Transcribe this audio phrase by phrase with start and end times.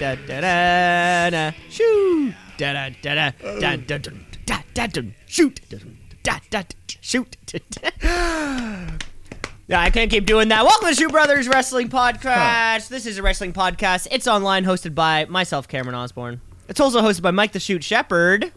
[0.00, 5.60] da da da da shoot da da da da da da da da da shoot
[5.68, 6.62] da da
[7.02, 7.36] shoot.
[9.72, 10.64] I can't keep doing that.
[10.64, 12.88] Welcome to Shoot Brothers Wrestling Podcast.
[12.88, 14.08] This is a wrestling podcast.
[14.10, 16.40] It's online, hosted by myself, Cameron Osborne.
[16.68, 18.52] It's also hosted by Mike the Shoot Shepherd.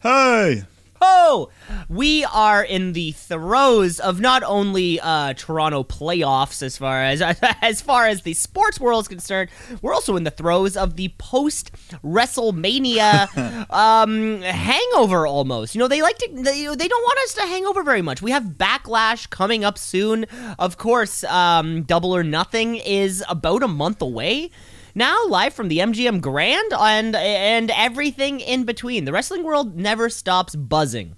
[0.00, 0.64] Hey.
[1.00, 1.50] Oh,
[1.88, 7.20] we are in the throes of not only uh, Toronto playoffs as far as
[7.62, 9.50] as far as the sports world is concerned,
[9.82, 11.72] we're also in the throes of the post
[12.04, 15.74] WrestleMania um, hangover almost.
[15.74, 18.22] You know, they like to they, they don't want us to hang over very much.
[18.22, 20.24] We have Backlash coming up soon.
[20.58, 24.50] Of course, um, Double or Nothing is about a month away
[24.98, 29.04] now live from the MGM Grand and and everything in between.
[29.04, 31.16] The wrestling world never stops buzzing.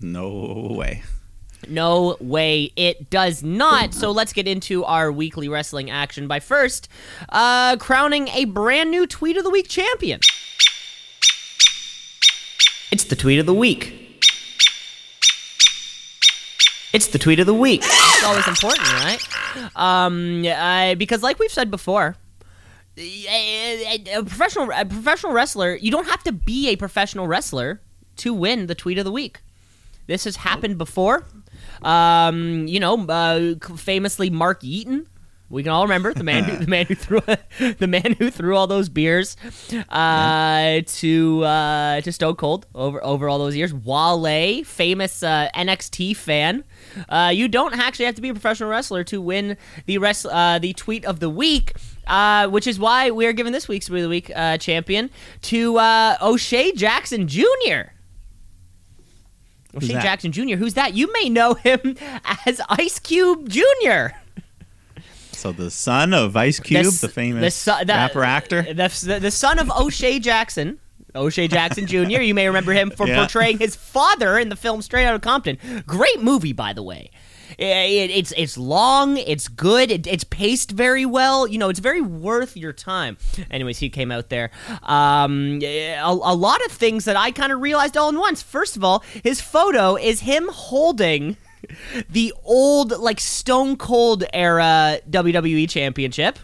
[0.00, 1.02] No way.
[1.66, 3.94] No way it does not.
[3.94, 6.88] So let's get into our weekly wrestling action by first
[7.30, 10.20] uh, crowning a brand new tweet of the week champion.
[12.92, 14.00] It's the tweet of the week.
[16.92, 17.80] It's the tweet of the week.
[17.82, 19.18] It's always important, right?
[19.74, 22.16] Um, uh, because like we've said before,
[22.96, 27.80] a, a, professional a professional wrestler, you don't have to be a professional wrestler
[28.16, 29.40] to win the tweet of the week.
[30.06, 31.24] This has happened before.
[31.82, 35.06] Um, you know, uh, famously Mark Eaton.
[35.50, 37.20] We can all remember the man, who, the man who threw,
[37.78, 39.36] the man who threw all those beers
[39.90, 43.72] uh, to uh, to Stone Cold over over all those years.
[43.72, 46.64] Wale, famous uh, NXT fan.
[47.08, 49.56] Uh, you don't actually have to be a professional wrestler to win
[49.86, 51.72] the rest uh, the tweet of the week.
[52.06, 55.08] Uh, which is why we are giving this week's Tweet of the Week uh, champion
[55.40, 57.94] to uh, O'Shea Jackson Jr.
[59.74, 60.56] O'Shea Jackson Jr.
[60.56, 60.92] Who's that?
[60.92, 61.96] You may know him
[62.46, 64.08] as Ice Cube Jr.
[65.36, 69.30] So the son of Ice Cube, the, the famous the the, rapper actor, the, the
[69.30, 70.78] son of O'Shea Jackson.
[71.16, 72.20] O'Shea Jackson Jr.
[72.22, 73.18] You may remember him for yeah.
[73.18, 75.58] portraying his father in the film Straight Outta Compton.
[75.86, 77.10] Great movie, by the way.
[77.56, 81.46] It, it's it's long, it's good, it, it's paced very well.
[81.46, 83.16] You know, it's very worth your time.
[83.50, 84.50] Anyways, he came out there.
[84.82, 88.42] Um, a, a lot of things that I kind of realized all in once.
[88.42, 91.36] First of all, his photo is him holding
[92.08, 96.38] the old like Stone Cold era WWE Championship.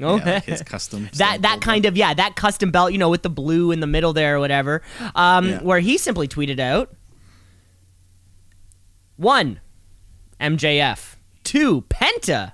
[0.00, 1.08] Oh, yeah, like his custom.
[1.14, 1.92] that that kind belt.
[1.92, 4.40] of yeah, that custom belt, you know, with the blue in the middle there or
[4.40, 4.82] whatever.
[5.14, 5.62] Um, yeah.
[5.62, 6.94] where he simply tweeted out
[9.16, 9.60] one
[10.40, 11.16] MJF.
[11.44, 12.52] Two, Penta.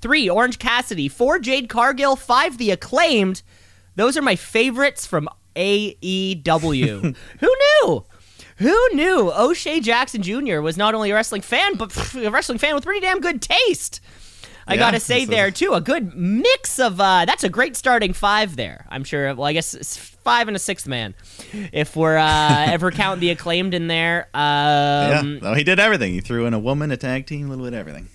[0.00, 1.08] Three, Orange Cassidy.
[1.08, 2.16] Four, Jade Cargill.
[2.16, 3.42] Five, The Acclaimed.
[3.94, 7.16] Those are my favorites from AEW.
[7.40, 8.04] Who knew?
[8.58, 10.60] Who knew O'Shea Jackson Jr.
[10.60, 14.00] was not only a wrestling fan, but a wrestling fan with pretty damn good taste?
[14.68, 18.12] I yeah, gotta say there too, a good mix of uh, that's a great starting
[18.12, 18.84] five there.
[18.88, 19.32] I'm sure.
[19.34, 21.14] Well, I guess five and a sixth man,
[21.72, 24.28] if we're uh, ever counting the acclaimed in there.
[24.34, 24.40] Um,
[25.34, 26.14] yeah, well, he did everything.
[26.14, 28.08] He threw in a woman, a tag team, a little bit of everything.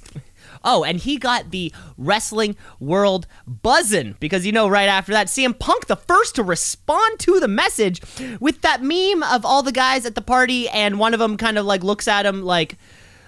[0.64, 5.58] Oh, and he got the wrestling world buzzing because you know right after that, CM
[5.58, 8.02] Punk the first to respond to the message
[8.40, 11.58] with that meme of all the guys at the party, and one of them kind
[11.58, 12.78] of like looks at him like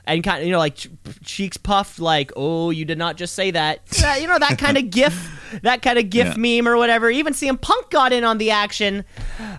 [0.06, 0.78] and kind of you know like
[1.24, 3.82] cheeks puffed like oh you did not just say that.
[4.04, 6.62] Uh, you know that kind of gif that kind of gif yeah.
[6.62, 7.10] meme or whatever.
[7.10, 9.06] Even CM Punk got in on the action.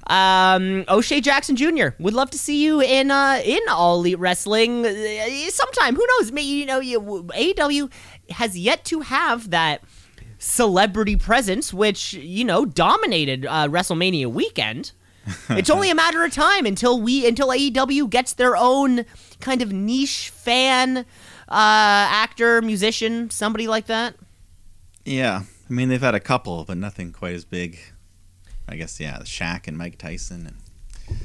[0.08, 1.88] Um, O'Shea Jackson Jr.
[1.98, 4.84] would love to see you in uh, in all elite wrestling.
[4.84, 6.32] Uh, sometime who knows?
[6.32, 7.90] Maybe you know you, AEW
[8.30, 9.82] has yet to have that
[10.38, 14.92] celebrity presence which you know dominated uh, WrestleMania weekend.
[15.48, 19.06] It's only a matter of time until we until AEW gets their own
[19.40, 21.04] kind of niche fan uh,
[21.48, 24.14] actor, musician, somebody like that.
[25.04, 27.78] Yeah, I mean they've had a couple, but nothing quite as big.
[28.66, 31.18] I guess yeah, Shaq and Mike Tyson and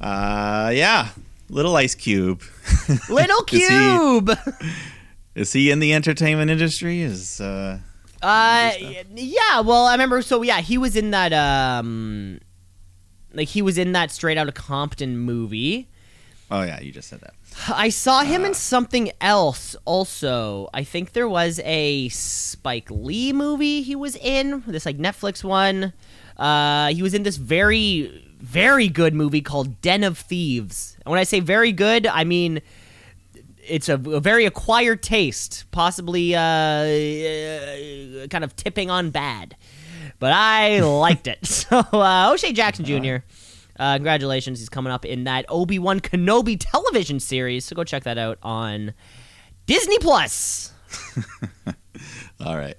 [0.00, 1.08] uh, yeah,
[1.48, 2.42] little Ice Cube.
[3.08, 4.30] Little Cube.
[4.30, 7.00] is, he, is he in the entertainment industry?
[7.00, 7.78] Is uh,
[8.20, 8.72] uh
[9.14, 9.60] yeah.
[9.60, 10.20] Well, I remember.
[10.20, 12.40] So yeah, he was in that um
[13.32, 15.88] like he was in that Straight Outta Compton movie.
[16.50, 17.34] Oh yeah, you just said that.
[17.68, 20.68] I saw him uh, in something else also.
[20.74, 25.92] I think there was a Spike Lee movie he was in, this like Netflix one.
[26.36, 30.96] Uh, he was in this very, very good movie called Den of Thieves.
[31.04, 32.60] And when I say very good, I mean
[33.66, 39.56] it's a, a very acquired taste, possibly uh, uh, kind of tipping on bad
[40.18, 41.38] but I liked it.
[41.64, 43.16] So uh, O'Shea Jackson Jr.
[43.78, 47.64] Uh, congratulations, he's coming up in that Obi Wan Kenobi television series.
[47.64, 48.94] So go check that out on
[49.66, 50.72] Disney Plus.
[52.44, 52.76] All right.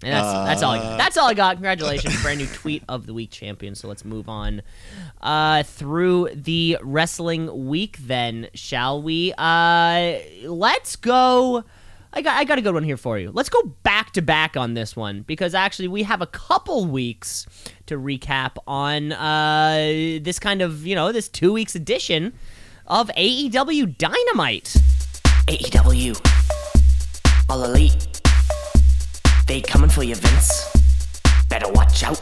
[0.00, 0.72] And that's that's all.
[0.72, 0.98] I got.
[0.98, 1.56] That's all I got.
[1.56, 3.74] Congratulations, brand new tweet of the week champion.
[3.74, 4.62] So let's move on
[5.20, 7.98] uh, through the wrestling week.
[7.98, 9.32] Then shall we?
[9.36, 11.64] Uh, let's go.
[12.12, 13.30] I got I got a good one here for you.
[13.32, 17.46] Let's go back to back on this one because actually we have a couple weeks
[17.86, 22.32] to recap on uh, this kind of you know this two weeks edition
[22.86, 24.74] of AEW Dynamite.
[25.46, 26.18] AEW.
[27.50, 28.20] All elite.
[29.46, 30.70] They coming for you, Vince.
[31.48, 32.20] Better watch out.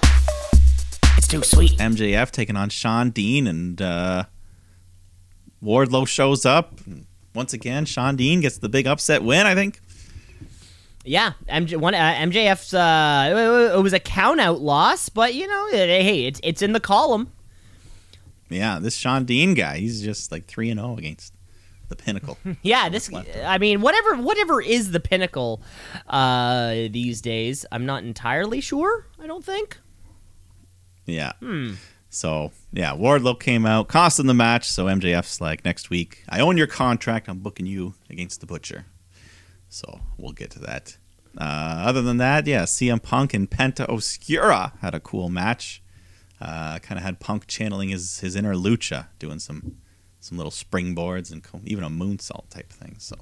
[1.17, 1.73] It's too sweet.
[1.79, 4.25] MJF taking on Shawn Dean, and uh,
[5.63, 6.79] Wardlow shows up.
[7.37, 9.47] Once again, Shawn Dean gets the big upset win.
[9.47, 9.81] I think.
[11.05, 15.69] Yeah, MJ, one, uh, MJF's uh, it was a count out loss, but you know,
[15.71, 17.31] hey, it's it's in the column.
[18.49, 21.33] Yeah, this Sean Dean guy, he's just like three and zero oh against
[21.89, 22.39] the pinnacle.
[22.63, 23.11] yeah, this.
[23.45, 25.63] I mean, whatever whatever is the pinnacle
[26.09, 27.65] uh, these days.
[27.71, 29.07] I'm not entirely sure.
[29.21, 29.79] I don't think.
[31.05, 31.33] Yeah.
[31.41, 31.75] Hmm.
[32.11, 34.69] So yeah, Wardlow came out, costing the match.
[34.69, 37.29] So MJF's like, next week, I own your contract.
[37.29, 38.85] I'm booking you against the Butcher.
[39.69, 40.97] So we'll get to that.
[41.39, 45.83] Uh, other than that, yeah, CM Punk and Penta Oscuro had a cool match.
[46.41, 49.77] Uh, kind of had Punk channeling his his inner lucha, doing some
[50.21, 52.97] some little springboards and even a moonsault type thing.
[52.99, 53.17] So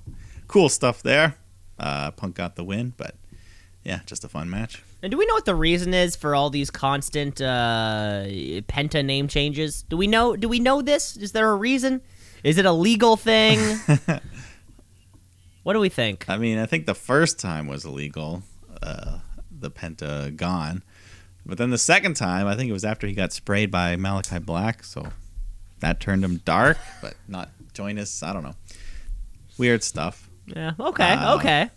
[0.49, 1.37] cool stuff there.
[1.79, 3.15] Uh, Punk got the win, but
[3.85, 4.83] yeah, just a fun match.
[5.05, 9.29] And do we know what the reason is for all these constant uh, Penta name
[9.29, 9.83] changes?
[9.83, 10.35] Do we know?
[10.35, 11.15] Do we know this?
[11.19, 12.01] Is there a reason?
[12.43, 13.59] Is it a legal thing?
[15.63, 16.25] what do we think?
[16.27, 18.45] I mean, I think the first time was illegal,
[18.83, 19.19] uh,
[19.51, 20.83] the Pentagon,
[21.45, 24.39] but then the second time, I think it was after he got sprayed by Malachi
[24.39, 24.85] Black.
[24.85, 25.09] So
[25.81, 28.23] that turned him dark, but not join us.
[28.23, 28.57] I don't know.
[29.59, 30.31] Weird stuff.
[30.47, 30.73] Yeah.
[30.81, 31.13] Okay.
[31.13, 31.71] Uh, okay.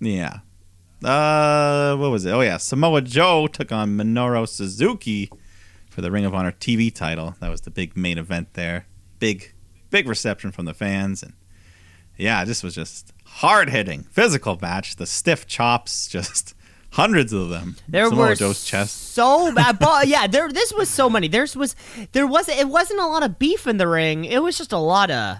[0.00, 0.38] Yeah.
[1.04, 2.30] Uh, what was it?
[2.32, 5.30] Oh yeah, Samoa Joe took on Minoru Suzuki
[5.88, 7.34] for the Ring of Honor TV title.
[7.40, 8.86] That was the big main event there.
[9.18, 9.52] Big,
[9.90, 11.34] big reception from the fans, and
[12.16, 14.96] yeah, this was just hard hitting, physical match.
[14.96, 16.54] The stiff chops, just
[16.92, 17.76] hundreds of them.
[17.88, 19.12] There Samoa were Joe's chest.
[19.14, 19.78] so bad.
[19.78, 20.48] but yeah, there.
[20.48, 21.28] This was so many.
[21.28, 21.76] There's was
[22.12, 24.24] there wasn't it wasn't a lot of beef in the ring.
[24.24, 25.38] It was just a lot of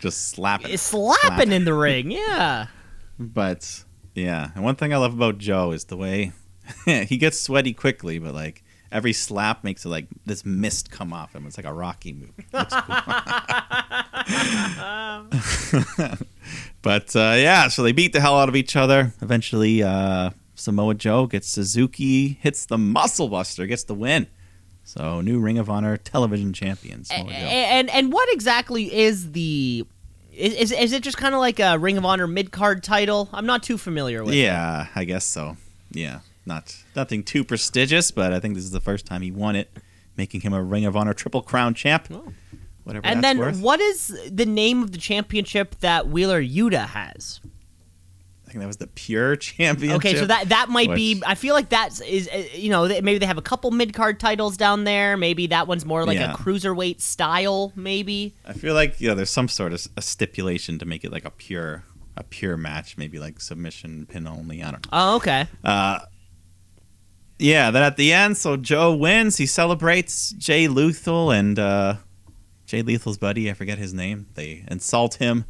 [0.00, 1.52] just slapping, slapping, slapping.
[1.52, 2.10] in the ring.
[2.10, 2.66] Yeah,
[3.18, 3.84] but
[4.14, 6.32] yeah, and one thing I love about Joe is the way
[6.84, 8.62] he gets sweaty quickly, but like
[8.92, 11.46] every slap makes it like this mist come off him.
[11.46, 12.32] It's like a Rocky movie.
[16.82, 19.12] but uh, yeah, so they beat the hell out of each other.
[19.20, 24.28] Eventually, uh, Samoa Joe gets Suzuki, hits the Muscle Buster, gets the win.
[24.84, 27.10] So new Ring of Honor television champions.
[27.10, 29.86] And, and and what exactly is the
[30.36, 33.28] is, is, is it just kind of like a Ring of Honor mid card title?
[33.32, 34.34] I'm not too familiar with.
[34.34, 34.88] Yeah, it.
[34.94, 35.56] I guess so.
[35.90, 39.56] Yeah, not nothing too prestigious, but I think this is the first time he won
[39.56, 39.70] it,
[40.16, 42.08] making him a Ring of Honor Triple Crown champ.
[42.10, 42.32] Oh.
[42.84, 43.06] Whatever.
[43.06, 43.60] And then, worth.
[43.60, 47.40] what is the name of the championship that Wheeler Yuta has?
[48.54, 49.96] Think that was the pure championship.
[49.96, 51.22] Okay, so that that might which, be.
[51.26, 54.20] I feel like that's is uh, you know maybe they have a couple mid card
[54.20, 55.16] titles down there.
[55.16, 56.32] Maybe that one's more like yeah.
[56.32, 57.72] a cruiserweight style.
[57.74, 58.34] Maybe.
[58.46, 61.30] I feel like yeah, there's some sort of a stipulation to make it like a
[61.30, 61.84] pure
[62.16, 64.62] a pure match, maybe like submission pin only.
[64.62, 64.90] I don't know.
[64.92, 65.46] Oh, okay.
[65.64, 66.00] Uh,
[67.38, 67.70] yeah.
[67.70, 69.36] Then at the end, so Joe wins.
[69.36, 71.96] He celebrates Jay Lethal and uh,
[72.66, 73.50] Jay Lethal's buddy.
[73.50, 74.26] I forget his name.
[74.34, 75.44] They insult him,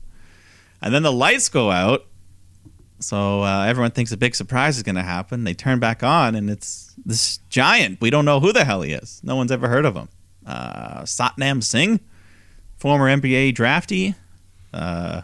[0.81, 2.07] and then the lights go out
[3.05, 5.45] so uh, everyone thinks a big surprise is going to happen.
[5.45, 8.01] They turn back on, and it's this giant.
[8.01, 9.21] We don't know who the hell he is.
[9.23, 10.09] No one's ever heard of him.
[10.47, 12.01] Uh, Satnam Singh,
[12.77, 14.15] former NBA draftee.
[14.73, 15.23] Uh,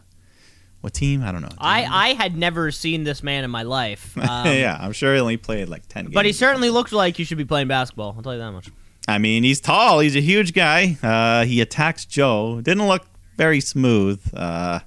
[0.81, 1.23] what team?
[1.23, 1.49] I don't know.
[1.49, 4.17] Do I, I had never seen this man in my life.
[4.21, 6.15] Um, yeah, I'm sure he only played like 10 games.
[6.15, 8.15] But he certainly looked like you should be playing basketball.
[8.17, 8.71] I'll tell you that much.
[9.09, 10.01] I mean, he's tall.
[10.01, 10.97] He's a huge guy.
[11.03, 12.61] Uh, he attacks Joe.
[12.61, 13.07] Didn't look
[13.37, 14.21] very smooth.
[14.33, 14.81] Uh,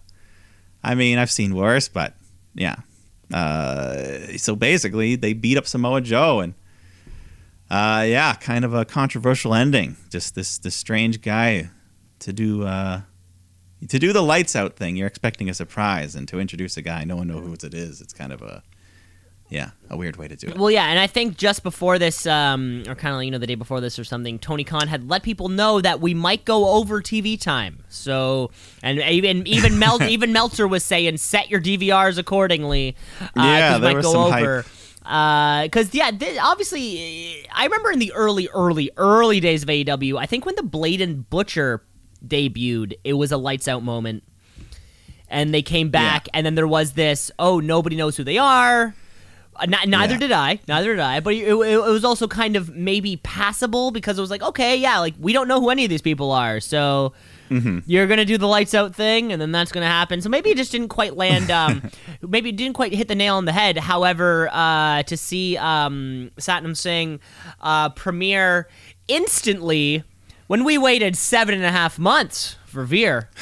[0.84, 2.16] I mean, I've seen worse, but
[2.56, 2.76] yeah.
[3.34, 6.54] Uh, so basically, they beat up Samoa Joe, and
[7.70, 9.96] uh, yeah, kind of a controversial ending.
[10.10, 11.70] Just this this strange guy
[12.20, 13.02] to do uh,
[13.88, 14.96] to do the lights out thing.
[14.96, 18.02] You're expecting a surprise, and to introduce a guy no one knows who it is.
[18.02, 18.64] It's kind of a
[19.54, 20.58] yeah, a weird way to do it.
[20.58, 23.46] Well, yeah, and I think just before this, um, or kind of you know the
[23.46, 26.70] day before this or something, Tony Khan had let people know that we might go
[26.70, 27.84] over TV time.
[27.88, 28.50] So,
[28.82, 32.96] and even even Mel even Meltzer was saying set your DVRs accordingly.
[33.22, 34.66] Uh, yeah, there might was go some over.
[35.04, 40.18] Because uh, yeah, obviously, I remember in the early, early, early days of AEW.
[40.18, 41.84] I think when the Blade and Butcher
[42.26, 44.24] debuted, it was a lights out moment,
[45.30, 46.32] and they came back, yeah.
[46.34, 47.30] and then there was this.
[47.38, 48.96] Oh, nobody knows who they are
[49.56, 50.20] Uh, n- neither Yeah.
[50.20, 50.60] did I.
[50.68, 51.20] Neither did I.
[51.20, 54.76] But it, it, it was also kind of maybe passable because it was like, okay,
[54.78, 57.14] yeah, like we don't know who any of these people are, so
[57.50, 57.80] Mm-hmm.
[57.86, 60.22] you're gonna do the lights out thing, and then that's gonna happen.
[60.22, 61.52] So maybe it just didn't quite land.
[61.52, 61.84] Um,
[62.22, 63.78] maybe it didn't quite hit the nail on the head.
[63.78, 67.20] However, uh, to see um, Satnam Singh
[67.62, 68.70] uh, premiere
[69.08, 70.04] instantly
[70.48, 73.30] when we waited seven and a half months for Veer.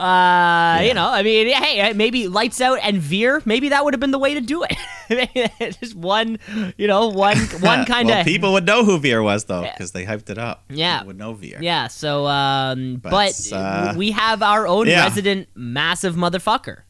[0.00, 3.42] Uh, you know, I mean, hey, maybe lights out and veer.
[3.44, 5.78] Maybe that would have been the way to do it.
[5.80, 6.38] Just one,
[6.78, 9.92] you know, one one kind of well, people would know who Veer was though, because
[9.92, 10.64] they hyped it up.
[10.70, 10.98] Yeah.
[10.98, 11.58] People would know Veer.
[11.60, 11.88] Yeah.
[11.88, 15.02] So, um, but, But, uh, we have our own yeah.
[15.04, 16.82] resident massive motherfucker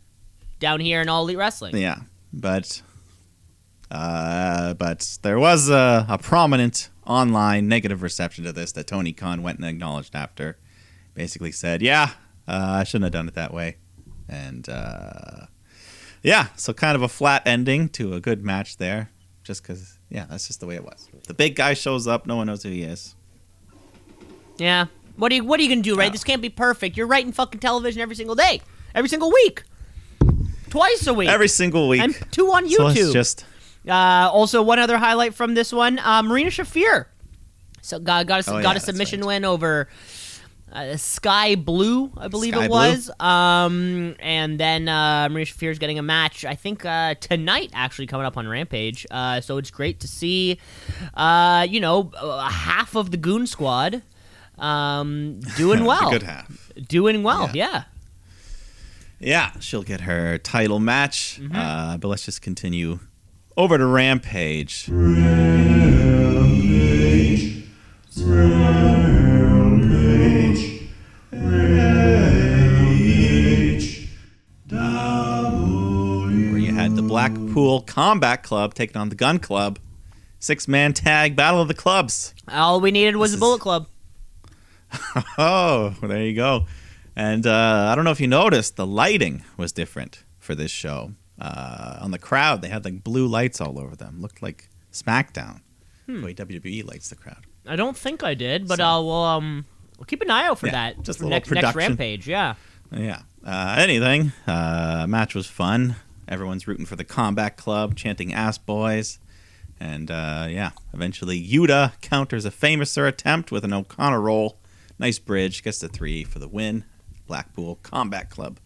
[0.61, 1.77] down here in All Elite Wrestling.
[1.77, 2.01] Yeah,
[2.33, 2.83] but
[3.91, 9.43] uh, but there was a, a prominent online negative reception to this that Tony Khan
[9.43, 10.59] went and acknowledged after.
[11.15, 12.11] Basically said, "Yeah,
[12.49, 13.77] uh, I shouldn't have done it that way,"
[14.29, 15.47] and uh,
[16.23, 19.11] yeah, so kind of a flat ending to a good match there,
[19.45, 21.09] just because yeah, that's just the way it was.
[21.27, 23.15] The big guy shows up, no one knows who he is.
[24.59, 24.87] Yeah.
[25.17, 26.11] What are you What are you gonna do, right?
[26.13, 26.97] This can't be perfect.
[26.97, 28.63] You're writing fucking television every single day,
[28.95, 29.65] every single week,
[30.71, 32.97] twice a week, Every single week, and two on so YouTube.
[33.05, 33.45] it's just
[33.89, 37.07] Uh, also, one other highlight from this one: uh, Marina Shafir.
[37.83, 39.27] So got got a, Oh, got yeah, a submission right.
[39.27, 39.89] win over
[40.73, 43.11] uh, Sky Blue, I believe Sky it was.
[43.21, 46.45] Um, and then uh, Marina Shafir is getting a match.
[46.45, 49.07] I think uh, tonight, actually coming up on Rampage.
[49.11, 50.59] Uh, so it's great to see.
[51.15, 54.03] Uh, you know, uh, half of the Goon Squad.
[54.59, 56.71] Um, doing well, good half.
[56.89, 57.71] doing well, Yeah.
[57.71, 57.85] yeah.
[59.23, 61.39] Yeah, she'll get her title match.
[61.41, 61.55] Mm-hmm.
[61.55, 63.01] Uh, but let's just continue
[63.55, 64.89] over to Rampage.
[75.21, 79.79] Where you had the Blackpool Combat Club taking on the Gunn Club.
[80.39, 82.35] Six man tag battle of the clubs.
[82.49, 83.87] All we needed was This the Bullet is- Club.
[85.39, 86.67] Oh, there you go.
[87.15, 91.13] And uh, I don't know if you noticed, the lighting was different for this show.
[91.39, 94.21] Uh, on the crowd, they had like blue lights all over them.
[94.21, 95.61] Looked like SmackDown.
[96.07, 96.21] Hmm.
[96.21, 97.45] The way WWE lights the crowd.
[97.67, 99.67] I don't think I did, but So- we'll um,
[100.01, 101.03] we'll keep an eye out for Yeah, that.
[101.05, 101.77] just for a little next next.
[101.77, 102.27] Rampage.
[102.27, 102.55] Yeah.
[102.91, 103.21] Yeah.
[103.47, 104.33] Uh, anything.
[104.49, 105.95] Uh, match was fun.
[106.27, 109.19] Everyone's rooting for the Combat Club, chanting "Ass Boys,"
[109.79, 110.71] and uh, yeah.
[110.93, 114.59] Eventually, Yuta counters a Fameasser attempt with an O'Connor roll.
[114.99, 115.63] Nice bridge.
[115.63, 116.85] Gets the three for the win.
[117.27, 118.59] Blackpool Combat Club.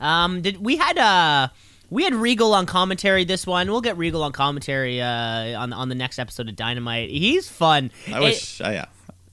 [0.00, 1.48] Um, did we had uh
[1.88, 3.70] we had Regal on commentary this one.
[3.70, 7.10] We'll get Regal on commentary uh on on the next episode of Dynamite.
[7.10, 7.90] He's fun.
[8.08, 8.60] I It- wish.
[8.60, 8.84] uh, yeah.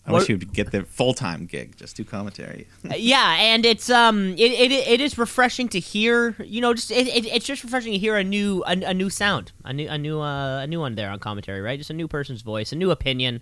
[0.05, 1.77] I What- wish you'd get the full time gig.
[1.77, 2.67] Just do commentary.
[2.97, 6.35] yeah, and it's um it, it it is refreshing to hear.
[6.43, 9.09] You know, just it, it, it's just refreshing to hear a new a, a new
[9.09, 11.79] sound, a new a new uh, a new one there on commentary, right?
[11.79, 13.41] Just a new person's voice, a new opinion.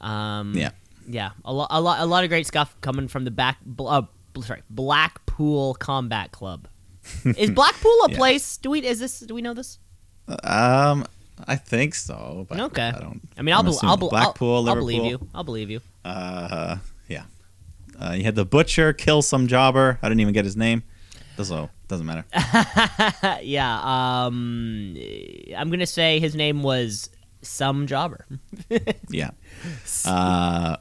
[0.00, 0.70] Um, Yeah.
[1.08, 3.58] yeah, a lot a lot a lot of great stuff coming from the back.
[3.78, 4.02] Uh,
[4.42, 6.68] sorry, Blackpool Combat Club.
[7.24, 8.16] Is Blackpool a Yeah.
[8.16, 8.56] place?
[8.58, 9.20] Do we is this?
[9.20, 9.78] Do we know this?
[10.44, 11.04] um,
[11.46, 12.46] I think so.
[12.48, 12.92] But Okay.
[12.94, 13.20] I don't.
[13.38, 15.28] I mean, I'll, I'm I'll, Blackpool, I'll, I'll believe you.
[15.34, 15.80] I'll believe you.
[16.04, 16.76] Uh,
[17.08, 17.24] yeah.
[18.00, 19.98] Uh, you had the butcher kill some jobber.
[20.02, 20.82] I didn't even get his name.
[21.42, 22.24] So doesn't matter.
[22.32, 23.80] Uh, yeah.
[24.26, 24.96] Um,
[25.56, 27.10] I'm gonna say his name was
[27.42, 28.26] some jobber.
[29.10, 29.30] Yeah.
[30.04, 30.76] Uh,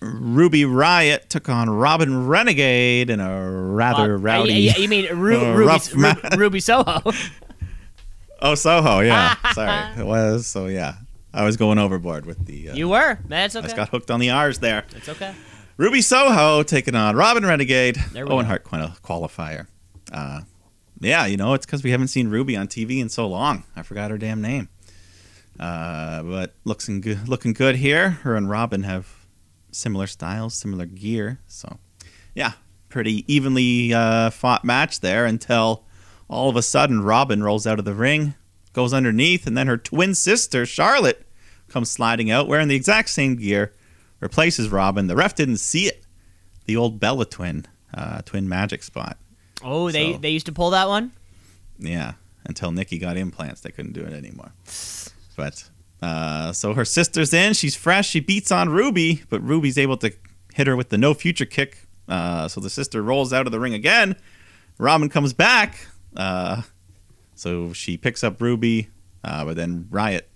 [0.00, 4.54] Ruby Riot took on Robin Renegade in a rather Uh, rowdy.
[4.54, 7.00] You, you mean Ru- uh, Ruby, Ruby Soho?
[8.42, 9.00] Oh, Soho.
[9.00, 9.34] Yeah.
[9.52, 10.00] Sorry.
[10.00, 10.46] It was.
[10.46, 10.94] So yeah.
[11.32, 12.70] I was going overboard with the.
[12.70, 13.18] Uh, you were.
[13.28, 13.64] That's okay.
[13.64, 14.84] I just got hooked on the R's there.
[14.96, 15.32] It's okay.
[15.76, 17.96] Ruby Soho taking on Robin Renegade.
[18.12, 18.48] There we Owen go.
[18.48, 19.66] Hart qual- qualifier.
[20.12, 20.40] Uh,
[21.00, 23.64] yeah, you know, it's because we haven't seen Ruby on TV in so long.
[23.76, 24.68] I forgot her damn name.
[25.58, 28.10] Uh, but looking good, looking good here.
[28.10, 29.08] Her and Robin have
[29.72, 31.38] similar styles, similar gear.
[31.46, 31.78] So,
[32.34, 32.52] yeah,
[32.88, 35.84] pretty evenly uh, fought match there until
[36.30, 38.34] all of a sudden Robin rolls out of the ring,
[38.72, 41.26] goes underneath, and then her twin sister Charlotte
[41.68, 43.74] comes sliding out wearing the exact same gear,
[44.20, 45.08] replaces Robin.
[45.08, 46.04] The ref didn't see it.
[46.66, 49.18] The old Bella twin, uh, twin magic spot.
[49.62, 51.10] Oh, they So- they used to pull that one.
[51.78, 52.12] Yeah,
[52.44, 54.52] until Nikki got implants, they couldn't do it anymore.
[55.36, 55.68] But
[56.02, 57.54] uh, so her sister's in.
[57.54, 58.08] She's fresh.
[58.08, 60.12] She beats on Ruby, but Ruby's able to
[60.54, 61.86] hit her with the no future kick.
[62.08, 64.16] Uh, so the sister rolls out of the ring again.
[64.78, 65.86] Robin comes back.
[66.16, 66.62] Uh,
[67.34, 68.88] so she picks up Ruby,
[69.24, 70.28] uh, but then Riot,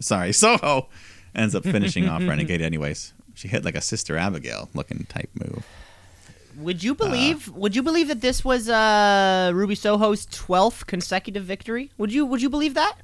[0.00, 0.88] sorry, Soho,
[1.34, 3.12] ends up finishing off Renegade anyways.
[3.34, 5.66] She hit like a Sister Abigail looking type move.
[6.56, 7.48] Would you believe?
[7.48, 11.90] would you believe that this was uh, Ruby Soho's twelfth consecutive victory?
[11.98, 12.24] Would you?
[12.26, 12.96] Would you believe that?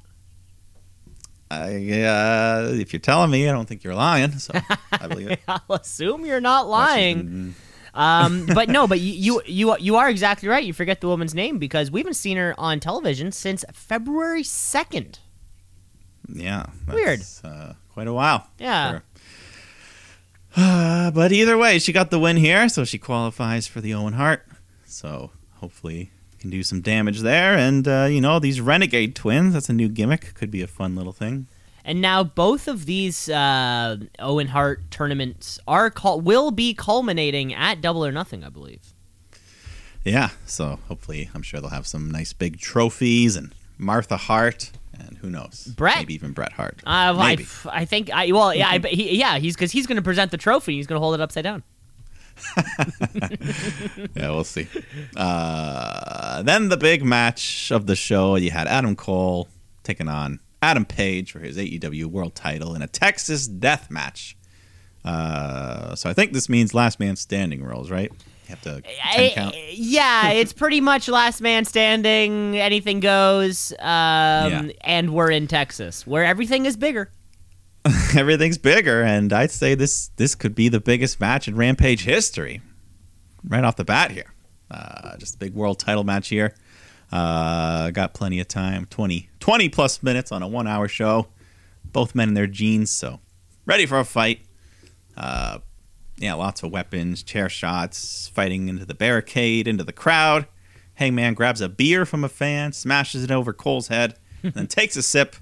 [1.49, 1.73] I,
[2.03, 4.31] uh, if you're telling me, I don't think you're lying.
[4.39, 4.53] So
[4.93, 5.41] I believe it.
[5.49, 7.53] I'll assume you're not lying.
[7.93, 10.63] Um, but no, but you, you you you are exactly right.
[10.63, 15.19] You forget the woman's name because we haven't seen her on television since February second.
[16.27, 16.67] Yeah.
[16.87, 17.21] Weird.
[17.43, 18.47] Uh, quite a while.
[18.57, 18.99] Yeah.
[20.55, 24.13] Uh, but either way, she got the win here, so she qualifies for the Owen
[24.13, 24.45] Hart.
[24.85, 27.55] So hopefully can do some damage there.
[27.55, 29.53] And uh, you know these Renegade twins.
[29.53, 30.33] That's a new gimmick.
[30.33, 31.47] Could be a fun little thing.
[31.83, 37.81] And now both of these uh, Owen Hart tournaments are cul- will be culminating at
[37.81, 38.93] Double or Nothing, I believe.
[40.03, 40.29] Yeah.
[40.45, 45.29] So hopefully, I'm sure they'll have some nice big trophies and Martha Hart and who
[45.29, 45.97] knows, Bret.
[45.97, 46.81] maybe even Bret Hart.
[46.85, 47.47] Uh, I, maybe.
[47.65, 50.37] I think I well yeah I, he, yeah he's because he's going to present the
[50.37, 50.75] trophy.
[50.75, 51.63] He's going to hold it upside down.
[54.15, 54.67] yeah, we'll see.
[55.15, 59.47] Uh, then the big match of the show, you had Adam Cole
[59.83, 64.37] taking on Adam Page for his AEW World Title in a Texas Death Match.
[65.03, 68.11] Uh, so I think this means last man standing rules, right?
[68.11, 72.57] You have to I- yeah, it's pretty much last man standing.
[72.59, 73.71] Anything goes.
[73.73, 74.69] Um, Yeah.
[74.81, 77.11] And we're in Texas, where everything is bigger.
[78.15, 82.61] Everything's bigger, and I'd say this this could be the biggest match in Rampage history,
[83.43, 84.31] right off the bat here.
[84.69, 86.53] Uh, just a big world title match here.
[87.11, 91.27] Uh, got plenty of time 20, 20 plus minutes on a one hour show.
[91.83, 93.19] Both men in their jeans, so
[93.65, 94.41] ready for a fight.
[95.17, 95.59] Uh,
[96.17, 100.47] yeah, lots of weapons, chair shots, fighting into the barricade, into the crowd.
[100.95, 105.01] Hangman grabs a beer from a fan, smashes it over Cole's head, then takes a
[105.01, 105.35] sip.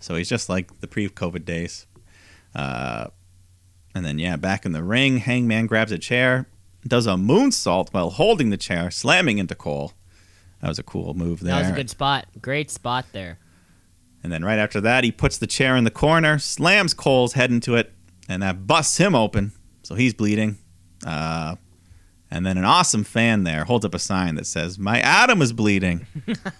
[0.00, 1.86] So he's just like the pre-COVID days.
[2.54, 3.08] Uh,
[3.94, 6.48] and then yeah, back in the ring, Hangman grabs a chair,
[6.86, 9.92] does a moonsault while holding the chair, slamming into Cole.
[10.64, 11.52] That was a cool move there.
[11.52, 12.24] That was a good spot.
[12.40, 13.38] Great spot there.
[14.22, 17.50] And then right after that, he puts the chair in the corner, slams Cole's head
[17.50, 17.92] into it,
[18.30, 19.52] and that busts him open.
[19.82, 20.56] So he's bleeding.
[21.06, 21.56] Uh,
[22.30, 25.52] and then an awesome fan there holds up a sign that says, "My Adam is
[25.52, 26.06] bleeding."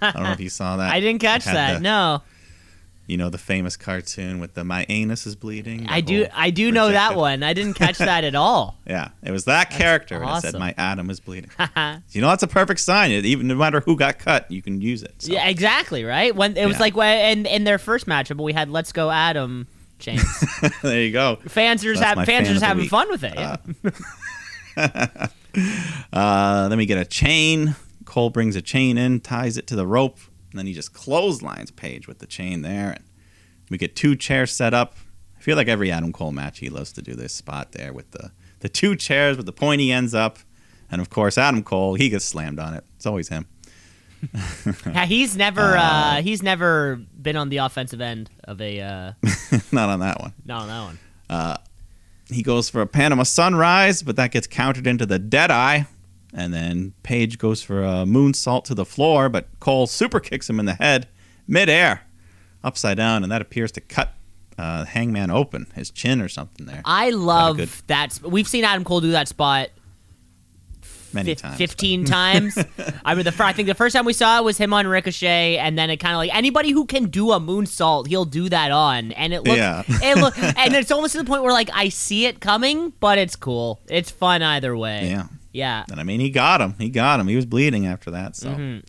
[0.02, 0.92] I don't know if you saw that.
[0.92, 1.76] I didn't catch that.
[1.76, 2.20] the- no,
[3.06, 6.26] You know the famous cartoon with the "My anus is bleeding." I do.
[6.32, 7.42] I do know that one.
[7.42, 8.78] I didn't catch that at all.
[8.86, 11.50] Yeah, it was that character, and it said, "My Adam is bleeding."
[12.12, 13.10] you know, that's a perfect sign.
[13.10, 15.14] It- Even no matter who got cut, you can use it.
[15.22, 15.32] So.
[15.32, 16.04] Yeah, exactly.
[16.04, 16.34] Right.
[16.34, 16.80] When it was Yeah.
[16.80, 19.66] like when in, in their first matchup, we had "Let's Go Adam"
[19.98, 20.24] chains.
[20.82, 21.36] there you go.
[21.46, 22.90] fans are just That's have, fans fan are just having week.
[22.90, 23.34] fun with it.
[23.34, 25.26] Yeah.
[26.12, 27.76] Uh, then we get a chain.
[28.04, 30.18] Cole brings a chain in, ties it to the rope,
[30.54, 32.90] and then he just clotheslines Page with the chain there.
[32.92, 33.02] And
[33.70, 34.94] we get two chairs set up.
[35.36, 38.12] I feel like every Adam Cole match he loves to do this spot there with
[38.12, 40.38] the the two chairs with the pointy ends up,
[40.92, 42.84] and of course Adam Cole he gets slammed on it.
[42.94, 43.46] It's always him.
[44.86, 49.12] Yeah, he's never uh, he's never been on the offensive end of a uh,
[49.72, 50.32] Not on that one.
[50.44, 50.82] not on that
[51.28, 51.58] one.
[52.30, 55.86] he goes for a Panama Sunrise, but that gets countered into the Dead Eye.
[56.36, 60.58] And then Page goes for a moonsault to the floor, but Cole super kicks him
[60.58, 61.06] in the head
[61.46, 62.02] midair,
[62.64, 64.14] upside down, and that appears to cut
[64.58, 66.82] uh, Hangman open, his chin or something there.
[66.84, 68.12] I love good- that.
[68.14, 69.68] sp- We've seen Adam Cole do that spot
[71.12, 71.56] Many times.
[71.58, 72.58] 15 times.
[73.04, 75.58] I mean, the I think the first time we saw it was him on Ricochet,
[75.58, 78.72] and then it kind of like anybody who can do a moonsault, he'll do that
[78.72, 79.84] on, and it looks, Yeah.
[79.86, 83.18] it look, and it's almost to the point where like I see it coming, but
[83.18, 83.80] it's cool.
[83.88, 85.10] It's fun either way.
[85.10, 85.26] Yeah.
[85.54, 85.84] Yeah.
[85.90, 86.74] And I mean, he got him.
[86.78, 87.28] He got him.
[87.28, 88.36] He was bleeding after that.
[88.36, 88.80] So Mm-hmm.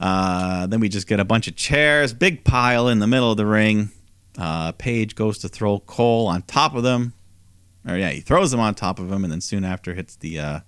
[0.00, 3.36] uh, then we just get a bunch of chairs, big pile in the middle of
[3.36, 3.90] the ring.
[4.38, 7.12] Uh, Page goes to throw Cole on top of them,
[7.86, 10.38] or yeah, he throws him on top of him, and then soon after hits the
[10.38, 10.60] uh,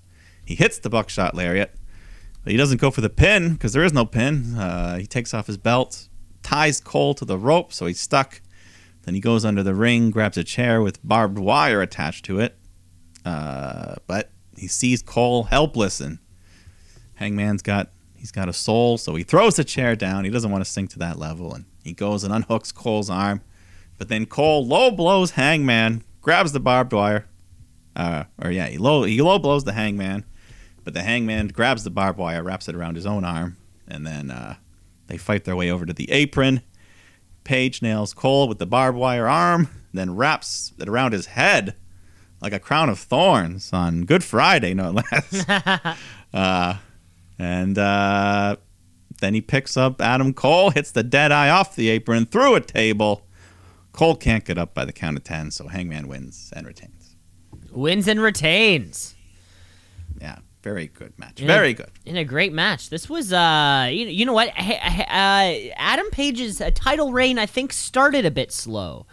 [0.45, 1.75] he hits the buckshot lariat.
[2.43, 4.55] But he doesn't go for the pin because there is no pin.
[4.57, 6.09] Uh, he takes off his belt,
[6.43, 8.43] ties Cole to the rope, so he's stuck.
[9.05, 12.59] Then he goes under the ring, grabs a chair with barbed wire attached to it.
[13.25, 16.19] Uh, but he sees Cole helpless, and
[17.15, 20.25] Hangman's got he's got a soul, so he throws the chair down.
[20.25, 23.43] He doesn't want to sink to that level, and he goes and unhooks Cole's arm.
[23.99, 27.27] But then Cole low blows Hangman, grabs the barbed wire,
[27.95, 30.25] uh, or yeah, he low he low blows the Hangman,
[30.83, 34.31] but the Hangman grabs the barbed wire, wraps it around his own arm, and then
[34.31, 34.57] uh,
[35.07, 36.63] they fight their way over to the apron.
[37.45, 41.75] Page nails Cole with the barbed wire arm, then wraps it around his head
[42.45, 45.49] like a crown of thorns on Good Friday, no less.
[46.35, 46.77] uh,
[47.39, 48.57] and uh,
[49.21, 52.61] then he picks up Adam Cole, hits the dead eye off the apron through a
[52.61, 53.27] table.
[53.93, 57.17] Cole can't get up by the count of ten, so Hangman wins and retains.
[57.73, 59.15] Wins and retains.
[60.21, 61.41] yeah, very good match.
[61.41, 61.47] Yeah.
[61.47, 61.91] Very good.
[62.05, 62.91] in a great match.
[62.91, 64.53] This was, uh, you, you know what?
[64.59, 69.07] H- Uh, Adam Page's uh, title reign, I think, started a bit slow.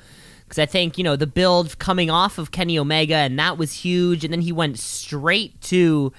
[0.51, 3.71] Because I think, you know, the build coming off of Kenny Omega, and that was
[3.71, 4.25] huge.
[4.25, 6.11] And then he went straight to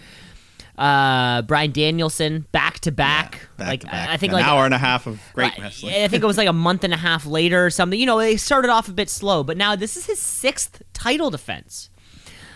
[0.79, 3.47] uh, Bryan Danielson back to back.
[3.59, 4.09] Back like, to back.
[4.09, 5.59] I I think an like hour and a half of great Right.
[5.59, 6.03] wrestling.
[6.03, 8.01] I think it was like a month and a half later or something.
[8.01, 11.29] You know, they started off a bit slow, but now this is his sixth title
[11.29, 11.90] defense.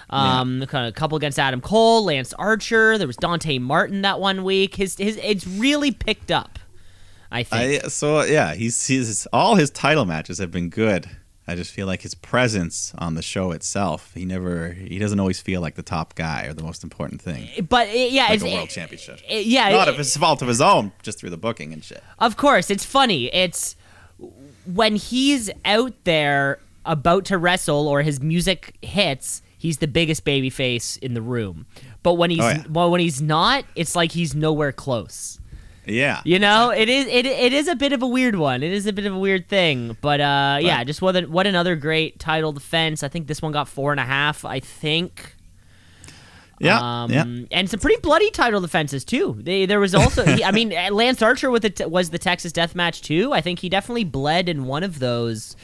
[0.09, 2.97] Um, of a couple against Adam Cole, Lance Archer.
[2.97, 4.77] There was Dante Martin that one week.
[4.77, 6.59] His his it's really picked up.
[7.31, 7.85] I think.
[7.85, 11.11] I so yeah, he's he's all his title matches have been good.
[11.49, 15.41] I just feel like his presence on the show itself, he never he doesn't always
[15.41, 17.49] feel like the top guy or the most important thing.
[17.57, 19.21] Eh, but it, yeah, Like it's a eh, world it- championship.
[19.29, 22.03] it- yeah, Not of his fault of his own, just through the booking and shit.
[22.19, 23.27] Of course, it's funny.
[23.33, 23.77] It's
[24.65, 30.51] when he's out there about to wrestle or his music hits, he's the biggest baby
[30.51, 31.67] face in the room.
[32.03, 32.65] But when oh, he's Oh, yeah.
[32.69, 35.39] well, when he's not, it's like he's nowhere close.
[35.87, 36.21] Yeah.
[36.25, 38.63] You know, it is it, it is a bit of a weird one.
[38.63, 41.77] It is a bit of a weird thing, but uh, yeah, just what what another
[41.77, 43.03] great title defense.
[43.03, 44.45] I think this one got four and a half.
[44.45, 45.35] I think.
[46.59, 47.03] Yeah.
[47.03, 47.25] Um, yeah.
[47.51, 49.37] and some pretty bloody title defenses too.
[49.39, 52.75] They, there was also, he, I mean, Lance Archer with it was the Texas Death
[52.75, 53.35] Match too.
[53.35, 55.55] I think he definitely bled in one of those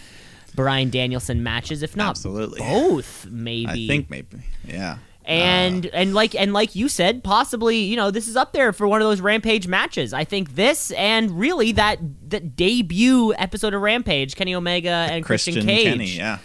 [0.54, 2.60] Bryan Danielson matches, if not Absolutely.
[2.60, 3.84] both, maybe.
[3.84, 4.38] I think maybe.
[4.66, 4.98] Yeah.
[5.24, 8.88] And and like and like you said, possibly you know this is up there for
[8.88, 10.12] one of those Rampage matches.
[10.12, 11.98] I think this and really that
[12.30, 15.84] that debut episode of Rampage, Kenny Omega and Christian, Christian Cage.
[15.84, 16.38] Kenny, yeah.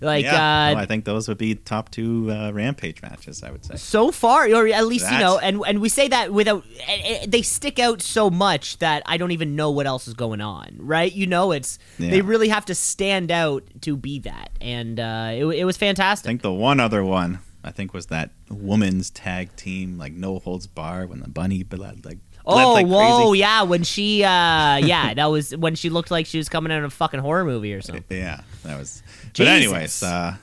[0.00, 0.68] Like yeah.
[0.70, 3.76] uh, No, I think those would be top two uh, Rampage matches, I would say.
[3.76, 7.26] so far, or at least you know, and and we say that without eh, eh,
[7.28, 10.76] they stick out so much that I don't even know what else is going on,
[10.78, 11.12] right?
[11.12, 15.44] You know, it's they really have to stand out to be that, and uh, it,
[15.46, 16.26] it was fantastic.
[16.26, 20.38] I think the one other one I think was that woman's tag team, like no
[20.38, 23.38] holds bar when the bunny bled like Oh, like whoa, crazy.
[23.38, 26.80] yeah, when she, uh, yeah, that was when she looked like she was coming out
[26.80, 28.04] of a fucking horror movie or something.
[28.10, 29.02] Yeah, that was.
[29.36, 30.36] But anyways, uh,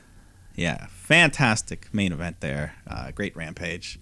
[0.56, 2.74] yeah, fantastic main event there.
[2.88, 4.00] Uh, great rampage.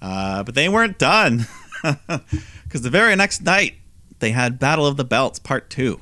[0.00, 1.46] Uh, but they weren't done
[1.82, 3.74] because the very next night
[4.20, 6.00] they had Battle of the Belts Part Two.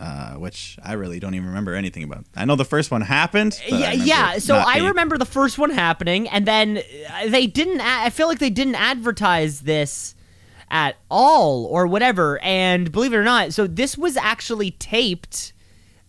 [0.00, 2.24] Uh, which I really don't even remember anything about.
[2.34, 3.60] I know the first one happened.
[3.68, 4.38] Yeah, yeah.
[4.38, 7.80] So I being- remember the first one happening, and then uh, they didn't.
[7.82, 10.14] I feel like they didn't advertise this
[10.70, 12.38] at all, or whatever.
[12.42, 15.52] And believe it or not, so this was actually taped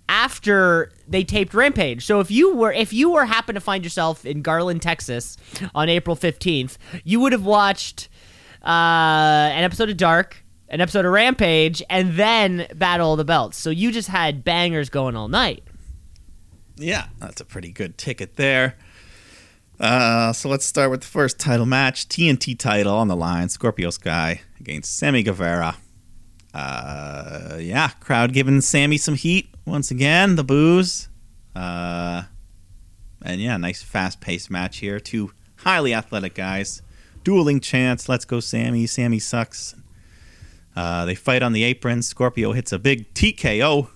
[0.08, 2.06] after they taped Rampage.
[2.06, 5.36] So if you were if you were happen to find yourself in Garland, Texas,
[5.76, 8.08] on April fifteenth, you would have watched
[8.64, 8.68] uh,
[9.52, 10.43] an episode of Dark.
[10.74, 13.58] An episode of Rampage and then Battle of the Belts.
[13.58, 15.64] So you just had bangers going all night.
[16.78, 18.76] Yeah, that's a pretty good ticket there.
[19.80, 23.92] Uh, so let's start with the first title match TNT title on the line Scorpio
[23.92, 25.76] Sky against Sammy Guevara.
[26.56, 31.08] Uh, yeah, crowd giving Sammy some heat once again, the booze.
[31.56, 32.24] Uh,
[33.22, 35.00] and yeah, nice fast paced match here.
[35.00, 36.82] Two highly athletic guys,
[37.24, 38.10] dueling chants.
[38.10, 38.88] Let's go, Sammy.
[38.88, 39.76] Sammy sucks.
[40.76, 42.02] Uh, they fight on the apron.
[42.02, 43.90] Scorpio hits a big TKO.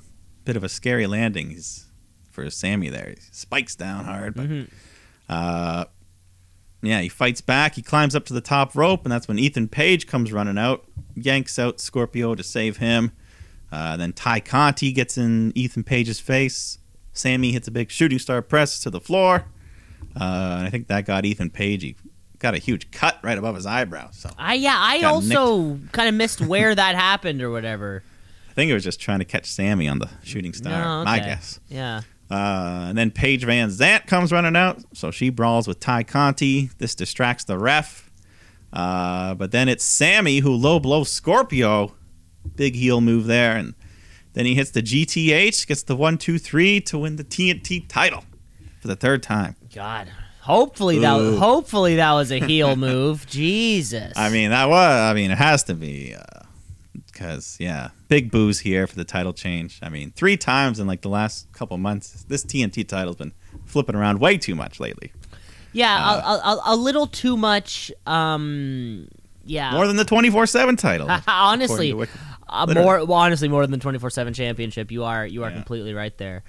[0.46, 1.50] Bit of a scary landing.
[1.50, 1.88] He's
[2.32, 3.16] for Sammy there.
[3.18, 4.68] He spikes down hard, but
[5.34, 5.86] uh,
[6.82, 7.76] yeah, he fights back.
[7.76, 10.86] He climbs up to the top rope, and that's when Ethan Page comes running out,
[11.16, 13.12] yanks out Scorpio to save him.
[13.72, 16.78] Uh, then Tay Conti gets in Ethan Page's face.
[17.12, 19.46] Sammy hits a big shooting star press to the floor.
[20.16, 21.84] Uh, and I think that got Ethan Page.
[21.84, 21.96] He
[22.39, 24.10] got a huge cut right above his eyebrow.
[24.12, 28.04] So I yeah, I Got also kind of missed where that happened or whatever.
[28.50, 31.00] I think it was just trying to catch Sammy on the shooting star.
[31.00, 31.60] No, My guess.
[31.67, 32.02] Yeah.
[32.30, 36.69] Uh, and then Paige VanZant comes running out, so she brawls with Tay Conti.
[36.78, 38.12] This distracts the ref.
[38.73, 41.95] Uh, but then it's Sammy who low blows Scorpio.
[42.56, 43.76] Big heel move there, and
[44.34, 48.23] then he hits the GTH, gets the one, two, three to win the TNT title
[48.82, 49.56] for the third time.
[49.73, 50.10] God.
[50.48, 51.38] Hopefully that Ooh.
[51.38, 53.28] hopefully that was a heel move.
[53.28, 54.14] Jesus.
[54.16, 54.98] I mean, that was.
[55.02, 56.16] I mean, it has to be.
[57.06, 59.80] Because yeah, big booze here for the title change.
[59.84, 63.34] I mean, three times in like the last couple months, this TNT title's been
[63.66, 65.12] flipping around way too much lately.
[65.74, 67.92] yeah, uh, a, a, a little too much.
[68.06, 69.10] Um,
[69.46, 69.72] yeah.
[69.72, 71.10] More than the twenty four seven title.
[71.28, 71.94] honestly,
[72.50, 74.92] uh, more well, honestly more than the twenty four seven championship.
[74.92, 75.56] You are you are Yeah.
[75.56, 76.44] completely right there.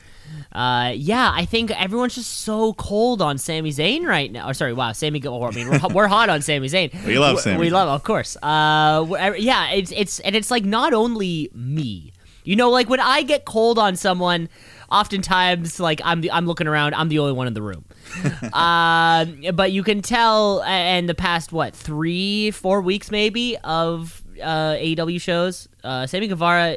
[0.53, 4.49] Uh, yeah, I think everyone's just so cold on Sami Zayn right now.
[4.51, 5.21] Or sorry, wow, Sami.
[5.21, 6.93] Go- I mean, we're, we're hot on Sami Zayn.
[7.07, 7.73] We love We- Sami We Zayn.
[7.73, 8.37] love, of course.
[8.43, 12.13] Uh, yeah, it's it's and it's like not only me.
[12.45, 14.49] You know, like when I get cold on someone,
[14.91, 16.95] oftentimes like I'm the I'm looking around.
[16.95, 17.85] I'm the only one in the room.
[18.53, 24.74] uh, but you can tell, and the past what three, four weeks maybe of uh,
[24.77, 26.72] AEW shows, uh, Sammy Guevara,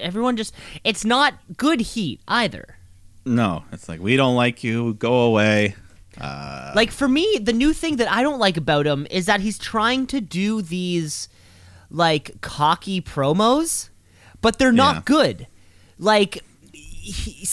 [0.00, 2.76] everyone just it's not good heat either.
[3.24, 4.94] No, it's like we don't like you.
[4.94, 5.74] Go away.
[6.20, 9.58] like for me, the new thing that I don't like about him is that he's
[9.58, 11.28] trying to do these
[11.90, 13.90] like cocky promos,
[14.40, 15.02] but they're not Yeah.
[15.04, 15.46] good.
[15.98, 17.46] Like he,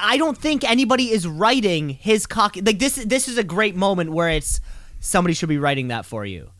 [0.00, 4.12] I don't think anybody is writing his cocky like this this is a great moment
[4.12, 4.60] where it's
[5.00, 6.50] somebody should be writing that for you.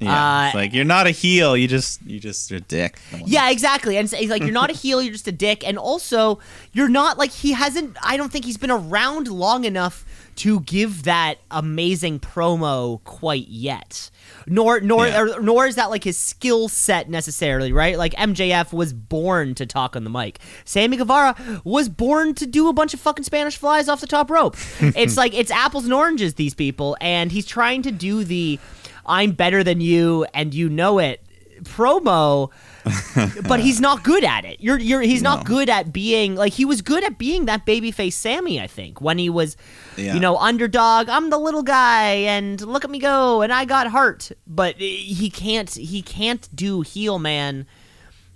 [0.00, 1.56] Yeah, Uh, it's like you're not a heel.
[1.56, 2.98] You just you just a dick.
[3.24, 3.96] Yeah, exactly.
[3.96, 5.66] And it's like you're not a heel, you're just a dick.
[5.66, 6.38] And also,
[6.72, 7.96] you're not like he hasn't.
[8.02, 10.04] I don't think he's been around long enough
[10.36, 14.10] to give that amazing promo quite yet.
[14.48, 15.20] Nor, nor, Yeah.
[15.20, 17.96] or, nor is that like his skill set necessarily, right?
[17.96, 20.40] Like MJF was born to talk on the mic.
[20.64, 24.28] Sammy Guevara was born to do a bunch of fucking Spanish flies off the top
[24.28, 24.56] rope.
[24.80, 26.34] it's like it's apples and oranges.
[26.34, 28.58] These people, and he's trying to do the
[29.06, 31.20] "I'm better than you and you know it"
[31.62, 32.50] promo
[33.48, 34.60] but he's not good at it.
[34.60, 38.12] You're you're he's not good at being like he was good at being that babyface
[38.12, 39.56] Sammy, I think, when he was
[39.96, 40.12] Yeah.
[40.14, 43.86] you know, underdog, I'm the little guy and look at me go and I got
[43.86, 44.30] heart.
[44.46, 47.66] But he can't he can't do heel man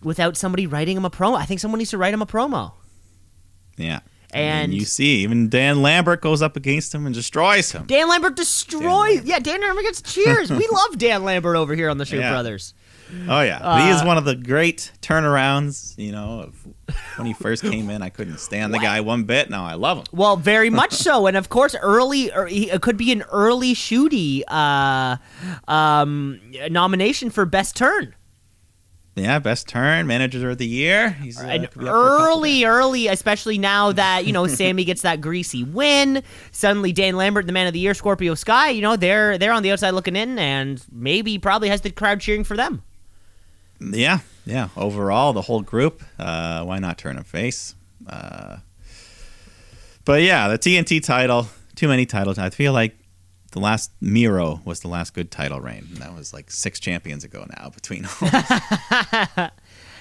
[0.02, 1.36] without somebody writing him a promo.
[1.36, 2.72] I think someone needs to write him a promo.
[3.76, 4.00] yeah.
[4.34, 7.84] And- you see, even Dan Lambert goes up against him and destroys him.
[7.86, 9.24] Dan Lambert destroys.
[9.24, 10.50] Yeah, Dan Lambert gets cheers.
[10.50, 12.30] we love Dan Lambert over here on the Show Yeah.
[12.30, 12.74] Brothers.
[13.26, 15.96] Oh yeah, But he is Uh, one of the great turnarounds.
[15.96, 16.54] You know, of
[17.16, 19.48] when he first came in, I couldn't stand the guy one bit.
[19.48, 20.04] Now I love him.
[20.12, 23.72] Well, very much so, and of course, early or he- it could be an early
[23.74, 25.16] shooty uh,
[25.66, 26.38] um,
[26.70, 28.14] nomination for best turn.
[29.18, 31.10] Yeah, best turn, manager of the year.
[31.10, 34.32] He's uh, And could be up for a couple early, early, especially now that you
[34.32, 36.22] know Sammy gets that greasy win.
[36.52, 38.70] Suddenly, Dan Lambert, the man of the year, Scorpio Sky.
[38.70, 42.20] You know they're they're on the outside looking in, and maybe probably has the crowd
[42.20, 42.82] cheering for them.
[43.80, 44.68] Yeah, yeah.
[44.76, 46.02] Overall, the whole group.
[46.18, 47.74] Uh, why not turn a face?
[48.06, 48.58] Uh,
[50.04, 51.48] but yeah, the TNT title.
[51.74, 52.38] Too many titles.
[52.38, 52.96] I feel like
[53.52, 55.86] the last Miro was the last good title reign.
[55.90, 58.28] And that was like six champions ago now between all.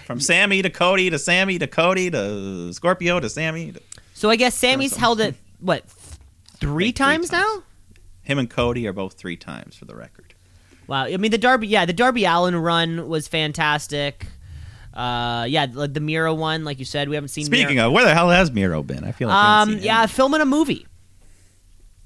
[0.05, 3.73] From Sammy to Cody to Sammy to Cody to Scorpio to Sammy.
[3.73, 3.81] To,
[4.13, 6.07] So I guess Sammy's held it what three
[6.59, 7.63] Like three times now.
[8.23, 10.33] him and Cody are both three times for the record.
[10.87, 11.03] Wow.
[11.05, 14.27] I mean, the Darby, yeah, the Darby Allin run was fantastic.
[14.93, 17.45] Uh, yeah, the, the Miro one, like you said, we haven't seen.
[17.45, 17.87] Speaking Miro.
[17.87, 19.03] of, where the hell has Miro been?
[19.03, 20.87] I feel like I um, seen yeah, filming a movie.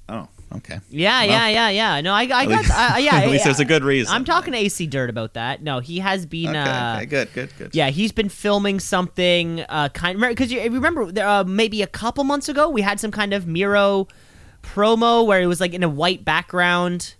[0.08, 0.80] Oh, okay.
[0.90, 2.00] Yeah, Well, yeah, yeah, yeah.
[2.00, 3.16] No, I, I got, least- uh, yeah.
[3.16, 3.44] at least yeah.
[3.44, 4.14] there's a good reason.
[4.14, 5.62] I'm talking to AC Dirt about that.
[5.62, 6.50] No, he has been.
[6.50, 7.74] Okay, uh, okay, good, good, good.
[7.74, 12.24] Yeah, he's been filming something uh, kind because you remember there, uh, maybe a couple
[12.24, 14.08] months ago we had some kind of Miro
[14.62, 17.14] promo where it was like in a white background,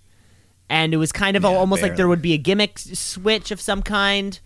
[0.68, 3.61] and it was kind of Yeah, almost like there would be a gimmick switch of
[3.61, 4.38] some kind.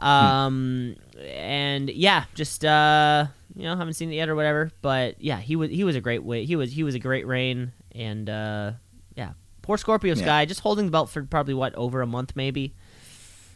[0.00, 4.70] Um, and yeah, just uh, you know, haven't seen it yet or whatever.
[4.82, 6.44] But yeah, he was he was a great way.
[6.44, 8.72] He was he was a great reign, and uh,
[9.14, 9.32] yeah,
[9.62, 10.22] poor Scorpio Yeah.
[10.22, 12.74] Sky just holding the belt for probably what over a month maybe.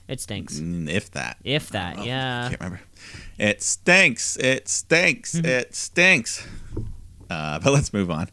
[0.07, 0.61] It stinks.
[0.61, 1.39] Mm, If that.
[1.45, 2.49] If that, Oh, yeah.
[2.51, 2.81] Can't remember.
[3.39, 4.37] It stinks.
[4.37, 5.35] It stinks.
[5.35, 5.47] Mm-hmm.
[5.47, 6.47] It stinks.
[7.31, 8.29] Uh, but let's move on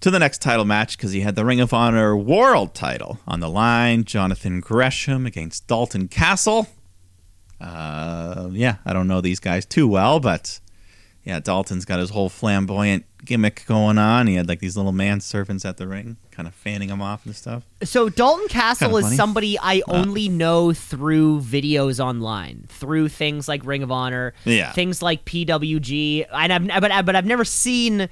[0.00, 3.40] to the next title match because he had the Ring of Honor World title on
[3.40, 4.04] the line.
[4.04, 6.68] Jonathan Gresham against Dalton Castle.
[7.60, 10.60] Uh, yeah, I don't know these guys too well, but
[11.24, 14.26] yeah, Dalton's got his whole flamboyant gimmick going on.
[14.26, 17.34] He had like these little manservants at the ring, kind of fanning him off and
[17.34, 17.64] stuff.
[17.82, 19.16] So Dalton Castle Kinda is funny.
[19.16, 24.72] somebody I uh, only know through videos online, through things like Ring of Honor, Yeah.
[24.72, 28.08] things like PWG, and I've but but I've never seen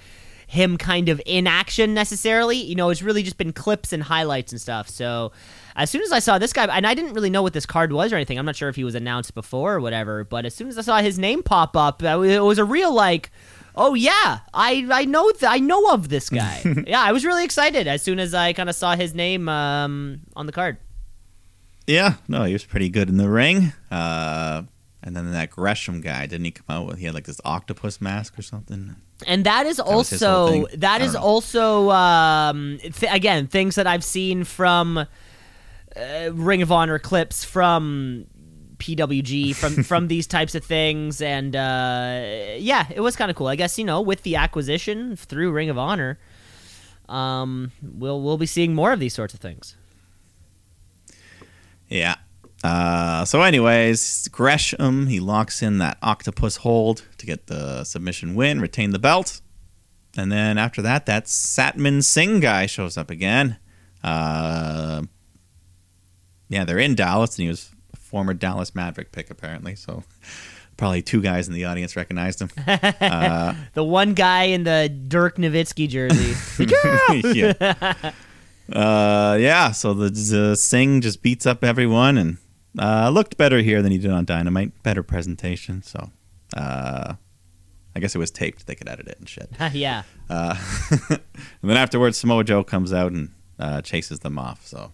[0.46, 2.56] him kind of in action necessarily.
[2.56, 4.88] You know, it's really just been clips and highlights and stuff.
[4.88, 5.32] So
[5.76, 7.92] as soon as I saw this guy, and I didn't really know what this card
[7.92, 8.38] was or anything.
[8.38, 10.24] I'm not sure if he was announced before or whatever.
[10.24, 13.30] But as soon as I saw his name pop up, it was a real like.
[13.74, 16.62] Oh yeah, I I know th- I know of this guy.
[16.86, 20.20] yeah, I was really excited as soon as I kind of saw his name um,
[20.36, 20.76] on the card.
[21.86, 23.72] Yeah, no, he was pretty good in the ring.
[23.90, 24.62] Uh,
[25.02, 26.98] and then that Gresham guy, didn't he come out with?
[26.98, 28.94] He had like this octopus mask or something.
[29.26, 31.20] And that is whole also that is know.
[31.20, 35.06] also um, th- again things that I've seen from
[35.96, 38.26] uh, Ring of Honor clips from
[38.78, 43.46] PWG from from these types of things, and uh, yeah, it was kind of cool.
[43.46, 46.18] I guess you know with the acquisition through Ring of Honor,
[47.08, 49.76] um, we'll we'll be seeing more of these sorts of things.
[51.88, 52.16] Yeah.
[52.64, 58.60] Uh, so, anyways, Gresham he locks in that octopus hold to get the submission win,
[58.60, 59.40] retain the belt.
[60.16, 63.56] And then after that, that Satnam Singh guy shows up again.
[64.04, 65.02] Uh,
[66.52, 69.74] yeah, they're in Dallas, and he was a former Dallas Maverick pick, apparently.
[69.74, 70.04] So
[70.76, 72.50] probably two guys in the audience recognized him.
[73.74, 76.34] The one guy in the Dirk Nowitzki jersey.
[77.38, 78.12] yeah.
[78.70, 82.36] Uh, yeah, so the, the Singh just beats up everyone and
[82.78, 84.82] uh, looked better here than he did on Dynamite.
[84.82, 85.82] Better presentation.
[85.82, 86.10] So
[86.56, 87.14] uh,
[87.96, 88.66] I guess it was taped.
[88.66, 89.50] They could edit it and shit.
[89.72, 90.02] yeah.
[90.28, 90.56] Uh,
[91.10, 91.20] and
[91.62, 94.66] then afterwards, Samoa Joe comes out and uh, chases them off.
[94.66, 94.92] So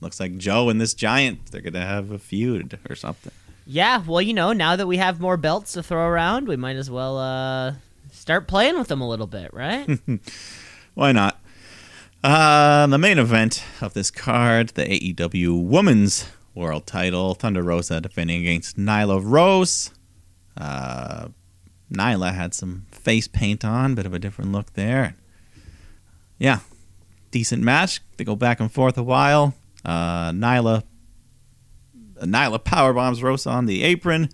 [0.00, 3.32] looks like Joe and this giant, they're going to have a feud or something.
[3.66, 6.76] Yeah, well, you know, now that we have more belts to throw around, we might
[6.76, 7.74] as well uh,
[8.10, 9.88] start playing with them a little bit, right?
[10.94, 11.40] Why not?
[12.22, 18.40] Uh, the main event of this card, the AEW Women's World Title, Thunder Rosa defending
[18.40, 19.90] against Nyla Rose.
[20.56, 21.28] Uh,
[21.92, 25.16] Nyla had some face paint on, bit of a different look there.
[26.38, 26.60] Yeah,
[27.30, 28.00] decent match.
[28.16, 29.54] They go back and forth a while.
[29.84, 30.82] Uh, Nyla,
[32.20, 34.28] Nyla power bombs Rosa on the apron.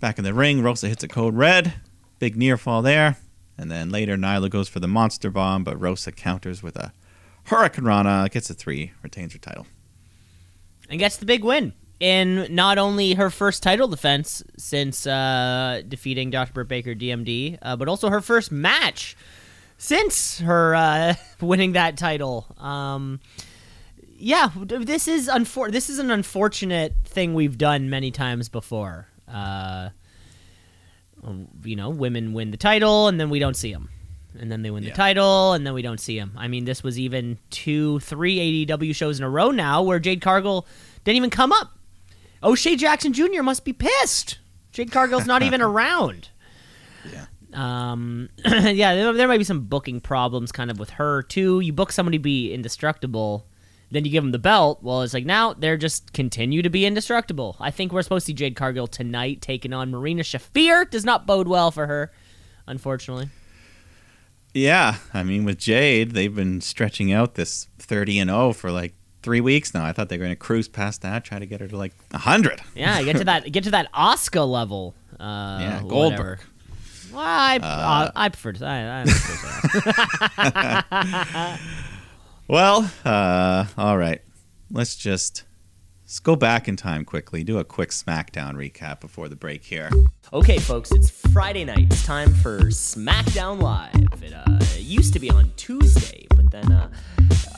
[0.00, 1.74] Back in the ring, Rosa hits a code red.
[2.18, 3.16] Big near fall there.
[3.58, 6.92] And then later, Nyla goes for the monster bomb, but Rosa counters with a
[7.44, 9.66] Hurricane Rana, gets a three, retains her title.
[10.88, 16.30] and gets the big win in not only her first title defense since uh, defeating
[16.30, 16.52] Dr.
[16.52, 19.16] Britt Baker DMD, uh, but also her first match
[19.78, 22.46] since her uh, winning that title.
[22.58, 23.20] Um,
[24.22, 29.08] yeah, this is unfor- This is an unfortunate thing we've done many times before.
[29.26, 29.88] Uh,
[31.64, 33.88] you know, women win the title and then we don't see them.
[34.38, 34.90] And then they win Yeah.
[34.90, 36.32] the title, and then we don't see them.
[36.38, 40.22] I mean, this was even two, three AEW shows in a row now where Jade
[40.22, 40.66] Cargill
[41.04, 41.76] didn't even come up.
[42.42, 43.42] O'Shea Jackson Jr.
[43.42, 44.38] must be pissed.
[44.72, 46.30] Jade Cargill's not even around.
[47.12, 47.26] Yeah.
[47.52, 51.60] Um, yeah, there, there might be some booking problems kind of with her too.
[51.60, 53.46] You book somebody to be indestructible,
[53.92, 54.82] then you give them the belt.
[54.82, 57.56] Well, it's like now they're just continue to be indestructible.
[57.60, 60.90] I think we're supposed to see Jade Cargill tonight taking on Marina Shafir.
[60.90, 62.10] Does not bode well for her,
[62.66, 63.28] unfortunately.
[64.54, 68.94] Yeah, I mean, with Jade, they've been stretching out this 30 and 0 for like
[69.22, 69.84] three weeks now.
[69.84, 71.92] I thought they were going to cruise past that, try to get her to like
[72.10, 72.60] 100.
[72.74, 74.94] Yeah, get to that get to that Oscar level.
[75.20, 75.88] Uh, Yeah, whatever.
[75.88, 76.40] Goldberg.
[77.12, 78.64] Well, I, uh, I prefer to.
[78.66, 81.60] I, I prefer that.
[82.48, 84.20] Well, uh, all right.
[84.70, 85.44] Let's just
[86.04, 89.90] let's go back in time quickly, do a quick SmackDown recap before the break here.
[90.32, 91.86] Okay, folks, it's Friday night.
[91.90, 94.22] It's time for SmackDown Live.
[94.22, 96.90] It uh, used to be on Tuesday, but then uh,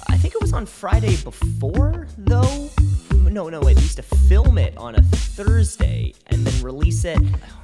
[0.08, 2.70] I think it was on Friday before, though.
[3.12, 3.74] No, no, wait.
[3.76, 7.18] They used to film it on a Thursday and then release it.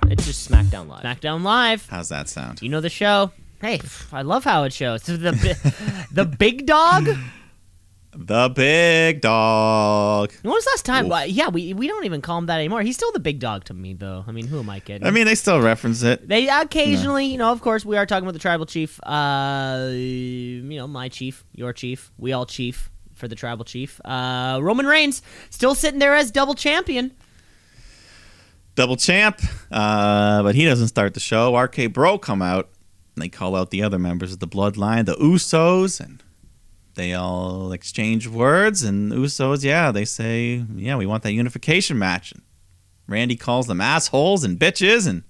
[0.06, 1.02] It's just SmackDown Live.
[1.02, 1.86] SmackDown Live.
[1.88, 2.62] How's that sound?
[2.62, 3.30] You know the show.
[3.60, 3.80] Hey,
[4.12, 5.02] I love how it shows.
[5.02, 5.16] The
[6.12, 7.08] the big dog.
[8.12, 10.32] The big dog.
[10.42, 11.04] When was last time?
[11.06, 11.10] Oof.
[11.10, 12.82] Well, yeah, we we don't even call him that anymore.
[12.82, 14.24] He's still the big dog to me, though.
[14.26, 15.06] I mean, who am I kidding?
[15.06, 16.26] I mean, they still reference it.
[16.26, 18.98] They occasionally, you know, of course, we are talking about the tribal chief.
[19.04, 24.00] Uh, you know, my chief, your chief, we all chief for the tribal chief.
[24.04, 27.12] Uh, Roman Reigns still sitting there as double champion.
[28.74, 31.56] Double champ, uh, but he doesn't start the show.
[31.56, 32.70] RK Bro come out
[33.14, 36.22] and they call out the other members of the bloodline, the Usos, and
[36.94, 38.82] they all exchange words.
[38.82, 42.32] And Usos, yeah, they say, yeah, we want that unification match.
[42.32, 42.42] And
[43.06, 45.08] Randy calls them assholes and bitches.
[45.08, 45.24] And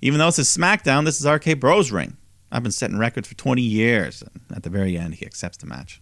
[0.00, 2.16] even though it's a SmackDown, this is RK Bro's ring.
[2.52, 4.22] I've been setting records for 20 years.
[4.22, 6.00] And at the very end, he accepts the match.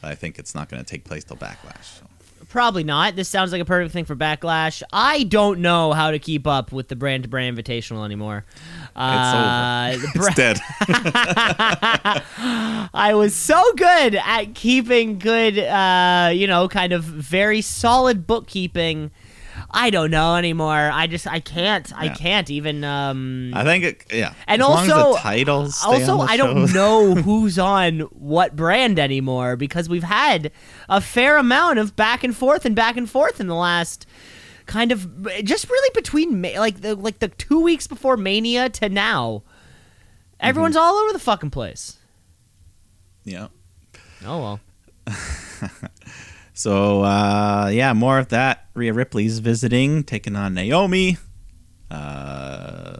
[0.00, 1.98] But I think it's not going to take place till Backlash.
[1.98, 2.06] So.
[2.48, 3.14] Probably not.
[3.14, 4.82] This sounds like a perfect thing for Backlash.
[4.90, 8.46] I don't know how to keep up with the brand to brand invitational anymore.
[8.96, 10.12] Uh, It's over.
[10.14, 10.58] bra- It's dead.
[12.94, 19.10] I was so good at keeping good, uh, you know, kind of very solid bookkeeping.
[19.70, 20.90] I don't know anymore.
[20.92, 21.92] I just I can't.
[21.94, 22.14] I Yeah.
[22.14, 22.84] can't even.
[22.84, 24.32] Um, I think it, yeah.
[24.46, 26.74] And as long as also- the titles stay also, on the I don't shows.
[26.74, 30.50] know who's on what brand anymore because we've had
[30.88, 34.06] a fair amount of back and forth and back and forth in the last
[34.64, 38.88] kind of just really between Ma- like the like the two weeks before Mania to
[38.88, 39.42] now.
[40.40, 40.82] Everyone's Mm-hmm.
[40.84, 41.98] all over the fucking place.
[43.24, 43.48] Yeah.
[44.24, 44.60] Oh well.
[46.58, 48.66] So uh, yeah, more of that.
[48.74, 51.16] Rhea Ripley's visiting, taking on Naomi.
[51.88, 52.96] Uh,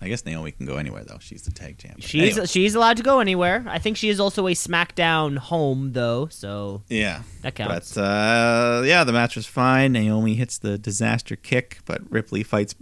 [0.00, 1.18] I guess Naomi can go anywhere though.
[1.20, 2.00] She's the tag champion.
[2.00, 3.64] She's Anyway, she's allowed to go anywhere.
[3.68, 7.94] I think she is also a SmackDown home though, so yeah, that counts.
[7.94, 9.92] but uh, yeah, the match was fine.
[9.92, 12.74] Naomi hits the disaster kick, but Ripley fights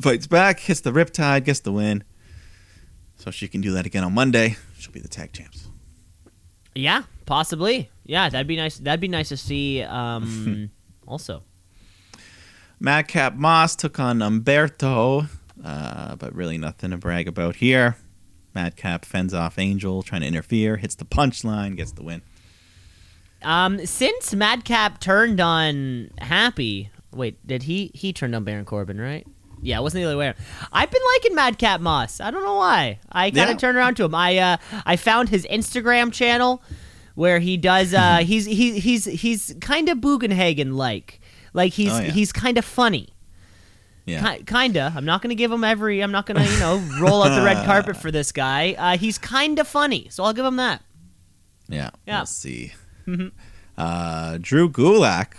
[0.00, 2.02] fights back, hits the riptide, gets the win.
[3.14, 4.56] So she can do that again on Monday.
[4.80, 5.68] She'll be the tag champs.
[6.74, 7.88] Yeah, possibly.
[8.04, 8.78] Yeah, that'd be nice.
[8.78, 9.82] That'd be nice to see.
[9.82, 10.70] Um,
[11.06, 11.42] also,
[12.80, 15.28] Madcap Moss took on Humberto,
[15.64, 17.96] uh, but really nothing to brag about here.
[18.54, 22.22] Madcap fends off Angel, trying to interfere, hits the punchline, gets the win.
[23.42, 27.90] um, since Madcap turned on Happy, wait, did he?
[27.94, 29.26] He turned on Baron Corbin, right?
[29.64, 30.26] Yeah, it wasn't the other way.
[30.26, 30.36] around.
[30.72, 32.20] I've been liking Madcap Moss.
[32.20, 32.98] I don't know why.
[33.12, 33.58] I kind of Yeah.
[33.58, 34.14] turned around to him.
[34.14, 36.62] I uh, I found his Instagram channel
[37.14, 37.92] where he does.
[37.94, 41.20] Uh, he's he, he's he's kind of Bugenhagen like.
[41.54, 42.10] Like he's Oh, yeah.
[42.12, 43.08] he's kind of funny.
[44.06, 44.36] Yeah.
[44.36, 44.92] Ki- kinda.
[44.96, 46.00] I'm not gonna give him every.
[46.02, 48.74] I'm not gonna you know roll out the red carpet for this guy.
[48.78, 50.82] Uh, he's kind of funny, so I'll give him that.
[51.68, 51.90] Yeah.
[52.06, 52.20] Yeah.
[52.20, 52.72] We'll see.
[53.76, 55.34] uh, Drew Gulak,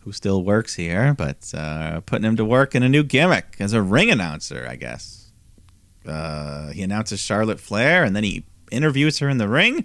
[0.00, 3.72] who still works here, but uh, putting him to work in a new gimmick as
[3.72, 5.30] a ring announcer, I guess.
[6.06, 9.84] Uh, he announces Charlotte Flair, and then he interviews her in the ring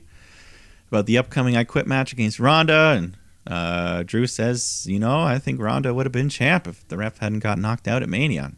[0.92, 2.96] about the upcoming I Quit match against Ronda.
[2.98, 6.98] And uh, Drew says, you know, I think Ronda would have been champ if the
[6.98, 8.54] ref hadn't got knocked out at Mania.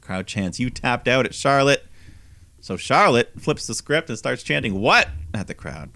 [0.00, 1.84] Crowd chants, you tapped out at Charlotte.
[2.60, 5.08] So Charlotte flips the script and starts chanting, what?
[5.34, 5.90] at the crowd.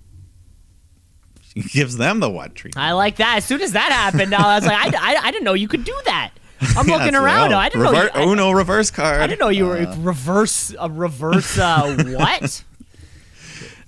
[1.42, 2.84] She gives them the what treatment.
[2.84, 3.38] I like that.
[3.38, 5.84] As soon as that happened, I was like, I, I, I didn't know you could
[5.84, 6.30] do that.
[6.76, 7.52] I'm Yeah, looking around.
[7.52, 8.22] oh, I didn't rever- know.
[8.22, 9.20] You, I, Uno reverse card.
[9.20, 12.62] I didn't know you were Uh, reverse a reverse uh, what?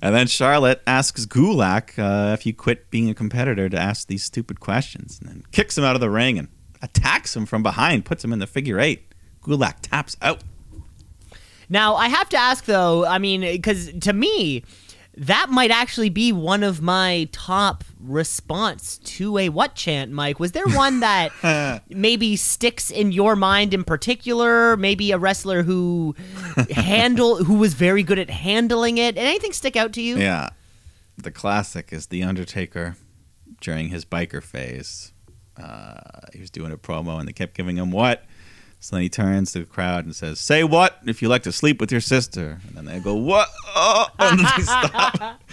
[0.05, 4.22] and then Charlotte asks Gulak uh, if you quit being a competitor to ask these
[4.22, 6.48] stupid questions, and then kicks him out of the ring and
[6.82, 9.14] attacks him from behind, puts him in the figure eight.
[9.42, 10.42] Gulak taps out.
[11.70, 13.07] Now I have to ask though.
[13.07, 14.62] I mean, because to me,
[15.16, 20.40] that might actually be one of my top response to a what chant, Mike.
[20.40, 24.76] Was there one that maybe sticks in your mind in particular?
[24.76, 26.16] Maybe a wrestler who
[26.70, 29.16] handle who was very good at handling it.
[29.16, 30.16] And anything stick out to you?
[30.16, 30.50] Yeah.
[31.16, 32.96] The classic is The Undertaker
[33.60, 35.12] during his biker phase.
[35.56, 36.00] Uh,
[36.32, 38.24] he was doing a promo and they kept giving him what?
[38.80, 41.52] So then he turns to the crowd and says, Say what if you like to
[41.52, 42.60] sleep with your sister?
[42.66, 43.48] And then they go, What?
[43.75, 45.41] Oh, and then they stop.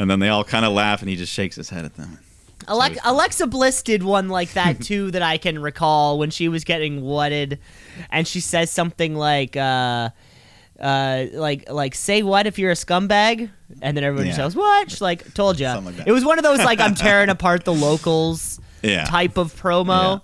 [0.00, 2.20] And then they all kind of laugh and he just shakes his head at them.
[2.68, 6.62] Alex- Alexa Bliss did one like that too that I can recall when she was
[6.62, 7.58] getting whatted,
[8.08, 10.10] and she says something like, uh,
[10.78, 13.50] uh, like like say what if you're a scumbag,
[13.82, 14.36] and then everybody Yeah.
[14.36, 14.88] says what?
[14.88, 15.66] She's like, told you.
[15.66, 16.06] Like.
[16.06, 19.04] It was one of those like I'm tearing apart the locals Yeah.
[19.06, 20.22] type of promo.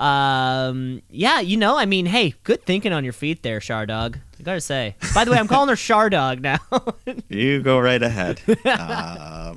[0.00, 4.20] Um, yeah, you know, I mean, hey, good thinking on your feet there, Shardog.
[4.38, 4.94] I gotta say.
[5.14, 6.58] By the way, I'm calling her Shardog now.
[7.28, 8.40] You go right ahead.
[8.64, 9.54] uh,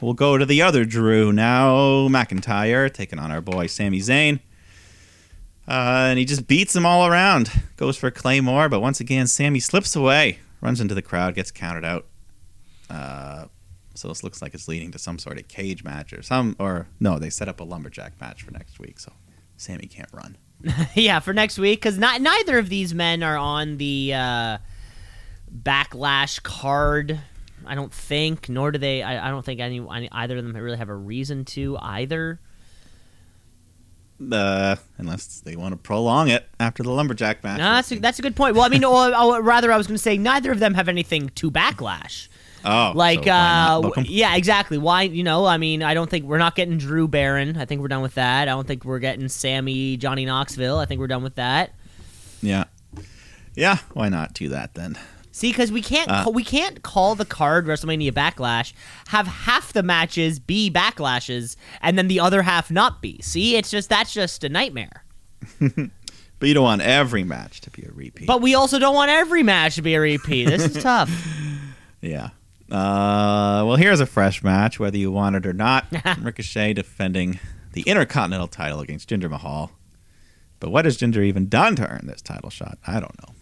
[0.00, 2.08] we'll go to the other Drew now.
[2.08, 4.40] McIntyre taking on our boy Sami Zayn.
[5.66, 7.50] Uh, and he just beats him all around.
[7.76, 11.84] Goes for Claymore, but once again, Sami slips away, runs into the crowd, gets counted
[11.84, 12.06] out.
[12.88, 13.46] Uh,
[13.94, 16.88] so this looks like it's leading to some sort of cage match or some, or
[17.00, 19.12] no, they set up a lumberjack match for next week, so
[19.56, 20.36] Sami can't run.
[20.94, 24.58] yeah, for next week because not neither of these men are on the uh,
[25.62, 27.20] backlash card.
[27.66, 29.02] I don't think, nor do they.
[29.02, 32.40] I, I don't think any, any either of them really have a reason to either.
[34.32, 37.58] Uh, unless they want to prolong it after the lumberjack match.
[37.58, 38.56] No, that's a, that's a good point.
[38.56, 40.88] Well, I mean, or, or rather, I was going to say neither of them have
[40.88, 42.28] anything to backlash.
[42.68, 44.78] Oh, Like, so uh, yeah, exactly.
[44.78, 47.56] Why, you know, I mean, I don't think we're not getting Drew Baron.
[47.56, 48.42] I think we're done with that.
[48.42, 50.78] I don't think we're getting Sami Johnny Knoxville.
[50.78, 51.72] I think we're done with that.
[52.42, 52.64] Yeah.
[53.54, 54.98] Yeah, why not do that then?
[55.32, 58.72] See, because we can't Uh, we can't call the card WrestleMania Backlash,
[59.08, 63.20] have half the matches be backlashes, and then the other half not be.
[63.22, 65.04] See, it's just that's just a nightmare.
[66.40, 68.28] But you don't want every match to be a repeat.
[68.28, 70.44] But we also don't want every match to be a repeat.
[70.44, 71.10] This is tough.
[72.00, 72.30] yeah.
[72.70, 75.86] Uh, well, here's a fresh match, whether you want it or not.
[76.20, 77.40] Ricochet defending
[77.72, 79.72] the Intercontinental title against Jinder Mahal.
[80.60, 82.78] But what has Jinder even done to earn this title shot?
[82.86, 83.34] I don't know.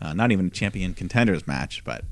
[0.00, 2.04] Uh, not even a champion contenders match, but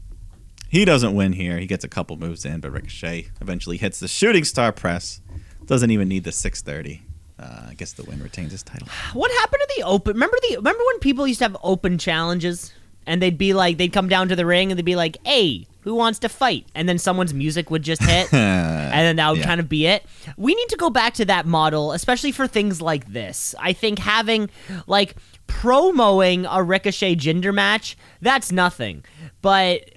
[0.68, 1.58] he doesn't win here.
[1.58, 5.20] He gets a couple moves in, but Ricochet eventually hits the shooting star press.
[5.66, 7.02] Doesn't even need the 630.
[7.40, 8.86] Uh, I guess the win retains his title.
[9.14, 10.14] what happened to the open?
[10.14, 12.72] Remember the remember when people used to have open challenges,
[13.06, 15.66] and they'd be like they'd come down to the ring and they'd be like, "Hey,
[15.82, 18.32] who wants to fight?" And then someone's music would just hit.
[18.34, 19.46] and then that would Yeah.
[19.46, 20.04] kind of be it.
[20.36, 23.54] We need to go back to that model, especially for things like this.
[23.58, 24.50] I think having
[24.86, 25.16] like
[25.46, 29.04] promoing a Ricochet Jinder match, that's nothing.
[29.42, 29.90] But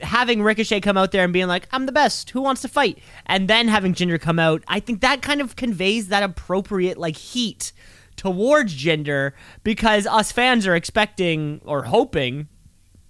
[0.00, 2.98] having Ricochet come out there and being like, I'm the best, who wants to fight?
[3.26, 7.16] And then having Jinder come out, I think that kind of conveys that appropriate like
[7.16, 7.72] heat
[8.16, 9.32] towards Jinder
[9.64, 12.48] because us fans are expecting or hoping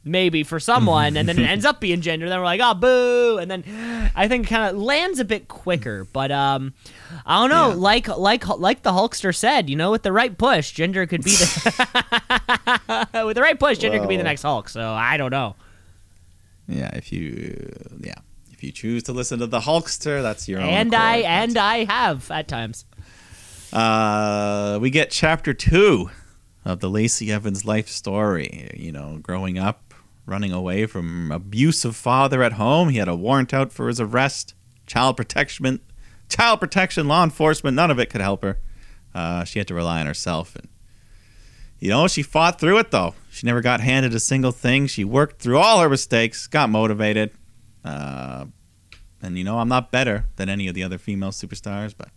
[0.05, 3.39] maybe for someone, and then it ends up being Jinder Then we're like, oh, boo,
[3.39, 3.65] and then
[4.15, 6.05] I think kind of lands a bit quicker.
[6.13, 6.75] But um,
[7.27, 7.71] I don't know.
[7.71, 7.75] Yeah.
[7.75, 11.31] Like like like the Hulkster said, you know, with the right push, Jinder could be
[11.31, 14.69] the with the right push, Jinder could be the next Hulk.
[14.69, 15.57] So I don't know.
[16.69, 18.15] Yeah, if you yeah,
[18.53, 20.69] if you choose to listen to the Hulkster, that's your own.
[20.69, 21.31] And I accord.
[21.31, 22.85] and I have at times.
[23.73, 26.11] Uh, we get chapter two
[26.65, 28.71] of the Lacey Evans life story.
[28.75, 29.90] You know, growing up,
[30.27, 32.89] running away from abusive father at home.
[32.89, 34.55] He had a warrant out for his arrest.
[34.87, 35.81] Child protection,
[36.29, 37.77] child protection, law enforcement.
[37.77, 38.59] None of it could help her.
[39.15, 40.69] Uh, she had to rely on herself, and
[41.79, 43.15] you know, she fought through it though.
[43.31, 44.87] She never got handed a single thing.
[44.87, 47.31] She worked through all her mistakes, got motivated.
[47.85, 48.47] Uh,
[49.23, 52.09] and you know, I'm not better than any of the other female superstars, but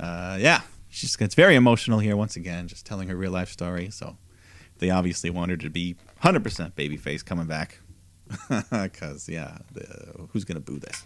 [0.00, 3.90] uh, yeah, she's it's very emotional here once again, just telling her real life story.
[3.90, 4.16] So
[4.78, 7.80] they obviously want her to be 100% babyface coming back,
[8.70, 11.04] because yeah, the, who's gonna boo this?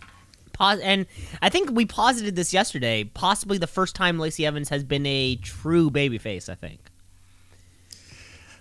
[0.53, 1.07] Pos- and
[1.43, 3.05] I think we posited this yesterday.
[3.05, 6.49] Possibly the first time Lacey Evans has been a true babyface.
[6.49, 6.81] I think.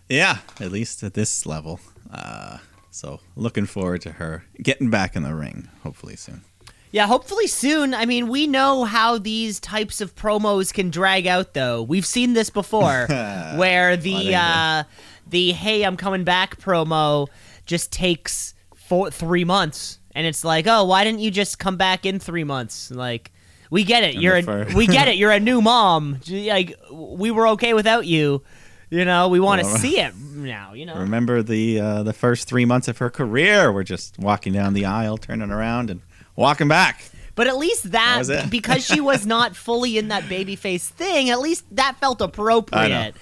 [0.10, 1.80] Yeah, at least at this level.
[2.12, 2.60] Uh,
[2.91, 6.43] so looking forward to her getting back in the ring, hopefully soon.
[6.91, 7.93] Yeah, hopefully soon.
[7.93, 11.84] I mean, we know how these types of promos can drag out, though.
[11.84, 13.08] We've seen this before,
[13.58, 14.84] where the uh,
[15.28, 17.28] the "Hey, I'm coming back" promo
[17.65, 22.05] just takes four three months, and it's like, oh, why didn't you just come back
[22.05, 22.91] in three months?
[22.91, 23.32] Like,
[23.69, 24.15] we get it.
[24.15, 25.15] And You're a, we get it.
[25.17, 26.19] You're a new mom.
[26.30, 28.43] Like, we were okay without you.
[28.91, 30.73] You know, we want to Well, see it now.
[30.73, 34.53] You know, Remember the uh, the first three months of her career were just walking
[34.53, 36.01] down the aisle, turning around, and
[36.36, 37.03] walking back.
[37.34, 38.49] But at least that, it.
[38.49, 43.15] because she was not fully in that babyface thing, at least that felt appropriate.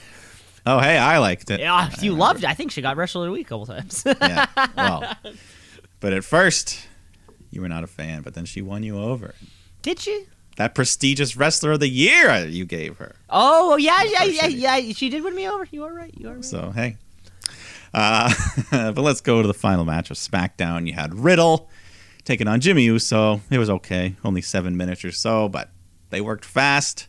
[0.65, 1.59] Oh, hey, I liked it.
[1.59, 2.49] Yeah, you loved it.
[2.49, 4.03] I think she got Wrestler of the Week a couple times.
[4.21, 4.45] yeah.
[4.77, 5.13] Well,
[5.99, 6.87] but at first,
[7.51, 9.35] you were not a fan, but then she won you over.
[9.81, 10.27] Did she?
[10.55, 13.15] That prestigious wrestler of the year uh, you gave her.
[13.29, 14.53] Oh, yeah, yeah, yeah, did.
[14.53, 14.93] yeah.
[14.93, 15.67] She did win me over.
[15.71, 16.13] You are right.
[16.17, 16.45] You are right.
[16.45, 16.97] So hey.
[17.93, 18.33] Uh,
[18.71, 20.87] but let's go to the final match of SmackDown.
[20.87, 21.69] You had Riddle
[22.23, 23.41] taking on Jimmy Uso.
[23.49, 25.69] It was okay, only seven minutes or so, but
[26.09, 27.07] they worked fast.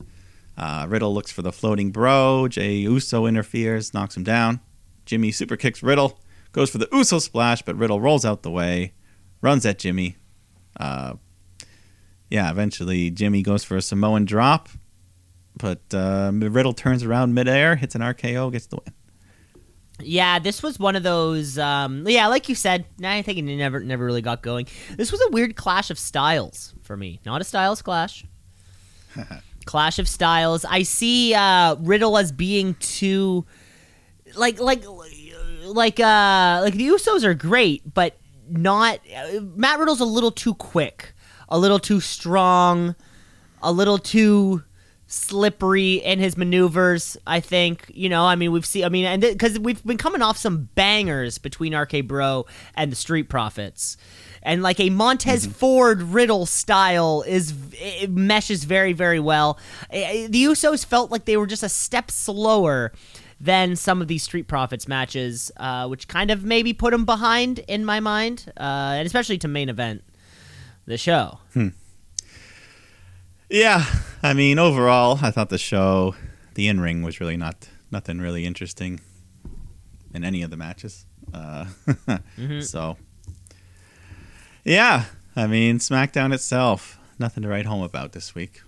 [0.57, 2.49] Uh, Riddle looks for the floating bro.
[2.49, 4.61] Jay Uso interferes, knocks him down.
[5.05, 6.21] Jimmy super kicks Riddle,
[6.53, 8.93] goes for the Uso splash, but Riddle rolls out the way,
[9.43, 10.17] runs at Jimmy.
[10.79, 11.15] Uh,
[12.31, 14.69] yeah, eventually Jimmy goes for a Samoan drop,
[15.59, 18.95] but uh, Riddle turns around midair, hits an RKO, gets the win.
[20.01, 21.57] Yeah, this was one of those.
[21.57, 24.67] Um, yeah, like you said, I think it never, never really got going.
[24.97, 27.21] This was a weird clash of styles for me.
[27.25, 28.25] Not a styles clash.
[29.65, 30.65] clash of styles.
[30.65, 33.45] I see uh, Riddle as being too,
[34.37, 34.85] like, like,
[35.65, 38.17] like, uh, like the Usos are great, but
[38.49, 39.01] not.
[39.15, 41.15] Uh, Matt Riddle's a little too quick,
[41.49, 42.95] a little too strong,
[43.63, 44.63] a little too
[45.15, 47.17] slippery in his maneuvers.
[47.27, 48.25] I think you know.
[48.25, 48.85] I mean, we've seen.
[48.85, 52.97] I mean, and because we've been coming off some bangers between RK Bro and the
[52.97, 53.97] Street Profits,
[54.43, 59.59] and like a Montez Ford Riddle style is it meshes very very well.
[59.91, 62.93] The Usos felt like they were just a step slower
[63.41, 67.59] than some of these Street Profits matches, uh, which kind of maybe put them behind
[67.61, 70.03] in my mind, uh, and especially to main event
[70.87, 71.39] the show.
[73.51, 73.85] Yeah,
[74.23, 76.15] I mean, overall, I thought the show,
[76.55, 79.01] the in ring, was really not nothing really interesting
[80.13, 81.07] in any of the matches.
[81.33, 81.67] Uh,
[82.61, 82.97] So,
[84.65, 85.05] yeah,
[85.37, 88.63] I mean, SmackDown itself, nothing to write home about this week.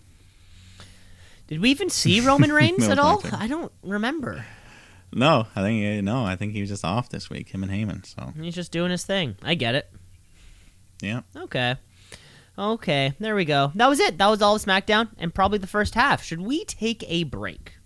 [1.48, 3.22] Did we even see Roman Reigns No, at all?
[3.32, 4.44] I don't remember.
[5.12, 7.72] No, I think eh, no, I think he was just off this week, him and
[7.72, 8.04] Heyman.
[8.04, 9.36] So, He's just doing his thing.
[9.42, 9.90] I get it.
[11.00, 11.76] yeah, Okay.
[12.58, 13.72] Okay, there we go.
[13.74, 14.18] That was it.
[14.18, 16.22] That was all of SmackDown and probably the first half.
[16.22, 17.76] Should we take a break?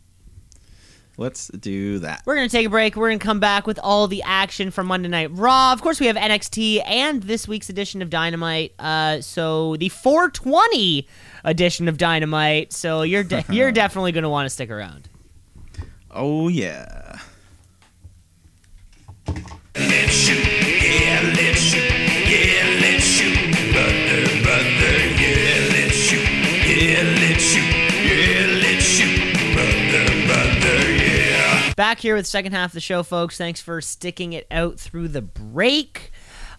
[1.20, 2.22] let's do that.
[2.24, 2.96] We're going to take a break.
[2.96, 5.72] We're going to come back with all the action from Monday Night Raw.
[5.72, 8.72] Of course, we have NXT and this week's edition of Dynamite.
[8.78, 11.06] Uh, so the 420
[11.44, 12.72] edition of Dynamite.
[12.72, 15.08] So you're de- you're definitely going to want to stick around.
[16.10, 17.18] Oh yeah.
[19.76, 20.59] Let's shoot, yeah,
[31.80, 33.38] Back here with the second half of the show, folks.
[33.38, 36.12] Thanks for sticking it out through the break.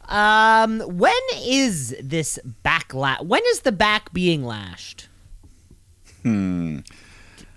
[0.07, 5.09] Um, when is this back la- When is the back being lashed?
[6.23, 6.79] Hmm.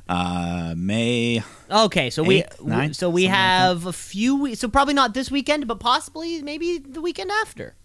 [0.06, 1.42] Uh, May.
[1.70, 4.60] Okay, so we Eighth, ninth, so we something like have a few weeks.
[4.60, 7.76] So probably not this weekend, but possibly maybe the weekend after.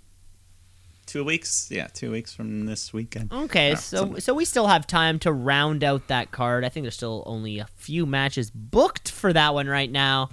[1.10, 3.34] Two weeks, yeah, two weeks from this weekend.
[3.34, 6.64] Okay, Yeah, so something- so we still have time to round out that card.
[6.64, 10.30] I think there's still only a few matches booked for that one right now.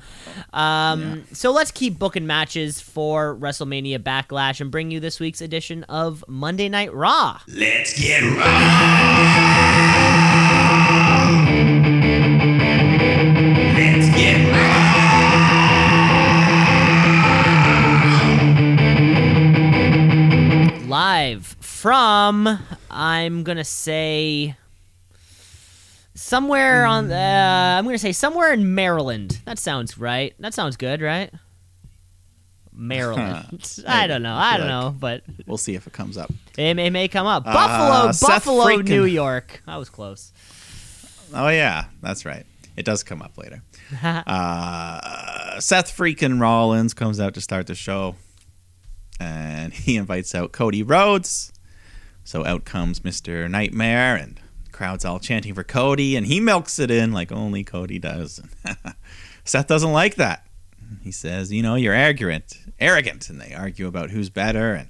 [0.52, 5.82] Um, So let's keep booking matches for WrestleMania Backlash and bring you this week's edition
[5.84, 7.40] of Monday Night Raw.
[7.48, 8.46] Let's get raw.
[21.10, 22.58] Live from
[22.90, 24.56] I'm gonna say
[26.16, 27.12] somewhere on.
[27.12, 29.40] Uh, I'm gonna say somewhere in Maryland.
[29.44, 30.34] That sounds right.
[30.40, 31.32] That sounds good, right?
[32.72, 33.84] Maryland.
[33.86, 34.34] I don't know.
[34.34, 36.32] I don't Like- know, but We'll see if it comes up.
[36.58, 37.44] It may, it may come up.
[37.46, 39.62] Uh, Buffalo, Seth Buffalo, freaking- New York.
[39.66, 40.32] That was close.
[41.32, 42.44] Oh yeah, that's right.
[42.76, 43.62] It does come up later.
[44.02, 48.16] uh, Seth freaking Rollins comes out to start the show,
[49.18, 51.52] and he invites out Cody Rhodes.
[52.24, 54.40] So out comes Mister Nightmare, and
[54.72, 58.40] crowd's all chanting for Cody, and he milks it in like only Cody does.
[59.44, 60.44] Seth doesn't like that.
[61.02, 64.74] He says, "You know, you're arrogant, arrogant," and they argue about who's better.
[64.74, 64.88] And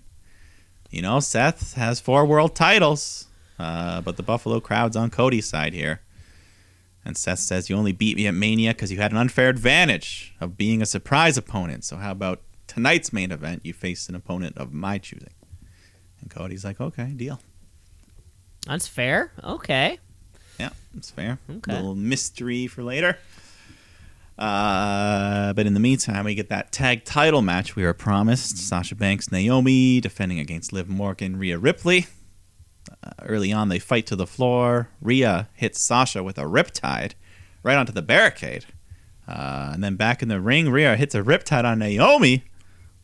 [0.91, 3.27] you know, Seth has four world titles,
[3.59, 6.01] uh, but the Buffalo crowd's on Cody's side here.
[7.07, 10.35] And Seth says, You only beat me at Mania because you had an unfair advantage
[10.41, 11.85] of being a surprise opponent.
[11.85, 13.65] So, how about tonight's main event?
[13.65, 15.35] You face an opponent of my choosing.
[16.21, 17.41] And Cody's like, Okay, deal.
[18.67, 19.33] That's fair.
[19.45, 19.99] Okay.
[20.59, 21.39] Yeah, that's fair.
[21.49, 21.73] Okay.
[21.73, 23.19] little mystery for later.
[24.39, 28.95] Uh, but in the meantime, we get that tag title match we were promised Sasha
[28.95, 32.07] Banks, Naomi defending against Liv Morgan, Rhea Ripley.
[33.03, 34.91] Uh, early on, they fight to the floor.
[35.01, 37.13] Rhea hits Sasha with a riptide
[37.63, 38.67] right onto the barricade.
[39.27, 42.45] Uh, and then back in the ring, Rhea hits a riptide on Naomi.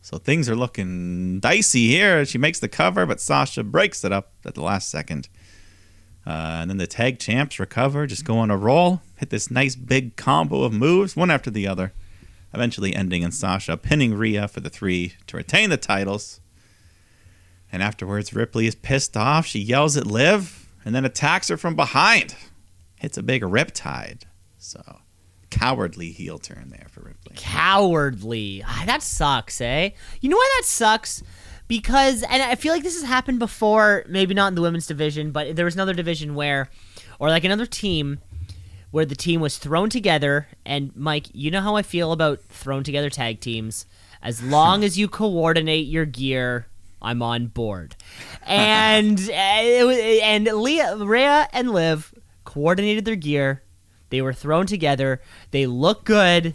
[0.03, 2.25] So things are looking dicey here.
[2.25, 5.29] She makes the cover, but Sasha breaks it up at the last second.
[6.27, 9.77] Uh, and then the tag champs recover, just go on a roll, hit this nice
[9.77, 11.93] big combo of moves, one after the other,
[12.53, 16.41] eventually ending in Sasha pinning Rhea for the three to retain the titles.
[17.71, 19.45] And afterwards, Ripley is pissed off.
[19.45, 22.35] She yells at Liv and then attacks her from behind.
[22.97, 24.23] Hits a big riptide.
[24.57, 24.99] So,
[25.53, 27.35] cowardly heel turn there for Ripley.
[27.35, 28.63] Cowardly.
[28.65, 29.91] Ah, that sucks, eh?
[30.21, 31.23] You know why that sucks?
[31.67, 35.31] Because, and I feel like this has happened before, maybe not in the women's division,
[35.31, 36.69] but there was another division where,
[37.19, 38.19] or like another team
[38.91, 40.47] where the team was thrown together.
[40.65, 43.85] And Mike, you know how I feel about thrown together tag teams.
[44.21, 46.67] As long as you coordinate your gear,
[47.01, 47.95] I'm on board.
[48.45, 53.61] And was, and Leah, Rhea and Liv coordinated their gear.
[54.13, 55.21] They were thrown together.
[55.49, 56.53] They look good.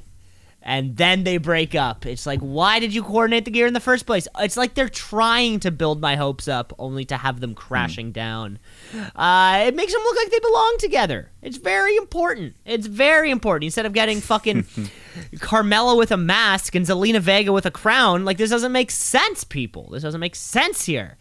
[0.63, 2.07] And then they break up.
[2.07, 4.29] It's like, why did you coordinate the gear in the first place?
[4.39, 8.61] It's like they're trying to build my hopes up, only to have them crashing down.
[8.95, 11.33] Uh, it makes them look like they belong together.
[11.43, 12.55] It's very important.
[12.65, 13.65] It's very important.
[13.65, 14.63] Instead of getting fucking
[15.39, 19.43] Carmella with a mask and Zelina Vega with a crown, like this doesn't make sense,
[19.43, 19.89] people.
[19.91, 21.19] This doesn't make sense here.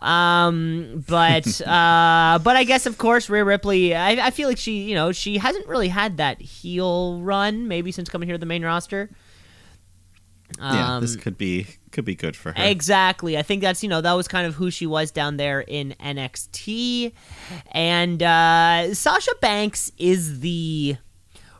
[0.00, 3.94] Um, but uh, but I guess of course Rhea Ripley.
[3.94, 7.92] I, I feel like she, you know, she hasn't really had that heel run maybe
[7.92, 9.08] since coming here to the main roster.
[10.58, 12.62] yeah, Um, this could be could be good for her.
[12.64, 13.38] Exactly.
[13.38, 15.94] I think that's, you know, that was kind of who she was down there in
[15.98, 17.12] NXT.
[17.72, 20.96] And uh, Sasha Banks is the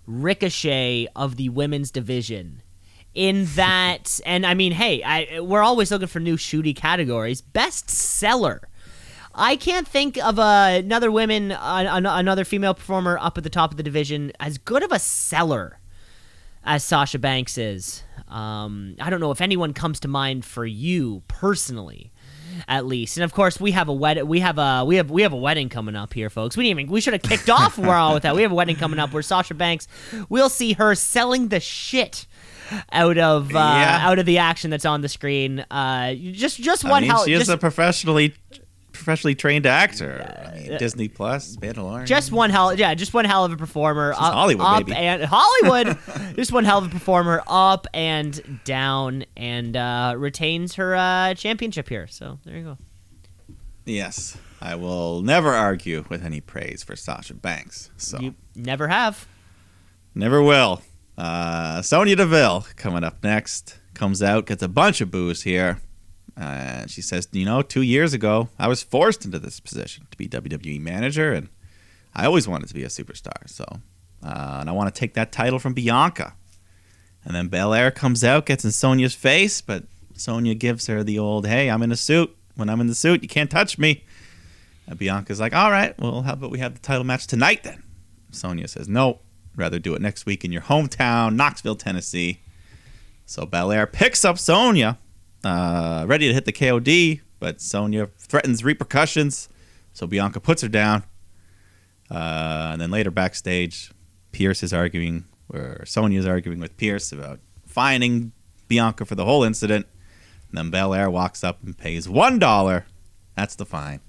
[0.07, 2.61] ricochet of the women's division.
[3.17, 7.41] In that, and I mean, hey, I, we're always looking for new shooty categories.
[7.41, 8.69] Best seller.
[9.35, 13.49] I can't think of uh, another women, uh, an- another female performer up at the
[13.49, 15.79] top of the division as good of a seller
[16.63, 18.03] as Sasha Banks is.
[18.29, 22.13] Um, I don't know if anyone comes to mind for you personally,
[22.69, 23.17] at least.
[23.17, 24.27] And of course, we have a wedding.
[24.27, 26.57] We have a we have we have a wedding coming up here, folks.
[26.57, 28.35] We didn't even we should have kicked off Raw with that.
[28.35, 29.87] We have a wedding coming up where Sasha Banks.
[30.29, 32.27] We'll see her selling the shit
[32.93, 34.01] out of uh, Yeah.
[34.03, 35.61] out of the action that's on the screen.
[35.71, 37.25] Uh, just just one I mean, hell.
[37.25, 38.35] she is just, a professionally
[38.93, 40.51] professionally trained actor.
[40.51, 42.07] I mean, Disney Plus, Mandalorian.
[42.07, 44.13] Just one hell, yeah, just one hell of a performer.
[44.13, 44.97] up, Hollywood, up baby.
[44.97, 45.99] and Hollywood.
[46.37, 51.89] just one hell of a performer, up and down, and uh, retains her uh, championship
[51.91, 52.07] here.
[52.07, 52.79] So there you go.
[53.85, 57.91] Yes, I will never argue with any praise for Sasha Banks.
[57.99, 59.29] So You never have.
[60.15, 60.81] never will.
[61.17, 65.81] Uh, Sonya Deville coming up next comes out, gets a bunch of boos here.
[66.37, 70.19] Uh, she says, you know, two years ago, I was forced into this position to
[70.19, 71.49] be WWE manager, and
[72.15, 73.49] I always wanted to be a superstar.
[73.49, 73.65] So,
[74.23, 76.35] uh, and I want to take that title from Bianca.
[77.25, 81.47] And then Belair comes out, gets in Sonya's face, but Sonya gives her the old,
[81.47, 82.35] "Hey, I'm in a suit.
[82.55, 84.05] When I'm in the suit, you can't touch me."
[84.87, 87.83] And Bianca's like, "All right, well, how about we have the title match tonight then?"
[88.31, 89.21] Sonya says, "No,
[89.57, 92.41] rather do it next week in your hometown, Knoxville, Tennessee."
[93.25, 94.99] So Belair picks up Sonya,
[95.45, 99.49] uh, ready to hit the KOD, but Sonya threatens repercussions.
[99.93, 101.05] So Bianca puts her down.
[102.11, 103.91] Uh, and then later backstage,
[104.31, 108.33] Pearce is arguing, or Sonya is arguing with Pearce about fining
[108.69, 109.87] Bianca for the whole incident.
[110.49, 112.87] And then Belair walks up and pays one dollar.
[113.35, 114.01] That's the fine.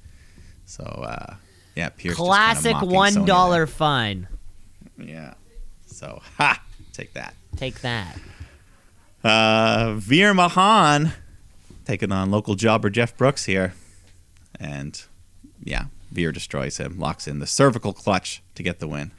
[0.65, 1.35] So uh,
[1.75, 2.15] yeah, Pearce.
[2.15, 4.27] Classic mocking one Sonya dollar fine.
[4.97, 5.33] Yeah.
[5.85, 6.61] So ha,
[6.93, 7.33] take that.
[7.55, 8.17] Take that.
[9.23, 11.13] Uh, Veer Mahaan
[11.85, 13.73] taking on local jobber Jeff Brooks here.
[14.59, 15.01] And
[15.63, 19.11] yeah, Veer destroys him, locks in the cervical clutch to get the win.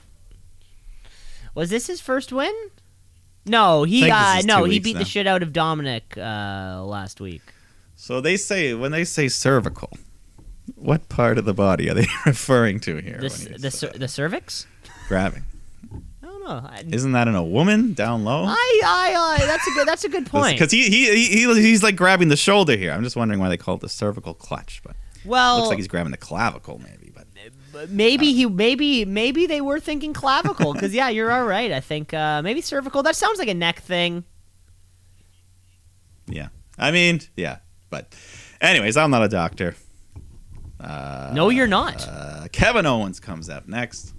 [1.55, 2.55] Was this his first win?
[3.47, 4.99] No, he uh no, he beat now.
[5.01, 7.43] the shit out of Dominic uh last week.
[7.97, 9.91] So they say, when they say cervical,
[10.77, 13.17] what part of the body are they referring to here?
[13.17, 14.67] The when c- he the cer- the cervix?
[15.09, 15.45] grabbing.
[16.49, 18.45] I, Isn't that in a woman down low?
[18.45, 20.59] I, I, I that's a good that's a good point.
[20.59, 22.93] Because he, he, he, he, he's like grabbing the shoulder here.
[22.93, 24.83] I'm just wondering why they call it the cervical clutch.
[24.85, 27.13] But well, looks like he's grabbing the clavicle, maybe.
[27.73, 31.71] But maybe he maybe maybe they were thinking clavicle because yeah, you're all right.
[31.71, 33.03] I think uh, maybe cervical.
[33.03, 34.25] That sounds like a neck thing.
[36.27, 37.59] yeah, I mean, yeah.
[37.91, 38.15] But,
[38.61, 39.75] anyways, I'm not a doctor.
[40.81, 42.07] Uh, no, you're not.
[42.09, 44.15] Uh, Kevin Owens comes up next.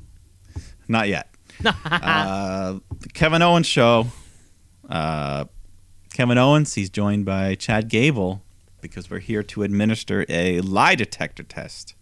[0.87, 1.28] Not yet.
[1.65, 4.07] Uh, the Kevin Owens show.
[4.89, 5.45] Uh,
[6.13, 8.41] Kevin Owens, he's joined by Chad Gable
[8.81, 11.95] because we're here to administer a lie detector test,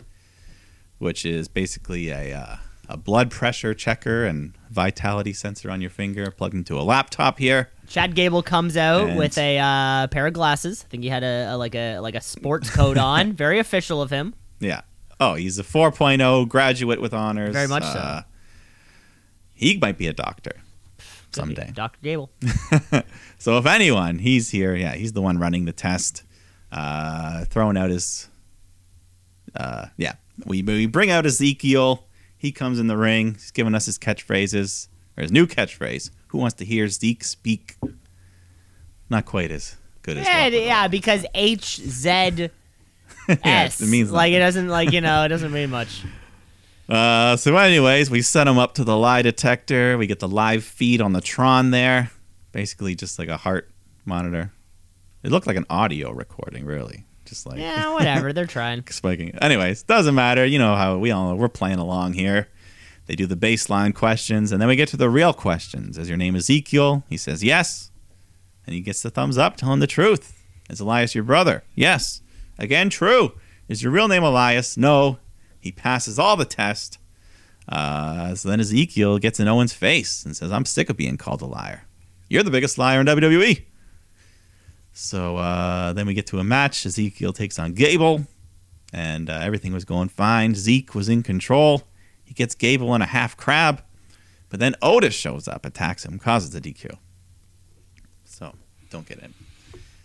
[0.98, 2.56] which is basically a, uh,
[2.88, 7.70] a blood pressure checker and vitality sensor on your finger plugged into a laptop here.
[7.88, 10.84] Chad Gable comes out And- with a uh, pair of glasses.
[10.86, 13.34] I think he had a, a like a like a sports coat on.
[13.34, 14.34] Very official of him.
[14.60, 14.82] Yeah.
[15.20, 17.52] Oh, he's a 4.0 graduate with honors.
[17.54, 18.22] Very much so.
[19.58, 20.54] He might be a doctor
[21.34, 21.72] someday.
[21.74, 22.00] Dr.
[22.02, 22.30] Gable.
[23.40, 24.76] So if anyone, he's here.
[24.76, 26.24] Yeah, he's the one running the test,
[26.72, 28.30] uh, throwing out his.
[29.56, 30.14] Uh, yeah,
[30.46, 32.04] we we bring out Ezekiel.
[32.36, 33.34] He comes in the ring.
[33.34, 36.10] He's giving us his catchphrases or his new catchphrase.
[36.30, 37.78] Who wants to hear Zeke speak?
[39.10, 40.26] Not quite as good as.
[40.26, 42.10] Yeah, yeah, because H Z
[43.28, 46.04] Yeah, it means like it doesn't like you know it doesn't mean much.
[46.90, 49.98] Uh, so, anyways, we set him up to the lie detector.
[49.98, 52.12] We get the live feed on the Tron there.
[52.54, 53.70] Basically, just like a heart
[54.06, 54.52] monitor.
[55.24, 57.06] It looked like an audio recording, really.
[57.26, 58.32] Just like Yeah, whatever.
[58.32, 58.86] They're trying.
[58.90, 59.36] spiking.
[59.40, 60.46] Anyways, doesn't matter.
[60.46, 62.48] You know how we all we're playing along here.
[63.06, 65.98] They do the baseline questions, and then we get to the real questions.
[65.98, 67.04] Is your name Ezekiel?
[67.10, 67.92] He says yes,
[68.66, 70.42] and he gets the thumbs up, telling the truth.
[70.70, 71.64] Is Elias your brother?
[71.76, 72.22] Yes.
[72.58, 73.34] Again, true.
[73.70, 74.76] Is your real name Elias?
[74.78, 75.20] No.
[75.68, 76.98] He passes all the tests.
[77.68, 81.42] Uh, so then Ezekiel gets in Owen's face and says, "I'm sick of being called
[81.42, 81.84] a liar.
[82.30, 83.66] You're the biggest liar in WWE."
[84.94, 86.86] So uh, then we get to a match.
[86.86, 88.26] Ezekiel takes on Gable,
[88.94, 90.56] and uh, everything was going fine.
[90.56, 91.84] Zeke was in control.
[92.24, 93.84] He gets Gable in a half crab,
[94.48, 96.98] but then Otis shows up, attacks him, causes a DQ.
[98.24, 98.56] So
[98.90, 99.34] don't get in.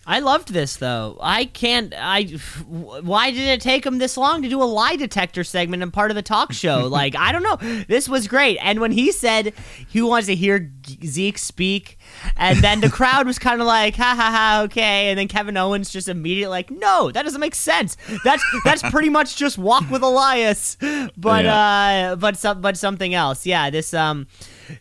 [0.04, 1.16] I loved this though.
[1.20, 1.94] I can't.
[1.96, 2.24] I.
[2.66, 6.10] Why did it take him this long to do a lie detector segment and part
[6.10, 6.86] of the talk show?
[6.88, 7.84] like I don't know.
[7.84, 8.58] This was great.
[8.60, 9.52] And when he said
[9.88, 10.72] he wants to hear
[11.06, 11.98] Zeke speak,
[12.36, 15.10] and then the crowd was kind of like, ha ha ha, okay.
[15.10, 17.96] And then Kevin Owens just immediately like, no, that doesn't make sense.
[18.24, 20.76] That's that's pretty much just walk with Elias,
[21.16, 23.46] but uh, but some but something else.
[23.46, 24.26] Yeah, this um.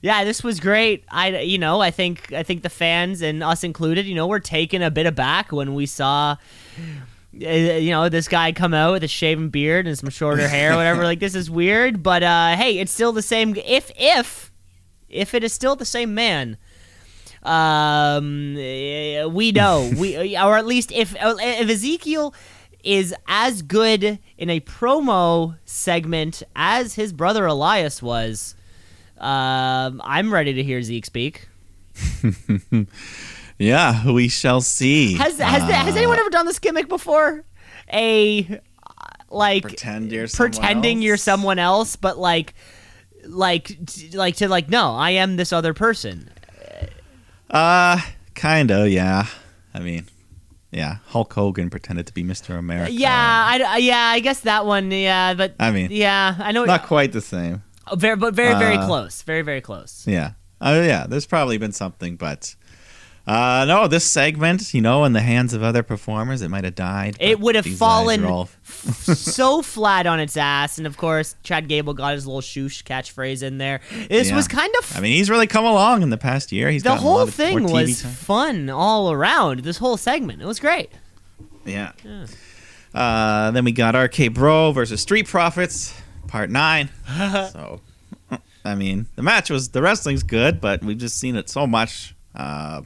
[0.01, 1.03] Yeah, this was great.
[1.09, 4.39] I, you know, I think I think the fans and us included, you know, were
[4.39, 6.37] taken a bit aback when we saw,
[7.41, 10.73] uh, you know, this guy come out with a shaven beard and some shorter hair,
[10.73, 11.03] or whatever.
[11.03, 13.55] like this is weird, but uh, hey, it's still the same.
[13.65, 14.51] If if
[15.09, 16.57] if it is still the same man,
[17.43, 22.33] um, eh, we know we, or at least if if Ezekiel
[22.83, 28.55] is as good in a promo segment as his brother Elias was.
[29.21, 31.47] Um, I'm ready to hear Zeke speak.
[33.57, 35.13] Yeah, we shall see.
[35.17, 37.43] Has has, has anyone ever done this gimmick before?
[37.93, 38.57] A uh,
[39.29, 42.55] like Pretend you're pretending you're someone else, but like
[43.23, 43.77] like
[44.13, 46.31] like to like no, I am this other person.
[47.51, 47.99] Uh,
[48.33, 49.27] kinda, yeah.
[49.75, 50.07] I mean,
[50.71, 50.97] yeah.
[51.07, 52.57] Hulk Hogan pretended to be Mr.
[52.57, 52.91] America.
[52.91, 54.89] Yeah, I, I- yeah, I guess that one.
[54.89, 56.65] Yeah, but I mean, yeah, I know.
[56.65, 57.61] not quite the same.
[57.91, 59.21] Oh, very, but very, very Uh, close.
[59.21, 60.03] Very, very close.
[60.07, 60.31] Yeah.
[60.61, 62.55] Oh yeah, there's probably been something, but
[63.27, 66.75] uh no, this segment, you know, in the hands of other performers, it might have
[66.75, 67.17] died.
[67.19, 71.93] It would have fallen all- so flat on its ass, and of course, Chad Gable
[71.93, 73.81] got his little shoosh catchphrase in there.
[74.09, 74.35] This Yeah.
[74.35, 76.69] was kind of I mean, he's really come along in the past year.
[76.71, 78.11] He's the gotten a lot whole thing was time.
[78.11, 79.59] fun all around.
[79.61, 80.89] This whole segment, it was great.
[81.65, 81.91] Yeah.
[82.93, 85.93] Uh, then we got RK Bro versus Street Profits,
[86.31, 86.89] part nine.
[87.51, 87.81] so,
[88.63, 92.15] I mean, the match was the wrestling's good, but we've just seen it so much.
[92.33, 92.83] Uh,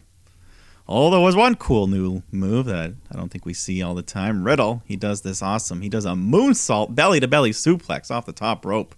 [0.90, 4.02] oh, there was one cool new move that I don't think we see all the
[4.02, 4.44] time.
[4.44, 5.82] Riddle, he does this awesome.
[5.82, 8.96] He does a moonsault belly to belly suplex off the top rope,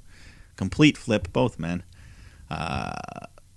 [0.55, 1.83] complete flip, both men.
[2.49, 2.93] Uh,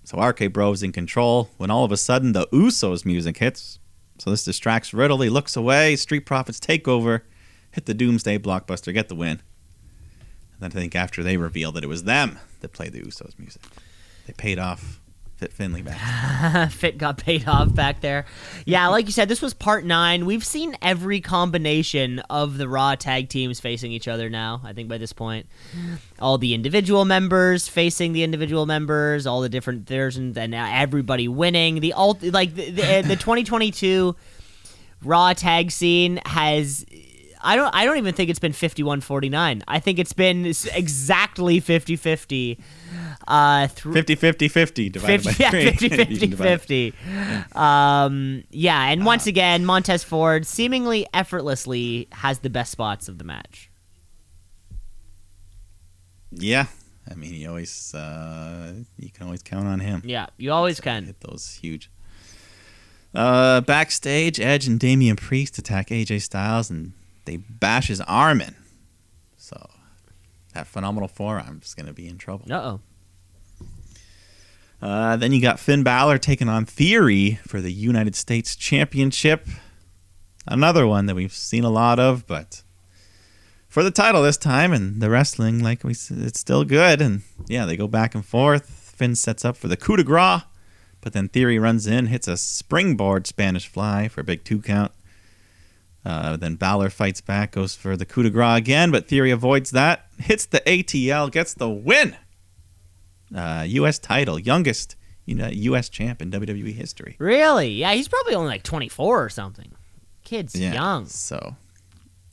[0.02, 3.78] so RK Bro's in control when all of a sudden the Usos music hits.
[4.18, 5.20] So this distracts Riddle.
[5.20, 5.94] He looks away.
[5.94, 7.24] Street Profits take over,
[7.70, 9.40] hit the Doomsday Blockbuster, get the win.
[10.60, 13.38] And then I think after they revealed that it was them that played the Usos
[13.38, 13.62] music,
[14.26, 15.00] they paid off
[15.40, 16.70] Fit Finlay back.
[16.72, 18.26] Fit got paid off back there.
[18.66, 20.26] Yeah, like you said, this was part nine.
[20.26, 24.90] We've seen every combination of the Raw tag teams facing each other now, I think
[24.90, 25.46] by this point.
[26.18, 31.26] All the individual members facing the individual members, all the different versions, and now everybody
[31.26, 31.80] winning.
[31.80, 34.14] The ult- like the, the, the 2022
[35.02, 36.84] Raw tag scene has.
[37.42, 37.74] I don't.
[37.74, 39.62] I don't even think it's been 51-49.
[39.66, 42.58] I think it's been exactly 50-50.
[43.28, 45.64] Uh, through 50 50 50 divided 50, by yeah, 3.
[45.70, 46.60] 50, You 50, can divide it.
[46.60, 46.94] 50.
[47.52, 53.18] Um, yeah, and Uh, once again, Montez Ford seemingly effortlessly has the best spots of
[53.18, 53.70] the match.
[56.32, 56.66] Yeah.
[57.10, 60.02] I mean, he always, uh, you can always count on him.
[60.04, 61.04] Yeah, you always can.
[61.06, 61.90] Hit those huge.
[63.14, 66.92] Uh, backstage, Edge and Damian Priest attack AJ Styles and
[67.24, 68.54] they bash his arm in.
[69.36, 69.70] So
[70.54, 72.46] that phenomenal forearm's going to be in trouble.
[72.50, 72.80] Uh oh.
[74.82, 79.46] Uh, then you got Finn Balor taking on Theory for the United States Championship.
[80.46, 82.62] Another one that we've seen a lot of, but
[83.68, 87.02] for the title this time, and the wrestling, like we said, it's still good.
[87.02, 88.68] And yeah, they go back and forth.
[88.70, 90.42] Finn sets up for the coup de grace,
[91.02, 94.92] but then Theory runs in, hits a springboard Spanish fly for a big two count.
[96.04, 99.70] Uh, then Balor fights back, goes for the coup de grace again, but Theory avoids
[99.72, 102.16] that, hits the ATL, gets the win
[103.34, 103.98] uh, U.S.
[103.98, 104.96] title, youngest
[105.30, 105.88] you know, U.S.
[105.88, 107.14] champ in WWE history.
[107.20, 107.70] Really?
[107.70, 109.70] Yeah, he's probably only like 24 or something.
[110.24, 111.06] Kid's young.
[111.06, 111.54] So,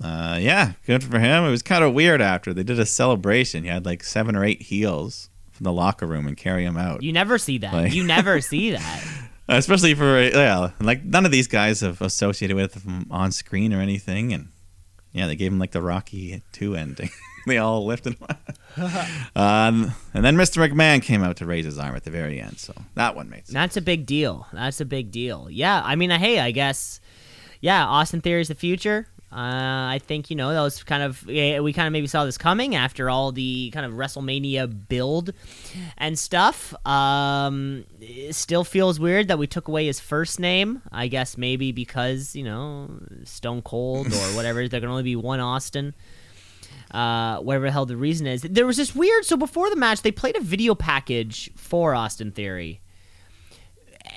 [0.03, 1.43] uh, yeah, good for him.
[1.43, 3.65] It was kind of weird after they did a celebration.
[3.65, 7.03] You had like seven or eight heels from the locker room and carry him out.
[7.03, 7.71] You never see that.
[7.71, 9.03] Like- you never see that.
[9.49, 13.79] Especially for yeah, like none of these guys have associated with him on screen or
[13.79, 14.49] anything, and
[15.13, 17.09] yeah, they gave him like the Rocky two ending.
[17.47, 18.27] they all lifted him.
[19.35, 20.67] um, and then Mr.
[20.67, 23.47] McMahon came out to raise his arm at the very end, so that one made
[23.47, 23.53] sense.
[23.53, 24.47] That's a big deal.
[24.51, 25.47] That's a big deal.
[25.49, 26.99] Yeah, I mean, hey, I guess,
[27.61, 29.07] yeah, Austin Theory is the future.
[29.29, 32.23] Uh, I think you know that was kind of yeah, we kind of maybe saw
[32.23, 35.33] this coming after all the kind of WrestleMania build
[35.97, 36.73] and stuff.
[36.87, 40.81] Um, it still feels weird that we took away his first name.
[40.93, 42.89] I guess maybe because you know
[43.25, 44.65] Stone Cold or whatever.
[44.67, 45.93] there can only be one Austin.
[46.89, 48.43] Uh, whatever the hell the reason is.
[48.43, 49.25] There was this weird.
[49.25, 52.79] So before the match, they played a video package for Austin Theory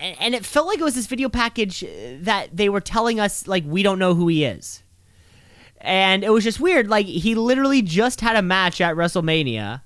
[0.00, 1.84] and and it felt like it was this video package
[2.20, 4.84] that they were telling us like we don't know who he is
[5.80, 9.82] and it was just weird like he literally just had a match at wrestlemania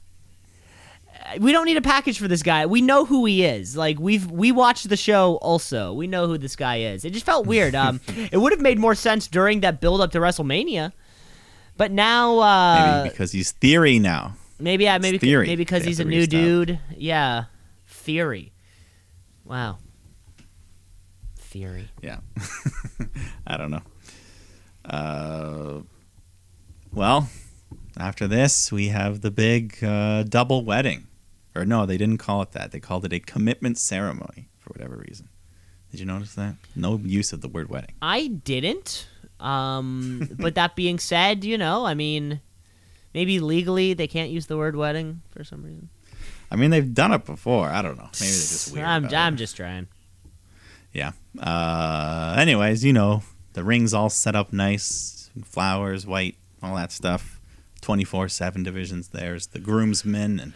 [1.40, 4.30] we don't need a package for this guy we know who he is like we've
[4.30, 7.74] we watched the show also we know who this guy is it just felt weird
[7.84, 10.92] um it would have made more sense during that build up to wrestlemania
[11.76, 14.36] but now uh Maybe because he's theory now.
[14.60, 15.46] Maybe yeah, maybe Theory.
[15.48, 16.78] maybe because he's a new dude.
[16.96, 17.46] Yeah,
[17.88, 18.52] theory.
[19.44, 19.78] Wow.
[21.36, 21.88] Theory.
[22.00, 22.20] Yeah.
[23.46, 23.82] I don't know.
[24.84, 25.80] Uh,
[26.92, 27.28] well,
[27.96, 31.06] after this, we have the big uh, double wedding.
[31.54, 32.72] Or no, they didn't call it that.
[32.72, 35.28] They called it a commitment ceremony for whatever reason.
[35.90, 36.56] Did you notice that?
[36.74, 37.94] No use of the word wedding.
[38.02, 39.06] I didn't.
[39.38, 42.40] Um, but that being said, you know, I mean,
[43.14, 45.88] maybe legally they can't use the word wedding for some reason.
[46.50, 47.68] I mean, they've done it before.
[47.68, 48.08] I don't know.
[48.20, 48.86] Maybe they're just weird.
[48.86, 49.88] I'm I'm just trying.
[50.92, 51.12] Yeah.
[51.38, 53.22] Uh, anyways, you know,
[53.54, 57.40] the ring's all set up nice, flowers, white, all that stuff.
[57.80, 59.08] 24 7 divisions.
[59.08, 60.52] There's the groomsmen and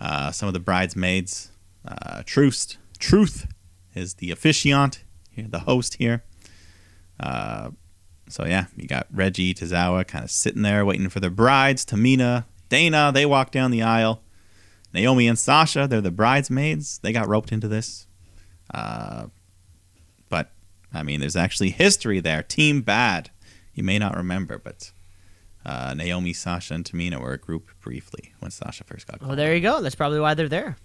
[0.00, 1.50] uh, some of the bridesmaids.
[1.86, 3.46] Uh, Truth, Truth
[3.94, 5.04] is the officiant,
[5.36, 6.24] the host here.
[7.20, 7.70] Uh,
[8.28, 11.84] so, yeah, you got Reggie, Tozawa kind of sitting there waiting for the brides.
[11.84, 14.22] Tamina, Dana, they walk down the aisle.
[14.94, 16.98] Naomi and Sasha, they're the bridesmaids.
[16.98, 18.06] They got roped into this.
[18.72, 19.26] Uh,
[20.94, 22.42] I mean, there's actually history there.
[22.42, 23.30] Team Bad.
[23.74, 24.92] You may not remember, but
[25.64, 29.28] uh, Naomi, Sasha, and Tamina were a group briefly when Sasha first got called.
[29.28, 29.80] Well, there you go.
[29.80, 30.76] That's probably why they're there.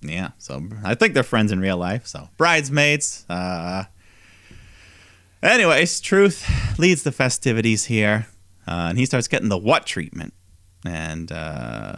[0.00, 2.06] Yeah, so I think they're friends in real life.
[2.06, 3.24] So bridesmaids.
[3.28, 3.84] Uh,
[5.42, 8.26] anyways, Truth leads the festivities here,
[8.66, 10.34] uh, and he starts getting the what treatment,
[10.84, 11.96] and uh,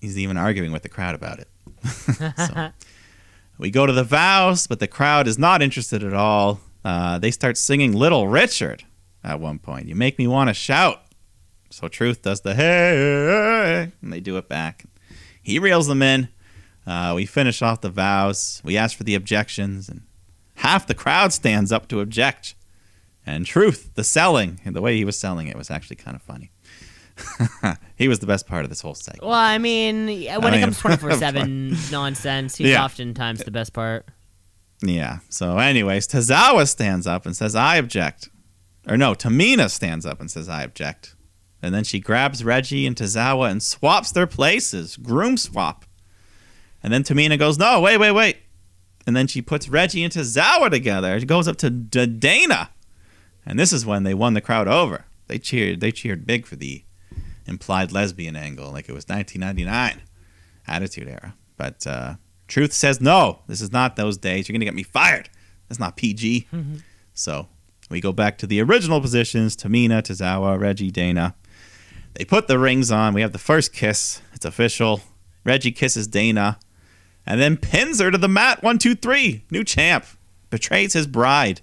[0.00, 1.48] he's even arguing with the crowd about it.
[2.36, 2.70] so,
[3.58, 6.60] we go to the vows, but the crowd is not interested at all.
[6.84, 8.84] Uh, they start singing Little Richard
[9.22, 9.86] at one point.
[9.86, 11.02] You make me want to shout.
[11.70, 14.84] So Truth does the hey, and they do it back.
[15.42, 16.28] He reels them in.
[16.86, 18.60] Uh, we finish off the vows.
[18.64, 20.02] We ask for the objections, and
[20.56, 22.54] half the crowd stands up to object.
[23.24, 26.22] And truth, the selling, and the way he was selling it was actually kind of
[26.22, 26.50] funny.
[27.96, 29.24] he was the best part of this whole segment.
[29.24, 32.84] Well, I mean, when I it mean, comes twenty four seven nonsense, he's Yeah.
[32.84, 34.06] oftentimes the best part.
[34.82, 35.18] Yeah.
[35.28, 38.28] So, anyways, Tozawa stands up and says, I object.
[38.88, 41.14] Or no, Tamina stands up and says, I object.
[41.62, 44.96] And then she grabs Reggie and Tozawa and swaps their places.
[44.96, 45.84] Groom swap.
[46.82, 48.38] And then Tamina goes, No, wait, wait, wait.
[49.06, 51.18] And then she puts Reggie and Tozawa together.
[51.20, 52.70] She goes up to D- Dana.
[53.46, 55.04] And this is when they won the crowd over.
[55.28, 55.80] They cheered.
[55.80, 56.84] They cheered big for the
[57.46, 60.02] implied lesbian angle, like it was 1999
[60.66, 61.34] Attitude Era.
[61.56, 62.14] But uh,
[62.52, 63.40] Truth says no.
[63.46, 64.46] This is not those days.
[64.48, 65.30] You're gonna get me fired.
[65.68, 66.48] That's not PG.
[67.14, 67.48] So
[67.88, 71.34] we go back to the original positions: Tamina, Tozawa, Reggie, Dana.
[72.14, 73.14] They put the rings on.
[73.14, 74.20] We have the first kiss.
[74.34, 75.00] It's official.
[75.44, 76.58] Reggie kisses Dana,
[77.24, 78.62] and then pins her to the mat.
[78.62, 79.44] One, two, three.
[79.50, 80.04] New champ
[80.50, 81.62] betrays his bride.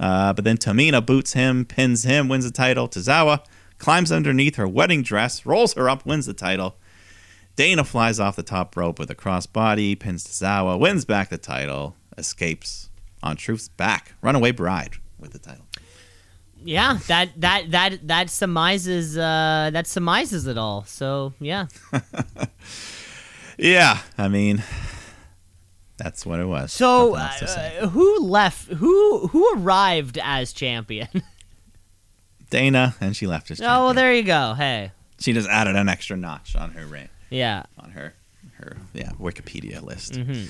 [0.00, 2.88] Uh, but then Tamina boots him, pins him, wins the title.
[2.88, 3.44] Tozawa
[3.80, 6.76] climbs underneath her wedding dress, rolls her up, wins the title.
[7.56, 11.96] Dana flies off the top rope with a crossbody, pins Tozawa, wins back the title,
[12.16, 12.88] escapes
[13.22, 14.12] on Truth's back.
[14.22, 15.66] Runaway bride with the title.
[16.62, 20.84] Yeah, that that that that surmises uh, that surmises it all.
[20.84, 21.66] So yeah,
[23.58, 24.62] Yeah, I mean,
[25.96, 26.72] that's what it was.
[26.72, 27.78] so Nothing else to say.
[27.78, 28.68] uh, who left?
[28.72, 31.08] Who who arrived as champion?
[32.50, 34.54] Dana, and she left as oh, well, there you go.
[34.54, 37.10] Hey, She just added an extra notch on her rank.
[37.30, 38.14] yeah, on her
[38.58, 40.12] her yeah Wikipedia list.
[40.14, 40.46] Mm-hmm.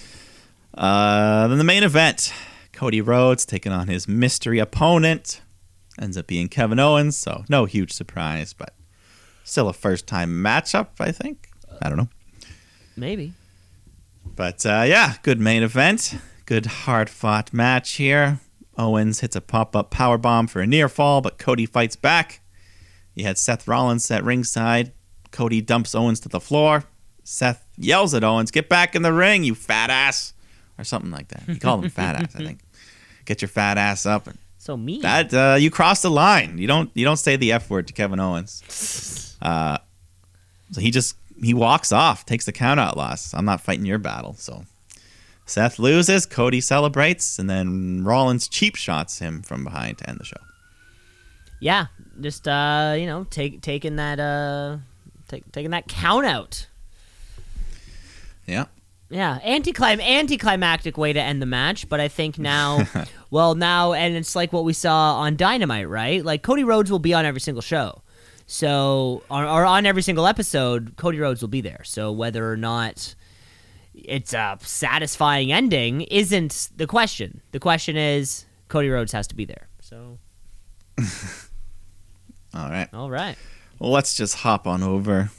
[0.74, 2.32] Uh, then the main event:
[2.72, 5.40] Cody Rhodes taking on his mystery opponent.
[6.00, 8.74] Ends up being Kevin Owens, so no huge surprise, but
[9.44, 10.88] still a first time matchup.
[10.98, 11.48] I think.
[11.82, 12.08] I don't know,
[12.96, 13.32] maybe.
[14.36, 16.14] but uh, yeah, good main event.
[16.46, 18.40] Good hard fought match here.
[18.80, 22.40] Owens hits a pop up power bomb for a near fall, but Cody fights back.
[23.14, 24.92] You had Seth Rollins at ringside.
[25.30, 26.84] Cody dumps Owens to the floor.
[27.22, 30.32] Seth yells at Owens, "Get back in the ring, you fat ass,"
[30.78, 31.42] or something like that.
[31.46, 32.60] He called him fat ass, I think.
[33.26, 34.26] Get your fat ass up.
[34.26, 35.02] And So mean.
[35.02, 36.58] that uh, you crossed the line.
[36.58, 39.26] You don't you don't say the f word to Kevin Owens.
[39.42, 39.78] Uh,
[40.70, 43.32] so he just he walks off, takes the count out loss.
[43.32, 44.34] I'm not fighting your battle.
[44.34, 44.66] So
[45.50, 50.24] Seth loses, Cody celebrates, and then Rollins cheap shots him from behind to end the
[50.24, 50.36] show.
[51.58, 51.86] yeah,
[52.20, 54.76] just uh, you know, take taking that uh,
[55.26, 56.68] take, taking that count out.
[58.46, 58.66] Yeah.
[59.08, 62.86] Yeah, anticlim anticlimactic way to end the match, but I think now,
[63.30, 66.24] well, now, and it's like what we saw on Dynamite, right?
[66.24, 68.02] Like Cody Rhodes will be on every single show,
[68.46, 71.82] so or, or on every single episode, Cody Rhodes will be there.
[71.82, 73.16] So whether or not
[74.08, 77.40] it's a satisfying ending isn't the question.
[77.52, 79.68] The question is Cody Rhodes has to be there.
[79.80, 80.18] So
[82.54, 82.88] All right.
[82.92, 83.36] all right,
[83.78, 85.30] Well, let's just hop on over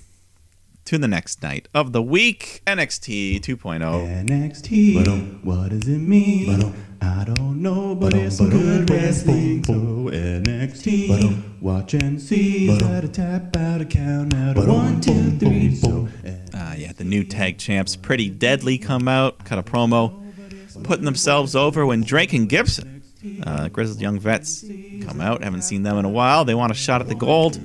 [0.85, 4.25] to the next night of the week NXT 2.0.
[4.25, 5.43] NXT.
[5.43, 6.73] What does it mean?
[7.01, 9.63] I don't know, but it's some good wrestling.
[9.63, 11.61] So NXT.
[11.61, 12.77] Watch and see.
[12.79, 14.57] Set a tap out, a count out.
[14.57, 15.75] a One, two, three.
[15.75, 16.07] So
[16.53, 20.13] Uh, yeah, the new tag champs, Pretty Deadly, come out, cut a promo,
[20.83, 23.01] putting themselves over when Drake and Gibson,
[23.45, 24.63] uh, grizzled young vets,
[25.05, 25.43] come out.
[25.43, 26.43] Haven't seen them in a while.
[26.45, 27.59] They want a shot at the gold.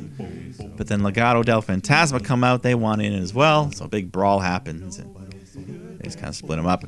[0.76, 2.62] But then Legado del Fantasma come out.
[2.62, 3.72] They want in as well.
[3.72, 4.99] So a big brawl happens.
[4.99, 6.84] And they just kind of split them up.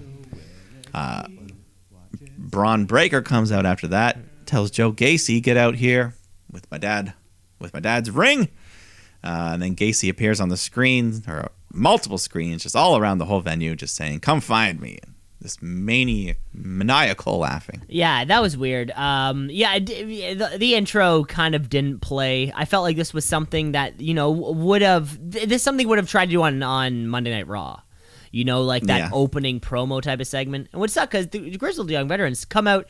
[0.92, 1.26] Uh,
[2.36, 4.18] Bron Breakker comes out after that.
[4.46, 6.14] Tells Joe Gacy, get out here
[6.50, 7.14] with my dad,
[7.58, 8.48] with my dad's ring.
[9.24, 13.24] Uh, and then Gacy appears on the screen, or multiple screens, just all around the
[13.26, 14.98] whole venue, just saying, "Come find me."
[15.40, 17.80] this maniac, maniacal laughing.
[17.86, 18.90] Yeah, that was weird.
[18.96, 22.52] Um, yeah, d- the, the intro kind of didn't play.
[22.56, 25.98] I felt like this was something that you know would have th- this something would
[25.98, 27.80] have tried to do on on Monday Night Raw.
[28.32, 29.10] You know, like that Yeah.
[29.12, 30.68] opening promo type of segment.
[30.72, 31.10] And what's up?
[31.10, 32.86] Because the grizzled young veterans come out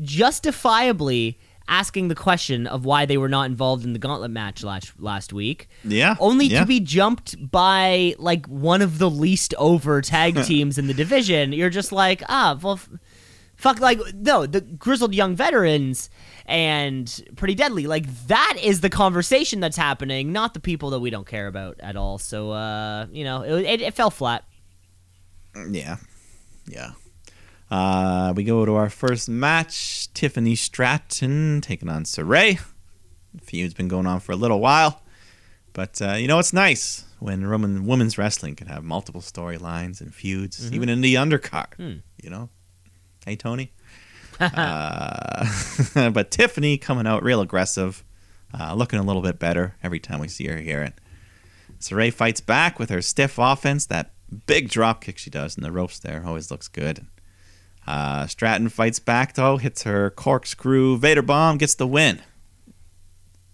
[0.00, 1.38] justifiably
[1.68, 5.32] asking the question of why they were not involved in the gauntlet match last last
[5.32, 5.68] week.
[5.84, 6.60] Yeah, Only yeah.
[6.60, 11.52] to be jumped by like one of the least over tag teams in the division.
[11.52, 12.88] You're just like, ah, well, f-
[13.56, 16.10] fuck, like no, the grizzled young veterans
[16.46, 17.86] and pretty deadly.
[17.86, 21.78] Like that is the conversation that's happening, not the people that we don't care about
[21.80, 22.18] at all.
[22.18, 24.44] So, uh, you know, it, it, it fell flat.
[25.70, 25.98] Yeah.
[26.66, 26.92] Yeah.
[27.72, 30.12] Uh, we go to our first match.
[30.12, 32.60] Tiffany Stratton taking on Sarray.
[33.40, 35.00] Feud's been going on for a little while.
[35.72, 40.14] But, uh, you know, it's nice when Roman women's wrestling can have multiple storylines and
[40.14, 41.78] feuds, even in the undercard.
[42.22, 42.50] You know?
[43.24, 43.72] Hey, Tony?
[44.38, 45.46] uh,
[46.10, 48.04] but Tiffany coming out real aggressive,
[48.52, 50.82] uh, looking a little bit better every time we see her here.
[50.82, 50.92] And
[51.80, 53.86] Sarray fights back with her stiff offense.
[53.86, 54.10] That
[54.44, 57.06] big drop kick she does in the ropes there always looks good.
[57.86, 62.20] Uh, Stratton fights back though, hits her corkscrew Vader bomb, gets the win.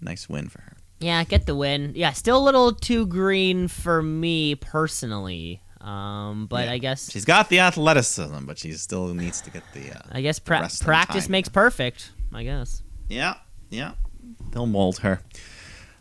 [0.00, 0.76] Nice win for her.
[1.00, 1.92] Yeah, get the win.
[1.94, 5.62] Yeah, still a little too green for me personally.
[5.80, 6.72] Um, but Yeah.
[6.72, 9.92] I guess She's got the athleticism, but she still needs to get the.
[9.92, 11.32] Uh, I guess pra- wrestling practice time.
[11.32, 12.10] makes perfect.
[12.34, 12.82] I guess.
[13.08, 13.34] Yeah,
[13.70, 13.92] yeah.
[14.50, 15.20] They'll mold her.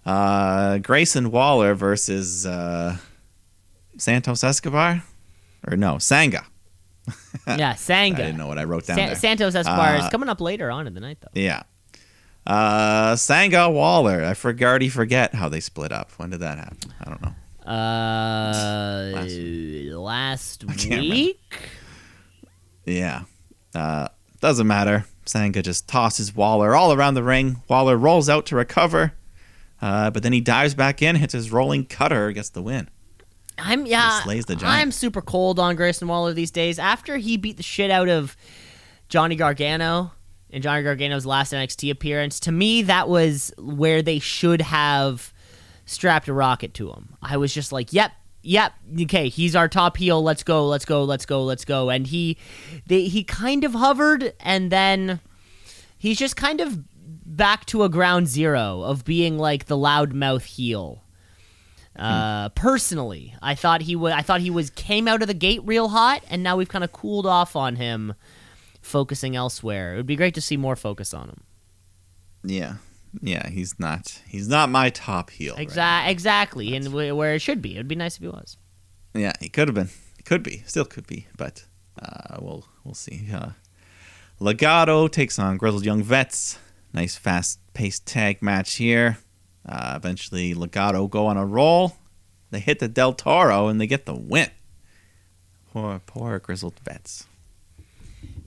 [0.05, 2.97] Uh, Grayson Waller versus uh,
[3.97, 5.03] Santos Escobar,
[5.67, 6.45] or no Sanga.
[7.47, 8.17] Yeah, Sanga.
[8.21, 9.15] I didn't know what I wrote down there.
[9.15, 11.27] Santos is Uh, coming up later on in the night, though.
[11.39, 11.63] Yeah.
[12.45, 14.23] Uh, Sanga Waller.
[14.23, 14.67] I forgot.
[14.67, 16.11] Already forget how they split up.
[16.17, 16.93] When did that happen?
[17.01, 17.33] I don't know.
[17.69, 21.41] Uh, Last- last, week.
[22.85, 23.23] Yeah.
[23.75, 24.07] Uh,
[24.39, 25.05] doesn't matter.
[25.25, 27.61] Sanga just tosses Waller all around the ring.
[27.67, 29.11] Waller rolls out to recover,
[29.81, 32.89] uh, but then he dives back in, hits his rolling cutter, gets the win.
[33.57, 34.21] I'm yeah.
[34.21, 34.81] slays the giant.
[34.81, 36.79] I'm super cold on Grayson Waller these days.
[36.79, 38.35] After he beat the shit out of
[39.09, 40.11] Johnny Gargano
[40.49, 45.33] in Johnny Gargano's last NXT appearance, to me that was where they should have
[45.85, 47.15] strapped a rocket to him.
[47.21, 48.11] I was just like, "Yep,
[48.43, 50.21] yep, okay, he's our top heel.
[50.21, 52.37] Let's go, let's go, let's go, let's go." And he,
[52.85, 55.19] they, he kind of hovered, and then
[55.97, 56.83] he's just kind of
[57.25, 61.03] back to a ground zero of being like the loudmouth heel.
[61.97, 64.13] Uh, personally, I thought he was.
[64.13, 66.83] I thought he was came out of the gate real hot, and now we've kind
[66.83, 68.13] of cooled off on him,
[68.81, 69.93] focusing elsewhere.
[69.93, 71.41] It would be great to see more focus on him.
[72.43, 72.75] Yeah.
[73.21, 74.21] Yeah, he's not.
[74.27, 75.55] He's not my top heel.
[75.55, 77.75] right Exa- exactly, and wh- where it should be.
[77.75, 78.57] It would be nice if he was.
[79.13, 79.89] Yeah, he could have been.
[80.17, 80.63] He could be.
[80.67, 81.25] Still could be.
[81.37, 81.65] But
[81.99, 83.27] uh, we'll we'll see.
[83.33, 83.51] Uh,
[84.39, 86.59] Legado takes on Grizzled Young Vets.
[86.93, 89.17] Nice fast paced tag match here.
[89.67, 91.97] Uh, eventually, Legado go on a roll.
[92.51, 94.49] They hit the Del Toro and they get the win.
[95.73, 97.25] Poor poor Grizzled Vets.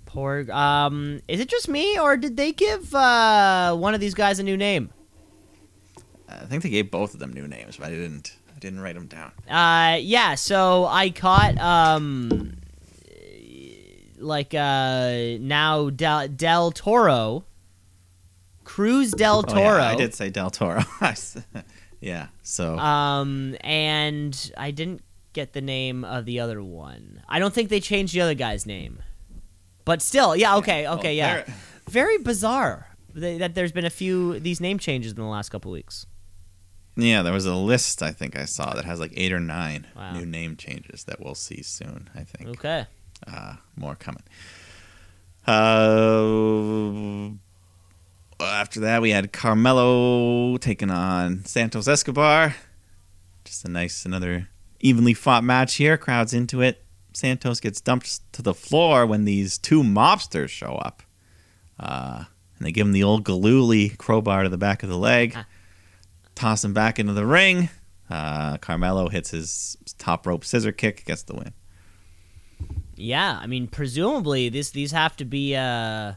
[0.07, 0.51] Poor.
[0.51, 4.43] Um, is it just me, or did they give uh, one of these guys a
[4.43, 4.91] new name?
[6.29, 8.37] I think they gave both of them new names, but I didn't.
[8.55, 9.33] I didn't write them down.
[9.49, 10.35] Uh, yeah.
[10.35, 12.57] So I caught um,
[14.19, 17.45] like uh, now Del, Del Toro,
[18.75, 19.61] Cruz Del Toro.
[19.61, 20.83] Oh, yeah, I did say Del Toro.
[22.01, 22.29] yeah.
[22.43, 25.03] So Um, and I didn't
[25.33, 27.23] get the name of the other one.
[27.29, 29.03] I don't think they changed the other guy's name.
[29.85, 31.45] But still, yeah, okay, okay, yeah.
[31.89, 35.73] Very bizarre that that there's been a few these name changes in the last couple
[35.73, 36.07] weeks.
[36.97, 39.87] Yeah, there was a list I think I saw that has like eight or nine
[39.97, 40.13] Wow.
[40.13, 42.09] new name changes that we'll see soon.
[42.15, 42.87] I think Okay.
[43.27, 44.23] uh, more coming.
[45.47, 47.35] Uh,
[48.47, 52.55] after that, we had Carmelo taking on Santos Escobar.
[53.45, 54.49] Just a nice, another
[54.81, 55.97] evenly fought match here.
[55.97, 56.85] Crowds into it.
[57.13, 61.03] Santos gets dumped to the floor when these two mobsters show up.
[61.79, 62.25] Uh,
[62.59, 65.37] and they give him the old Galooly crowbar to the back of the leg.
[66.35, 67.69] Toss him back into the ring.
[68.09, 71.53] Uh, Carmelo hits his top rope scissor kick, gets the win.
[72.97, 76.15] Yeah, I mean, presumably this these have to be uh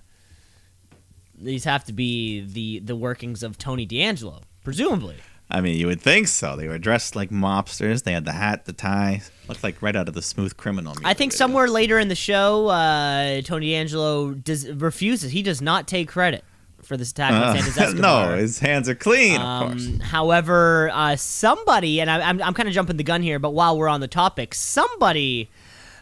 [1.44, 4.42] these have to be the the workings of Tony D'Angelo.
[4.64, 5.16] Presumably.
[5.52, 6.56] I mean, you would think so.
[6.56, 8.04] They were dressed like mobsters.
[8.04, 9.22] They had the hat, the tie.
[9.48, 10.96] Looked like right out of the Smooth Criminal.
[11.04, 15.32] I think somewhere later in the show, uh, Tony D'Angelo does refuses.
[15.32, 16.44] He does not take credit
[16.82, 17.56] for this attack on.
[17.56, 18.30] Santos Uh, Escobar.
[18.32, 19.86] no, his hands are clean, of course.
[19.86, 23.52] Um, however, uh, somebody, and I, I'm, I'm kind of jumping the gun here, but
[23.52, 25.50] while we're on the topic, somebody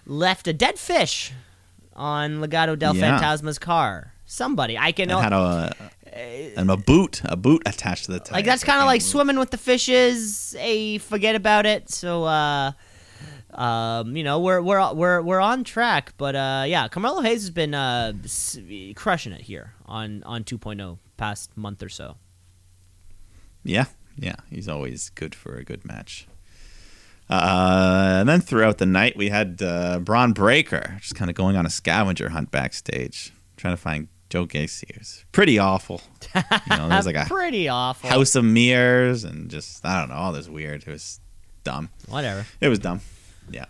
[0.05, 1.33] left a dead fish
[1.95, 3.17] on Legado del Yeah.
[3.19, 4.13] Fantasma's car.
[4.31, 4.77] Somebody.
[4.77, 5.75] I can It had a
[6.55, 8.37] and a boot, a boot attached to the tire.
[8.37, 9.09] like that's kind of like move.
[9.09, 10.55] swimming with the fishes.
[10.57, 11.89] A forget about it.
[11.89, 12.71] So uh
[13.53, 17.49] um, you know, we're we're we're we're on track, but uh, yeah, Carmelo Hayes has
[17.49, 18.13] been uh,
[18.95, 22.15] crushing it here on on 2.0 past month or so.
[23.63, 23.85] Yeah,
[24.17, 26.27] yeah, he's always good for a good match.
[27.29, 31.57] Uh, and then throughout the night, we had uh, Bron Breakker just kind of going
[31.57, 34.97] on a scavenger hunt backstage, trying to find Joe Gacy.
[34.97, 36.01] Was pretty awful.
[36.33, 36.41] You
[36.77, 38.09] know, there's like a Pretty awful.
[38.09, 40.83] house of mirrors and just I don't know, all this weird.
[40.87, 41.19] It was
[41.65, 41.89] dumb.
[42.07, 42.45] Whatever.
[42.61, 43.01] It was dumb.
[43.49, 43.65] Yeah.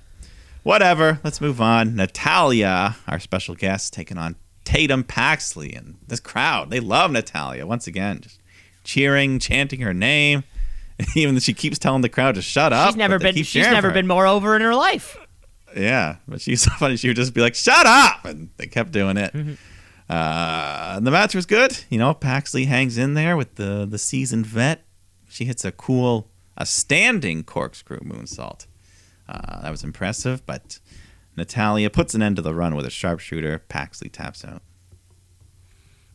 [0.62, 1.20] Whatever.
[1.24, 1.96] Let's move on.
[1.96, 7.88] Natalia, our special guest, taking on Tatum Paxley, and this crowd they love Natalia once
[7.88, 8.40] again, just
[8.84, 10.44] cheering, chanting her name.
[11.16, 12.90] Even though she keeps telling the crowd to shut up.
[12.90, 15.18] she's never been she's never been more over in her life.
[15.76, 16.98] Yeah, but she's so funny.
[16.98, 19.34] She would just be like, "Shut up," and they kept doing it.
[19.34, 19.54] Mm-hmm.
[20.12, 21.86] Uh, the match was good.
[21.90, 24.84] You know, Paxley hangs in there with the the seasoned vet.
[25.30, 28.68] She hits a cool, a standing corkscrew moonsault.
[29.30, 30.46] Uh, that was impressive.
[30.46, 30.80] But
[31.38, 33.60] Natalia puts an end to the run with a sharpshooter.
[33.60, 34.62] Paxley taps out.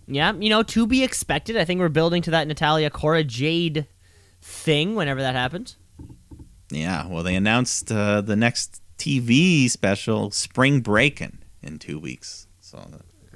[0.06, 1.56] Yeah, you know, to be expected.
[1.56, 3.86] I think we're building to that Natalia Cora Jade
[4.42, 5.78] thing whenever that happens.
[6.70, 12.46] Yeah, well, they announced uh, the next TV special, Spring Breakin', in two weeks.
[12.60, 12.86] So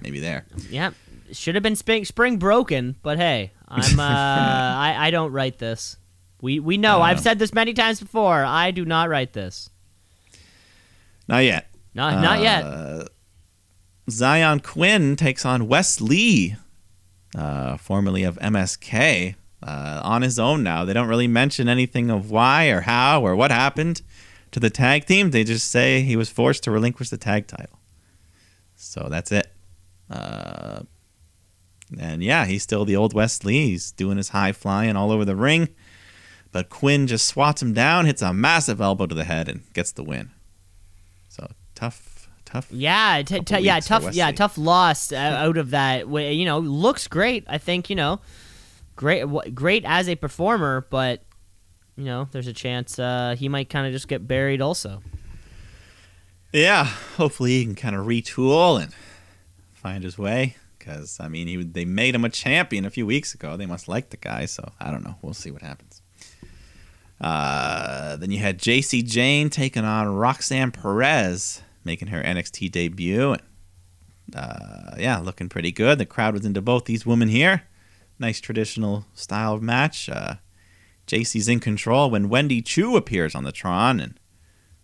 [0.02, 0.46] maybe there.
[0.68, 0.90] Yeah,
[1.32, 5.96] should have been spring, spring broken, but hey, I'm uh, I I don't write this.
[6.40, 7.00] We we know.
[7.00, 8.44] I've said this many times before.
[8.44, 9.70] I do not write this.
[11.28, 11.68] Not yet.
[11.94, 12.64] Not not yet.
[12.64, 13.04] Uh,
[14.08, 16.56] Xyon Quinn takes on Wes Lee,
[17.36, 20.84] uh, formerly of MSK, uh, on his own now.
[20.84, 24.02] They don't really mention anything of why or how or what happened
[24.50, 25.30] to the tag team.
[25.30, 27.78] They just say he was forced to relinquish the tag title.
[28.74, 29.52] So that's it.
[30.10, 30.80] Uh,
[31.98, 33.68] and yeah, he's still the old Wes Lee.
[33.70, 35.68] He's doing his high flying all over the ring.
[36.52, 39.92] But Quinn just swats him down, hits a massive elbow to the head, and gets
[39.92, 40.30] the win.
[41.28, 42.66] So tough, tough.
[42.72, 44.12] Yeah, t- t- yeah, tough.
[44.12, 46.08] Yeah, tough loss uh, out of that.
[46.08, 47.44] You know, looks great.
[47.46, 48.20] I think you know,
[48.96, 49.24] great,
[49.54, 51.22] great as a performer, but
[51.96, 54.60] you know, there's a chance uh, he might kind of just get buried.
[54.60, 55.02] Also,
[56.52, 56.84] Yeah,
[57.16, 58.92] hopefully he can kind of retool and
[59.80, 60.56] find his way.
[60.78, 63.56] Because I mean, he they made him a champion a few weeks ago.
[63.56, 65.16] They must like the guy, so I don't know.
[65.22, 66.00] We'll see what happens.
[67.20, 73.32] Uh, then you had Jacy Jayne taking on Roxanne Perez, making her NXT debut.
[73.32, 73.42] And,
[74.34, 75.98] uh, yeah, looking pretty good.
[75.98, 77.64] The crowd was into both these women here.
[78.18, 80.08] Nice traditional style of match.
[80.08, 80.36] Uh,
[81.06, 84.20] Jacy's in control when Wendy Choo appears on the Tron, and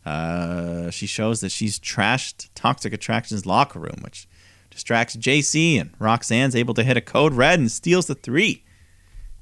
[0.05, 4.29] uh, she shows that she's trashed Toxic Attraction's locker room, which
[4.77, 8.63] distracts Jacy, and Roxanne's able to hit a code red and steals the three.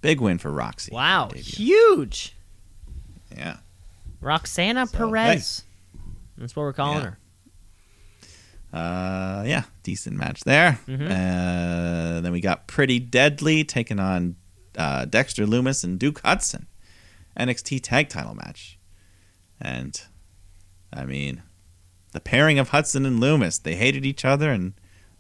[0.01, 0.93] Big win for Roxy.
[0.95, 2.35] wow, huge.
[3.37, 3.57] Yeah.
[4.21, 5.65] Roxana So, Perez.
[6.39, 7.11] That's what we're calling Yeah.
[8.73, 8.79] her.
[8.79, 10.79] Uh, yeah, decent match there.
[10.87, 11.07] Mhm.
[11.11, 14.37] Uh, then we got Pretty Deadly taking on
[14.77, 16.67] uh, Dexter Lumis and Duke Hudson.
[17.37, 18.77] NXT tag title match.
[19.61, 20.01] And,
[20.93, 21.43] I mean,
[22.13, 24.75] the pairing of Hudson and Lumis, they hated each other, and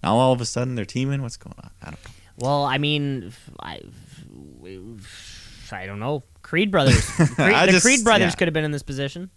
[0.04, 1.22] now all of a sudden they're teaming.
[1.22, 1.70] What's going on?
[1.82, 2.10] I don't know.
[2.36, 3.80] Well, I mean, I,
[5.72, 6.24] I don't know.
[6.42, 7.04] Creed brothers.
[7.10, 8.36] Creed, the just- Creed brothers yeah.
[8.36, 9.30] could have been in this position.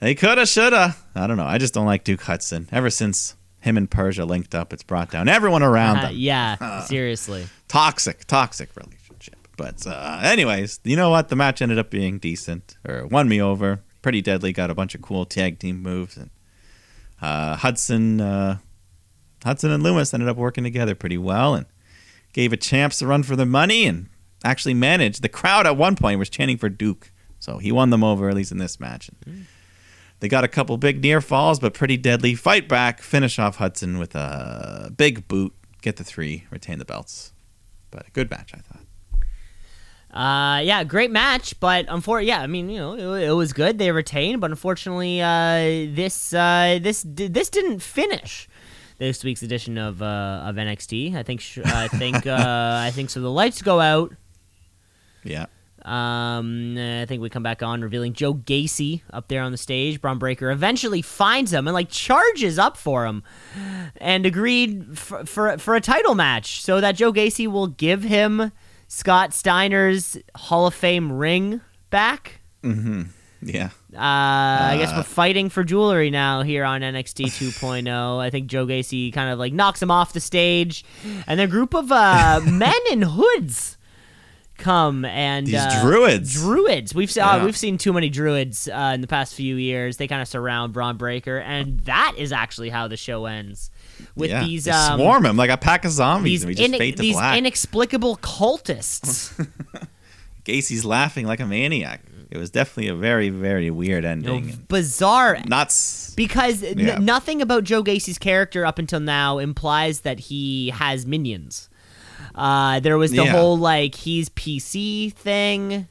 [0.00, 0.96] They coulda, shoulda.
[1.14, 1.44] I don't know.
[1.46, 2.68] I just don't like Duke Hudson.
[2.72, 6.14] Ever since him and Persia linked up, it's brought down everyone around Uh, them.
[6.16, 7.46] yeah, seriously.
[7.68, 9.36] Toxic, toxic relationship.
[9.56, 11.28] But uh, anyways, you know what?
[11.28, 13.80] The match ended up being decent, or won me over.
[14.02, 14.52] Pretty deadly.
[14.52, 16.30] Got a bunch of cool tag team moves, and
[17.22, 18.58] uh, Hudson, uh,
[19.44, 21.66] Hudson and Lumis ended up working together pretty well, and
[22.32, 24.08] gave a champs a run for the money, and
[24.44, 25.22] actually managed.
[25.22, 28.34] The crowd at one point was chanting for Duke, so he won them over at
[28.34, 29.10] least in this match.
[30.20, 32.34] They got a couple big near falls, but pretty deadly.
[32.34, 35.52] Fight back, finish off Hudson with a big boot,
[35.82, 37.32] get the three, retain the belts.
[37.90, 38.80] But a good match, I thought.
[40.10, 43.78] Uh, yeah, great match, but unfortunately, yeah, I mean, you know, it, it was good.
[43.78, 48.48] They retained, but unfortunately, uh, this uh, this this didn't finish
[48.98, 51.14] this week's edition of uh, of NXT.
[51.14, 52.36] I think sh- I think uh,
[52.82, 53.20] I think so.
[53.20, 54.12] The lights go out.
[55.22, 55.46] Yeah.
[55.84, 60.00] Um, I think we come back on revealing Joe Gacy up there on the stage.
[60.00, 63.22] Bron Breakker eventually finds him and like charges up for him,
[63.98, 68.50] and agreed for for, for a title match so that Joe Gacy will give him
[68.88, 71.60] Scott Steiner's Hall of Fame ring
[71.90, 72.40] back.
[73.44, 73.70] Yeah.
[73.94, 77.26] Uh, I guess we're fighting for jewelry now here on NXT
[77.60, 78.18] 2.0.
[78.20, 80.84] I think Joe Gacy kind of like knocks him off the stage,
[81.26, 83.76] and a group of uh, men in hoods
[84.56, 86.32] come and These uh, druids.
[86.34, 86.94] Druids.
[86.94, 87.44] We've seen Yeah.
[87.44, 89.96] we've seen too many druids uh, in the past few years.
[89.98, 93.70] They kind of surround Bron Breakker, and that is actually how the show ends
[94.16, 94.42] with yeah.
[94.44, 96.96] these um, swarm him like a pack of zombies, these and we just ine- fade
[96.96, 97.36] to these black.
[97.38, 99.46] inexplicable cultists.
[100.44, 102.00] Gacy's laughing like a maniac.
[102.34, 104.64] It was definitely a very, very weird ending.
[104.68, 110.18] bizarre not s- because n- nothing about Joe Gacy's character up until now implies that
[110.18, 111.68] he has minions.
[112.34, 113.30] Uh, there was the Yeah.
[113.32, 115.86] whole like he's PC thing,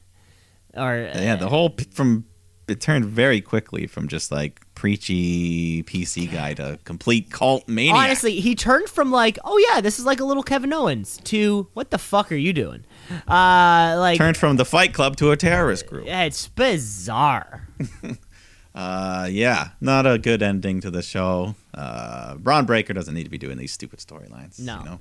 [0.76, 2.26] or yeah, the whole p- from
[2.68, 7.94] it turned very quickly from just like preachy PC guy to complete cult maniac.
[7.96, 11.68] honestly, he turned from like, oh yeah, this is like a little Kevin Owens to
[11.74, 12.84] what the fuck are you doing?
[13.28, 16.06] Uh, like turned from the Fight Club to a terrorist group.
[16.06, 17.68] yeah, it's bizarre.
[18.74, 21.54] Uh, yeah, not a good ending to the show.
[21.72, 24.58] Uh, Bron Breakker doesn't need to be doing these stupid storylines.
[24.58, 24.78] No.
[24.78, 25.00] you know?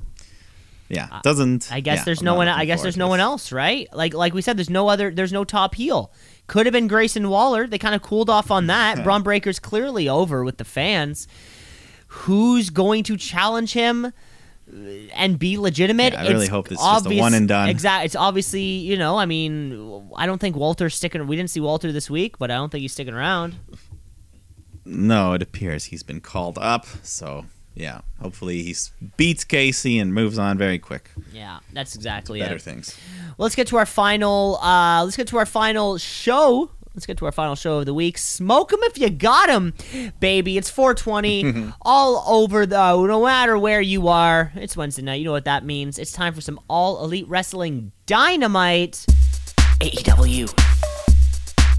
[0.89, 1.71] Yeah, doesn't.
[1.71, 2.47] I guess yeah, there's I'm no one.
[2.47, 3.88] I guess there's no one else, right?
[3.93, 5.09] Like like we said, there's no other.
[5.09, 6.11] There's no top heel.
[6.45, 7.65] Could have been Grayson Waller.
[7.65, 9.03] They kind of cooled off on that.
[9.03, 11.27] Bron Breakker's clearly over with the fans.
[12.07, 14.11] Who's going to challenge him uh,
[15.14, 16.14] and be legitimate?
[16.14, 17.70] Yeah, I really hope it's just a one and done.
[17.70, 18.06] Exactly.
[18.06, 19.18] It's obviously you know.
[19.18, 21.26] I mean, I don't think Walter's sticking.
[21.28, 23.56] We didn't see Walter this week, but I don't think he's sticking around.
[24.86, 26.86] No, it appears he's been called up.
[27.04, 27.45] So
[27.76, 28.76] yeah, hopefully he
[29.18, 31.10] beats Gacy and moves on very quick.
[31.32, 32.62] Yeah, that's exactly Better it.
[32.62, 32.98] things.
[33.38, 34.58] Well, let's get to our final.
[34.58, 36.70] Uh, let's get to our final show.
[36.95, 38.18] Let's get to our final show of the week.
[38.20, 39.74] Smoke 'em if you got 'em,
[40.20, 40.57] baby.
[40.57, 42.95] It's 420 all over the.
[43.07, 45.15] No matter where you are, it's Wednesday night.
[45.15, 45.98] You know what that means.
[45.98, 49.06] It's time for some all elite wrestling dynamite.
[49.82, 50.53] AEW.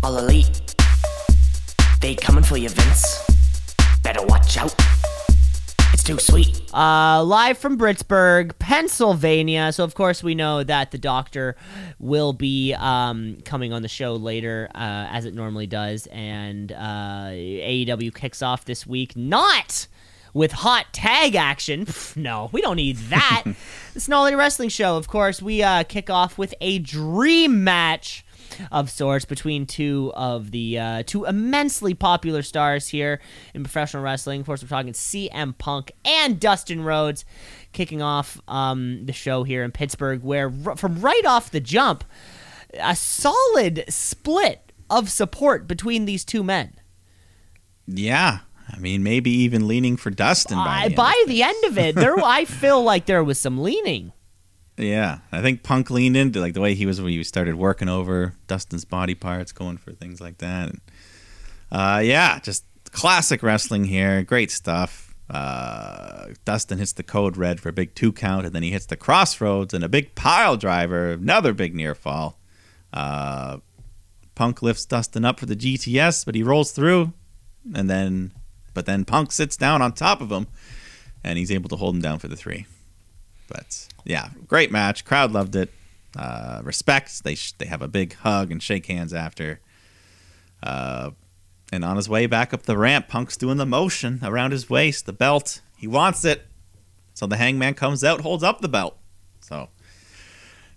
[0.03, 0.75] All elite.
[2.01, 3.25] They coming for you, Vince.
[4.03, 4.75] Better watch out.
[6.05, 6.61] Too sweet.
[6.75, 9.73] Uh, live from Pittsburgh, Pennsylvania.
[9.73, 11.57] So, of course, we know that the doctor
[11.99, 16.07] will be um, coming on the show later, uh, as it normally does.
[16.09, 19.87] And uh, AEW kicks off this week not
[20.35, 21.87] with hot tag action.
[21.87, 23.45] Pff, no, we don't need that.
[23.95, 24.99] it's an all wrestling show.
[24.99, 28.24] Of course, we uh, kick off with a dream match
[28.71, 33.21] of sorts between two of the uh, two immensely popular stars here
[33.55, 34.41] in professional wrestling.
[34.41, 37.25] Of course, we're talking CM Punk and Dustin Rhodes
[37.73, 42.05] kicking off um, the show here in Pittsburgh, where r- from right off the jump,
[42.75, 46.75] a solid split of support between these two men.
[47.87, 48.41] Yeah,
[48.73, 51.79] I mean maybe even leaning for Dustin by, the end by of the end of
[51.79, 54.13] it, there I feel like there was some leaning.
[54.77, 57.89] Yeah, I think Punk leaned into like the way he was when he started working
[57.89, 60.69] over Dustin's body parts, going for things like that.
[60.69, 60.81] And,
[61.71, 64.23] uh, yeah, just classic wrestling here.
[64.25, 65.15] Great stuff.
[65.31, 68.87] Uh, Dustin hits the code red for a big two count, and then he hits
[68.87, 72.39] the crossroads and a big pile driver, another big near fall.
[72.93, 73.59] Uh,
[74.35, 77.13] Punk lifts Dustin up for the GTS, but he rolls through,
[77.75, 78.33] and then,
[78.75, 80.49] but then Punk sits down on top of him,
[81.23, 82.67] and he's able to hold him down for the three.
[83.49, 85.05] But yeah, great match.
[85.05, 85.73] Crowd loved it.
[86.17, 87.25] Uh, respect.
[87.25, 89.61] They sh- they have a big hug and shake hands after.
[90.63, 91.11] Uh,
[91.73, 95.07] and on his way back up the ramp, Punk's doing the motion around his waist,
[95.07, 95.61] the belt.
[95.77, 96.47] He wants it.
[97.15, 98.97] So the hangman comes out, holds up the belt.
[99.41, 99.69] So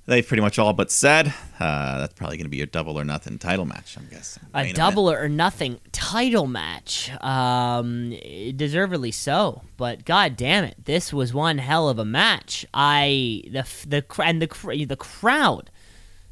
[0.07, 3.03] they've pretty much all but said uh, that's probably going to be a double or
[3.03, 4.43] nothing title match, I'm guessing.
[4.53, 4.77] A Main event.
[4.77, 7.11] double or nothing title match.
[7.21, 8.11] Um,
[8.55, 9.61] deservedly so.
[9.75, 12.65] But god damn it, this was one hell of a match.
[12.73, 15.69] I the the and the the crowd,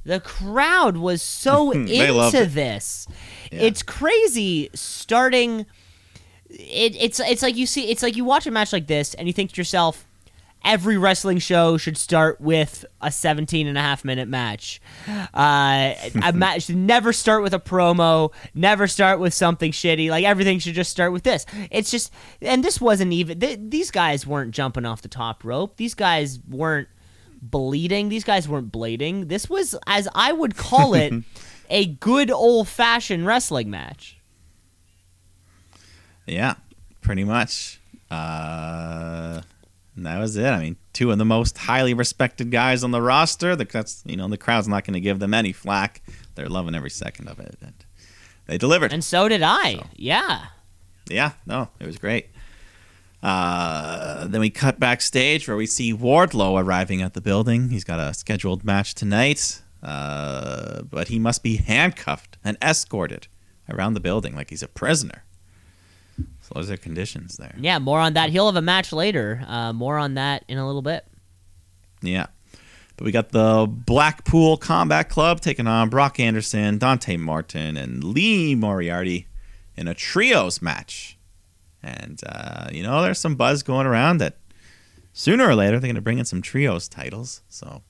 [0.03, 2.53] the crowd was so into it.
[2.53, 3.07] this.
[3.51, 3.61] Yeah.
[3.61, 5.65] It's crazy starting.
[6.49, 9.27] It, it's it's like you see it's like you watch a match like this and
[9.27, 10.07] you think to yourself
[10.65, 14.81] every wrestling show should start with a 17 and a half minute match.
[15.07, 15.93] Uh,
[16.23, 20.09] a match should never start with a promo never start with something shitty.
[20.09, 21.45] Like everything should just start with this.
[21.71, 22.11] It's just
[22.41, 25.77] and this wasn't even th- these guys weren't jumping off the top rope.
[25.77, 26.87] These guys weren't
[27.41, 28.09] bleeding.
[28.09, 29.27] These guys weren't blading.
[29.27, 31.13] This was as i would call it
[31.69, 34.17] a good old fashioned wrestling match.
[36.25, 36.55] Yeah,
[37.01, 37.79] pretty much.
[38.09, 39.41] Uh,
[39.95, 40.47] and that was it.
[40.47, 43.55] I mean, two of the most highly respected guys on the roster.
[43.55, 46.01] The, that's you know the crowd's not going to give them any flack.
[46.35, 47.73] They're loving every second of it, and
[48.47, 48.93] they delivered.
[48.93, 50.47] and so did i yeah
[51.09, 52.29] yeah, no, it was great.
[53.21, 57.69] Uh, then we cut backstage where we see Wardlow arriving at the building.
[57.69, 63.27] He's got a scheduled match tonight, uh, but he must be handcuffed and escorted
[63.69, 65.23] around the building like he's a prisoner.
[66.45, 67.55] So those are conditions there.
[67.57, 68.29] Yeah, more on that.
[68.29, 69.43] He'll have a match later.
[69.47, 71.03] Uh, more on that in a little bit.
[72.03, 72.27] Yeah.
[72.97, 78.53] But we got the Blackpool Combat Club taking on Brock Anderson, Dante Martin, and Lee
[78.53, 79.27] Moriarty
[79.75, 81.17] in a trios match.
[81.81, 84.37] And, uh, you know, there's some buzz going around that
[85.13, 87.41] sooner or later they're going to bring in some trios titles.
[87.49, 87.81] So,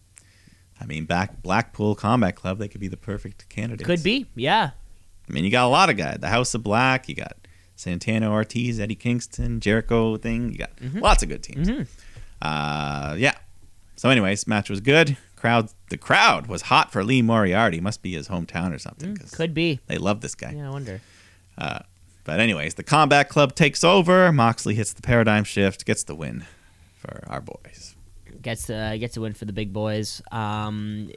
[0.80, 3.86] I mean, back Blackpool Combat Club, they could be the perfect candidates.
[3.86, 4.28] Could be.
[4.34, 4.72] Yeah.
[5.30, 6.20] I mean, you got a lot of guys.
[6.22, 7.36] The House of Black, you got
[7.76, 10.52] Santana Ortiz, Eddie Kingston, Jericho thing.
[10.52, 11.00] You got mm-hmm.
[11.00, 11.68] lots of good teams.
[11.70, 11.84] Mm-hmm.
[12.42, 13.34] Uh, yeah.
[13.96, 15.18] So, anyways, match was good.
[15.36, 17.80] Crowd, the crowd was hot for Lee Moriarty.
[17.80, 19.14] Must be his hometown or something.
[19.16, 19.80] Mm, 'cause Could be.
[19.88, 20.54] they love this guy.
[20.56, 21.02] Yeah, I wonder.
[21.58, 21.80] Uh,
[22.24, 24.32] but anyways, the Combat Club takes over.
[24.32, 26.46] Moxley hits the paradigm shift, gets the win
[26.98, 27.96] for our boys.
[28.46, 30.22] Gets uh, gets a win for the big boys.
[30.32, 31.12] Um,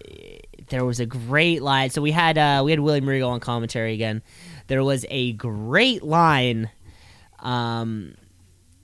[0.70, 1.90] there was a great line.
[1.90, 4.22] So we had uh, we had William Regal on commentary again.
[4.66, 6.70] There was a great line,
[7.38, 8.14] um,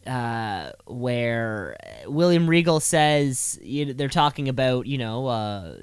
[0.07, 1.77] uh, where
[2.07, 5.27] William Regal says you know, they're talking about you know.
[5.27, 5.77] Uh,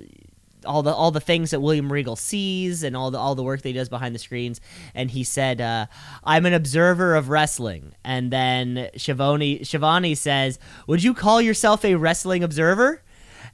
[0.66, 3.62] all the all the things that William Regal sees and all the all the work
[3.62, 4.62] that he does behind the screens.
[4.94, 5.88] And he said, uh,
[6.24, 11.96] "I'm an observer of wrestling." And then Schiavone Schiavone says, "Would you call yourself a
[11.96, 13.02] wrestling observer?"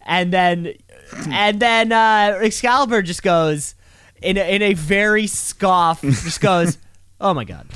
[0.06, 0.74] And then
[1.30, 3.76] and then uh, Excalibur just goes
[4.22, 6.78] in a, in a very scoff, just goes,
[7.22, 7.68] "Oh my god."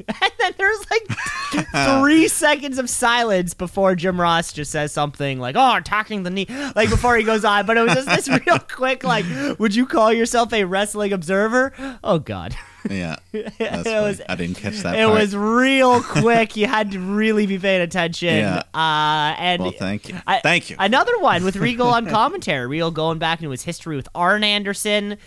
[0.08, 1.66] And then there's like
[2.00, 6.46] three seconds of silence before Jim Ross just says something like, "Oh, attacking the knee,"
[6.74, 7.66] like before he goes on.
[7.66, 9.24] But it was just this real quick, like,
[9.58, 11.72] "Would you call yourself a wrestling observer?"
[12.04, 12.54] Oh God,
[12.90, 14.94] Yeah, It was- I didn't catch that.
[14.98, 15.20] it part.
[15.20, 16.56] was real quick.
[16.56, 18.36] You had to really be paying attention.
[18.36, 18.62] Yeah.
[18.74, 20.16] Uh, and Well, thank you.
[20.26, 20.76] I- Thank you.
[20.78, 22.66] Another one with Regal on commentary.
[22.66, 25.18] Regal going back into his history with Arn Anderson,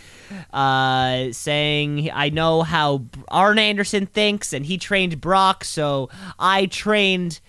[0.54, 7.40] uh, saying, I know how Arn Anderson thinks, and he trained Brock, so I trained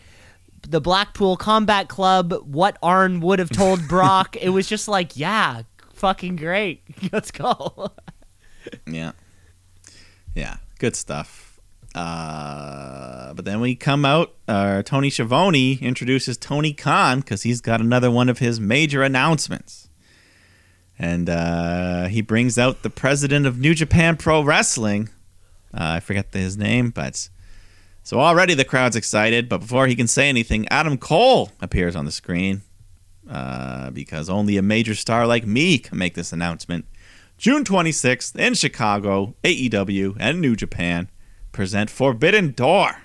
[0.69, 4.37] the Blackpool Combat Club what Arn would have told Brock.
[4.37, 5.63] it was just like, yeah,
[5.95, 6.83] fucking great.
[7.13, 7.93] Let's go.
[8.87, 9.13] Yeah.
[10.35, 10.57] Yeah.
[10.79, 11.61] Good stuff.
[11.95, 17.81] Uh, but then we come out, uh, Tony Schiavone introduces Tony Khan because he's got
[17.81, 19.89] another one of his major announcements.
[20.99, 25.09] And uh, he brings out the president of New Japan Pro Wrestling.
[25.73, 27.29] Uh, I forget his name, but.
[28.03, 32.07] So already the crowd's excited, but before he can say anything, Adam Cole appears on
[32.07, 32.63] the screen.
[33.29, 36.85] Uh, because only a major star like me can make this announcement.
[37.41, 41.09] June 26th in Chicago, AEW and New Japan
[41.53, 42.97] present Forbidden Door,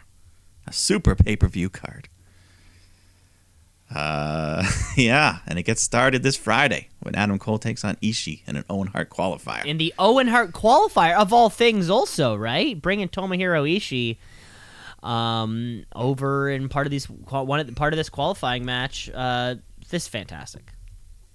[0.68, 2.10] a super pay per view card.
[3.90, 8.58] Uh, yeah, and it gets started this Friday when Adam Cole takes on Ishii in
[8.58, 9.64] an Owen Hart qualifier.
[9.64, 14.18] in the Owen Hart qualifier of all things also right bringing Tomohiro Ishii
[15.08, 19.56] um over in part of these one part of this qualifying match uh
[19.92, 20.75] this is fantastic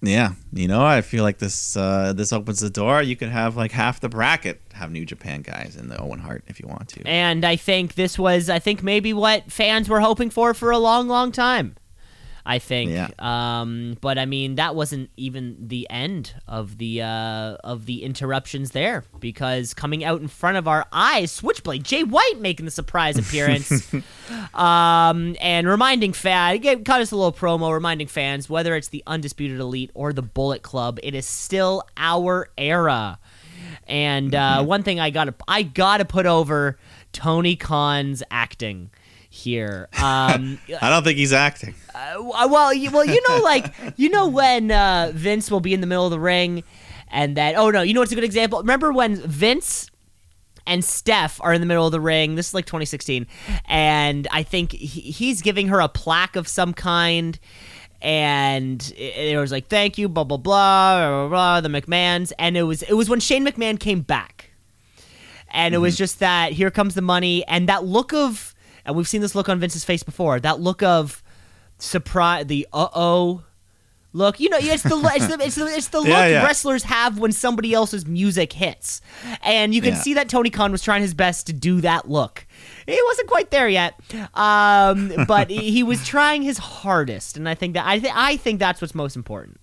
[0.03, 3.03] yeah, you know, I feel like this uh, this opens the door.
[3.03, 6.43] You could have like half the bracket have New Japan guys in the Owen Hart
[6.47, 7.03] if you want to.
[7.07, 10.79] and I think this was I think maybe what fans were hoping for for a
[10.79, 11.77] long long time
[12.51, 13.09] I think Yeah.
[13.19, 18.73] um but I mean that wasn't even the end of the uh of the interruptions
[18.73, 23.17] there because coming out in front of our eyes Switchblade Jay White making the surprise
[23.25, 23.93] appearance
[24.55, 29.61] um, and reminding fans, cut us a little promo, reminding fans whether it's the Undisputed
[29.61, 33.19] Elite or the Bullet Club, it is still our era.
[33.87, 36.79] And uh, one thing I gotta, I gotta put over
[37.13, 38.91] Tony Khan's acting
[39.41, 39.89] here.
[40.01, 41.75] Um, I don't think he's acting.
[41.95, 45.81] uh, well, you, well, you know, like you know when uh, Vince will be in
[45.81, 46.65] the middle of the ring,
[47.09, 48.59] and then oh no, you know what's a good example?
[48.61, 49.91] Remember when Vince
[50.67, 52.35] and Steph are in the middle of the ring?
[52.35, 53.27] This is like 2016,
[53.67, 57.39] and I think he, he's giving her a plaque of some kind.
[58.03, 62.33] And it, it was like, "Thank you, blah blah blah, blah blah blah." The McMahon's,
[62.39, 64.51] and it was it was when Shane McMahon came back,
[65.51, 68.50] and it was just that here comes the money, and that look of,
[68.85, 70.41] and we've seen this look on Vince's face before.
[70.41, 71.23] That look of
[71.79, 73.43] surprise, the uh oh
[74.13, 74.41] look.
[74.41, 76.45] You know, it's the it's the it's the, it's the look Yeah, yeah.
[76.45, 79.01] wrestlers have when somebody else's music hits,
[79.43, 80.01] and you can Yeah.
[80.01, 82.47] see that Tony Khan was trying his best to do that look.
[82.87, 83.95] He wasn't quite there yet,
[84.35, 88.37] um, but he he was trying his hardest, and I think that I think I
[88.37, 89.61] think that's what's most important.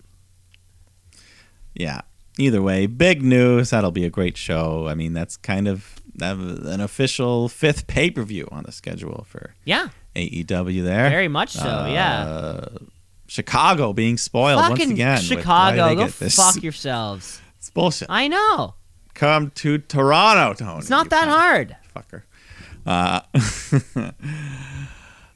[1.74, 2.00] Yeah.
[2.40, 3.70] Either way, big news.
[3.70, 4.86] That'll be a great show.
[4.86, 9.54] I mean, that's kind of an official fifth pay per view on the schedule for
[9.64, 10.82] Yeah, AEW.
[10.84, 11.86] There, very much so.
[11.86, 12.78] yeah, Uh,
[13.26, 15.16] Chicago being spoiled once fucking again.
[15.16, 17.40] why did Chicago, go fuck yourselves.
[17.58, 18.08] It's bullshit.
[18.10, 18.74] I know.
[19.14, 20.78] come to Toronto, Tony.
[20.78, 21.76] It's not that hard.
[21.94, 22.22] Fucker.
[22.86, 23.20] Uh,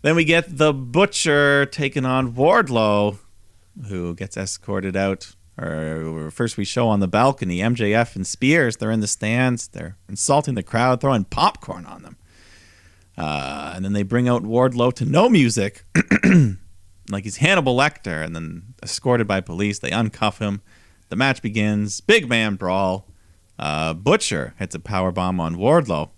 [0.03, 3.19] then we get the Butcher taking on Wardlow,
[3.89, 5.35] who gets escorted out.
[5.59, 8.79] Or first, we show on the balcony MJF and Spears.
[8.79, 9.69] They're in the stands.
[9.69, 12.17] They're insulting the crowd, throwing popcorn on them.
[13.19, 15.85] Uh, and then they bring out Wardlow to no music,
[17.11, 18.25] like he's Hannibal Lecter.
[18.25, 20.63] And then, escorted by police, they uncuff him.
[21.11, 22.01] The match begins.
[22.01, 23.07] Big man brawl.
[23.59, 26.09] Uh, Butcher hits a power bomb on Wardlow,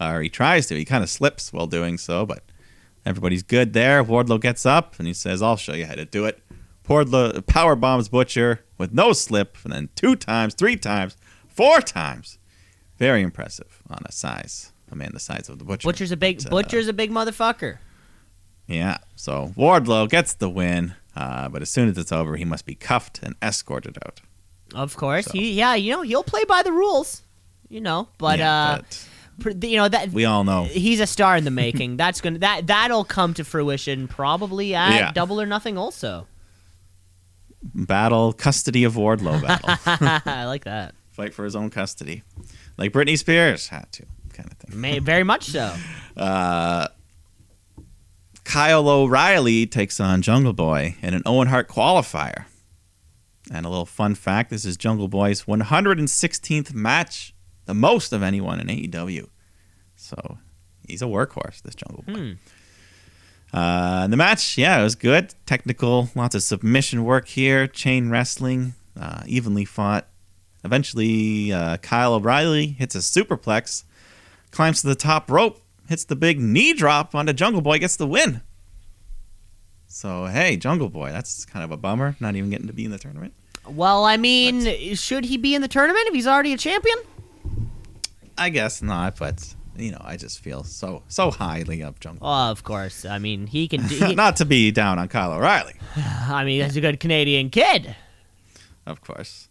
[0.00, 0.74] or he tries to.
[0.74, 2.42] He kind of slips while doing so, but
[3.06, 4.02] everybody's good there.
[4.02, 6.42] Wardlow gets up and he says, "I'll show you how to do it."
[6.86, 11.16] Wardlow power bombs Butcher with no slip, and then two times, three times,
[11.48, 12.38] four times.
[12.98, 15.86] Very impressive on a size, a man the size of the Butcher.
[15.88, 17.78] Butcher's a big But, uh, Butcher's a big motherfucker.
[18.66, 18.98] yeah.
[19.16, 22.74] So Wardlow gets the win, uh, but as soon as it's over, he must be
[22.74, 24.20] cuffed and escorted out.
[24.74, 27.22] Of course, So- he yeah, you know he'll play by the rules,
[27.68, 28.08] you know.
[28.18, 28.82] But Yeah, uh,
[29.38, 30.64] but you know that we all know.
[30.64, 31.96] he's a star in the making.
[31.98, 35.12] That's gonna that that'll come to fruition probably at Yeah.
[35.12, 35.76] Double or Nothing.
[35.76, 36.26] Also,
[37.62, 40.22] Battle custody of Wardlow battle.
[40.32, 40.94] I like that.
[41.10, 42.22] Fight for his own custody,
[42.78, 44.80] like Britney Spears had to, kind of thing.
[44.80, 45.74] May, very much so.
[46.14, 46.88] Uh,
[48.44, 52.44] Kyle O'Reilly takes on Jungle Boy in an Owen Hart qualifier.
[53.50, 57.34] And a little fun fact this is Jungle Boy's 116th match,
[57.64, 59.28] the most of anyone in AEW.
[59.96, 60.36] So
[60.86, 62.12] he's a workhorse, this Jungle Boy.
[62.12, 62.32] Hmm.
[63.52, 65.34] Uh, the match, yeah, it was good.
[65.44, 70.08] Technical, lots of submission work here, chain wrestling, uh, evenly fought.
[70.64, 73.84] Eventually, uh, Kyle O'Reilly hits a superplex,
[74.52, 78.06] climbs to the top rope, hits the big knee drop onto Jungle Boy, gets the
[78.06, 78.40] win.
[79.86, 82.90] So hey, Jungle Boy, that's kind of a bummer, not even getting to be in
[82.90, 83.34] the tournament.
[83.68, 86.96] Well, I mean, should he be in the tournament if he's already a champion?
[88.38, 92.26] I guess not, but you know, I just feel so so highly of Jungle.
[92.26, 93.04] Oh, of course.
[93.04, 93.86] I mean, he can.
[93.86, 97.50] Do, he, not to be down on Kyle O'Reilly, I mean, he's a good Canadian
[97.50, 97.94] kid.
[98.86, 99.48] of course.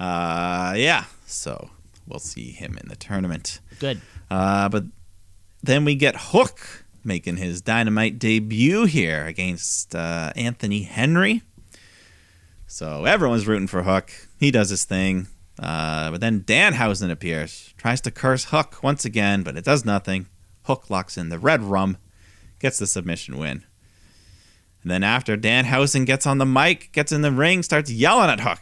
[0.00, 1.70] Uh, yeah, so
[2.06, 3.60] we'll see him in the tournament.
[3.80, 4.00] Good.
[4.30, 4.84] Uh, but
[5.62, 11.42] then we get Hook making his dynamite debut here against uh, Anthony Henry.
[12.66, 14.12] So everyone's rooting for Hook.
[14.38, 15.26] He does his thing.
[15.58, 20.26] Uh, but then Danhausen appears, tries to curse Hook once again, but it does nothing.
[20.64, 21.96] Hook locks in the red rum,
[22.58, 23.64] gets the submission win.
[24.82, 28.40] And then after Danhausen gets on the mic, gets in the ring, starts yelling at
[28.40, 28.60] Hook.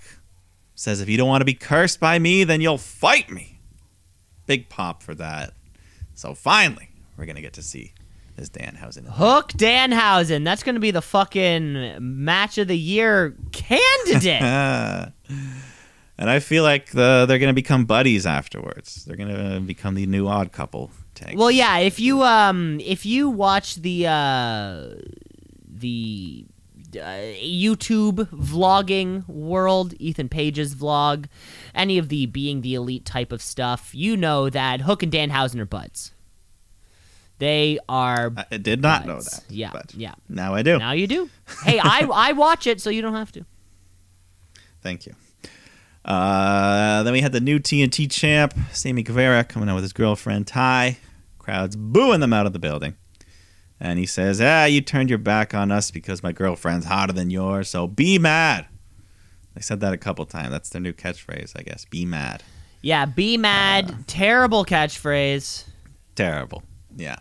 [0.74, 3.60] Says, if you don't want to be cursed by me, then you'll fight me.
[4.46, 5.52] Big pop for that.
[6.14, 7.92] So finally, we're going to get to see
[8.36, 9.06] this Danhausen.
[9.08, 10.44] Hook Danhausen.
[10.44, 15.12] That's going to be the fucking match of the year candidate.
[16.18, 19.04] and I feel like the, they're going to become buddies afterwards.
[19.04, 20.90] They're going to become the new odd couple
[21.34, 21.78] well, yeah.
[21.78, 24.88] If you um, if you watch the uh,
[25.68, 26.46] the
[26.94, 31.26] uh, YouTube vlogging world, Ethan Page's vlog,
[31.74, 35.60] any of the being the elite type of stuff, you know that Hook and Danhausen
[35.60, 36.12] are buds.
[37.38, 38.32] They are.
[38.50, 39.44] I did not know that.
[39.48, 40.14] Yeah, but yeah.
[40.28, 40.78] Now I do.
[40.78, 41.30] Now you do.
[41.64, 43.44] Hey, I I watch it, so you don't have to.
[44.82, 45.14] Thank you.
[46.06, 50.46] Uh, then we had the new TNT champ, Sammy Guevara, coming out with his girlfriend
[50.46, 50.98] Ty.
[51.38, 52.94] Crowds booing them out of the building.
[53.78, 57.28] And he says, Ah, you turned your back on us because my girlfriend's hotter than
[57.30, 58.66] yours, so be mad.
[59.54, 60.50] They said that a couple times.
[60.50, 61.84] That's their new catchphrase, I guess.
[61.84, 62.42] Be mad.
[62.82, 64.06] Yeah, be mad.
[64.06, 65.64] Terrible catchphrase.
[66.14, 66.62] Terrible.
[66.96, 67.16] Yeah.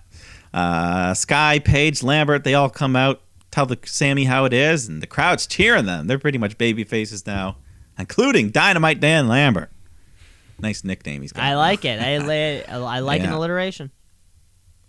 [0.53, 3.21] Uh, Sky, Page, Lambert, they all come out,
[3.51, 6.07] tell the Sammy how it is, and the crowd's cheering them.
[6.07, 7.57] They're pretty much baby faces now,
[7.97, 9.71] including Dynamite Dan Lambert.
[10.59, 11.43] Nice nickname he's got.
[11.43, 11.99] I like it.
[11.99, 13.91] I I like an alliteration.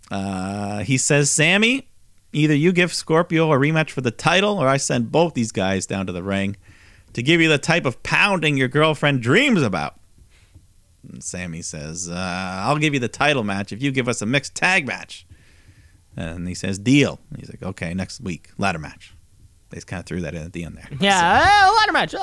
[0.09, 1.89] Uh, he says, Sammy,
[2.31, 5.85] either you give Scorpio a rematch for the title, or I send both these guys
[5.85, 6.55] down to the ring
[7.13, 9.99] to give you the type of pounding your girlfriend dreams about.
[11.07, 14.25] And Sammy says, uh, I'll give you the title match if you give us a
[14.25, 15.25] mixed tag match.
[16.15, 17.19] And he says, deal.
[17.29, 19.13] And he's like, okay, next week, ladder match.
[19.69, 20.87] They kind of threw that in at the end there.
[20.99, 22.15] Yeah, uh, ladder match.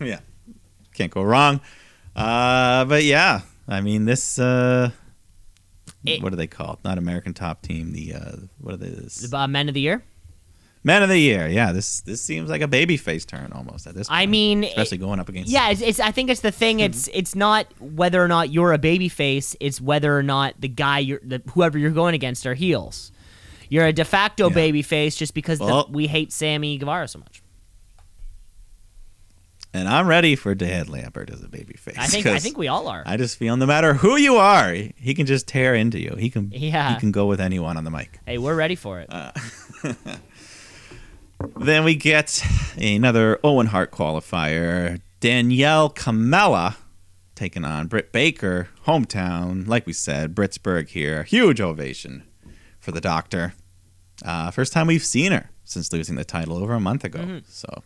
[0.00, 0.20] Yeah,
[0.94, 1.60] can't go wrong.
[2.14, 4.38] Uh, but yeah, I mean this.
[4.38, 4.90] Uh,
[6.04, 6.78] It- what are they called?
[6.84, 7.92] Not American Top Team.
[7.92, 8.88] The uh, what are they?
[8.90, 9.32] This?
[9.32, 10.02] uh, men of the year.
[10.84, 11.48] Man of the Year.
[11.48, 14.06] Yeah, this this seems like a babyface turn almost at this.
[14.08, 15.50] I mean, especially going up against.
[15.50, 15.98] Yeah, it's, it's.
[15.98, 16.78] I think it's the thing.
[16.80, 19.56] It's it's not whether or not you're a baby face.
[19.58, 23.10] It's whether or not the guy you're, the, whoever you're going against are heels.
[23.68, 24.54] You're a de facto Yeah.
[24.54, 27.42] baby face just because the- we hate Sammy Guevara so much.
[29.74, 31.98] and I'm ready for Dan Lambert as a babyface.
[31.98, 33.02] I think I think we all are.
[33.04, 36.16] I just feel no matter who you are, he can just tear into you.
[36.18, 36.94] He can Yeah.
[36.94, 38.18] he can go with anyone on the mic.
[38.26, 39.08] hey, we're ready for it.
[39.12, 39.32] Uh,
[41.58, 42.42] Then we get
[42.78, 45.00] another Owen Hart qualifier.
[45.20, 46.76] Danielle Kamela
[47.34, 49.66] taking on Britt Baker, hometown.
[49.68, 51.24] Like we said, Britsburg here.
[51.24, 52.22] Huge ovation
[52.86, 53.52] for the doctor.
[54.24, 57.40] Uh, first time we've seen her since losing the title over a month ago.
[57.48, 57.82] So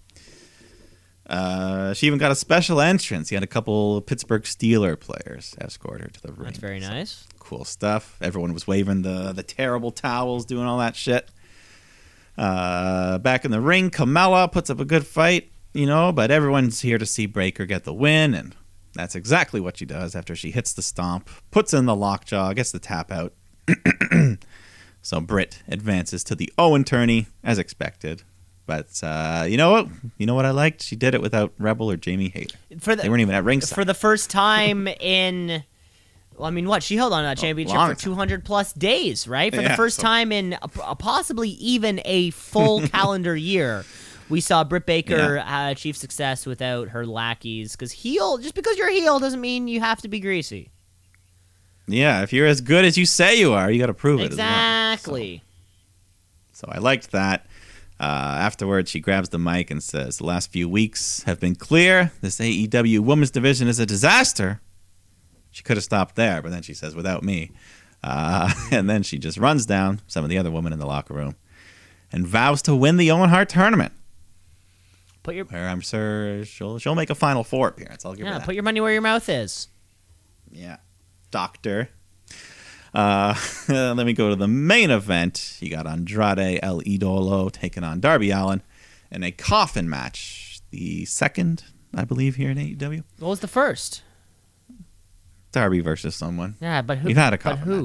[1.26, 3.30] uh, she even got a special entrance.
[3.30, 6.44] He had a couple Pittsburgh Steeler players escort her to the ring.
[6.44, 7.26] That's very So nice.
[7.38, 8.18] cool stuff.
[8.20, 11.28] Everyone was waving the the terrible towels, doing all that shit.
[12.36, 16.80] Uh, back in the ring, Kamela puts up a good fight, you know, but everyone's
[16.80, 18.54] here to see Breaker get the win, and
[18.94, 22.72] that's exactly what she does after she hits the stomp, puts in the lockjaw, gets
[22.72, 23.32] the tap out.
[25.10, 28.22] so Britt advances to the Owen tourney as expected.
[28.64, 29.88] But uh, you know what?
[30.18, 30.84] You know what I liked?
[30.84, 32.56] She did it without Rebel or Jamie Hayter.
[32.78, 33.74] For the They weren't even at ringside.
[33.74, 35.64] for the first time in
[36.36, 39.52] well, I mean, what she held on to that championship for 200 plus days, right?
[39.52, 43.84] For the first so- time in a, a possibly even a full calendar year,
[44.28, 47.72] we saw Britt Baker uh, achieve success without her lackeys.
[47.72, 50.70] Because heel, just because you're heel doesn't mean you have to be greasy.
[51.92, 54.26] Yeah, if you're as good as you say you are, you got to prove it.
[54.26, 55.42] Exactly.
[56.52, 57.46] So I liked that.
[57.98, 62.12] Uh, afterwards, she grabs the mic and says, The last few weeks have been clear.
[62.22, 64.60] This AEW women's division is a disaster.
[65.50, 67.50] She could have stopped there, but then she says, Without me.
[68.02, 71.12] Uh, and then she just runs down some of the other women in the locker
[71.12, 71.36] room
[72.12, 73.92] and vows to win the Owen Hart tournament,
[75.22, 78.06] Put your where I'm sure she'll, she'll make a Final Four appearance.
[78.06, 78.46] I'll give her yeah, that.
[78.46, 79.68] put your money where your mouth is.
[80.50, 80.78] Yeah.
[81.30, 81.88] Doctor.
[82.92, 83.34] Uh,
[83.68, 85.56] let me go to the main event.
[85.60, 88.62] You got Andrade El Idolo taking on Darby Allin
[89.10, 90.60] in a coffin match.
[90.70, 93.04] The second, I believe, here in AEW.
[93.18, 94.02] What was the first?
[95.52, 96.56] Darby versus someone.
[96.60, 97.08] Yeah, but who?
[97.08, 97.82] We've had a but coffin who?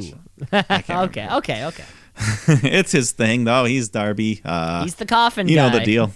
[0.51, 0.89] match.
[0.89, 1.85] Okay, okay, okay.
[2.47, 3.65] it's his thing, though.
[3.65, 4.41] He's Darby.
[4.45, 5.69] Uh, He's the coffin you guy.
[5.69, 6.11] know the deal.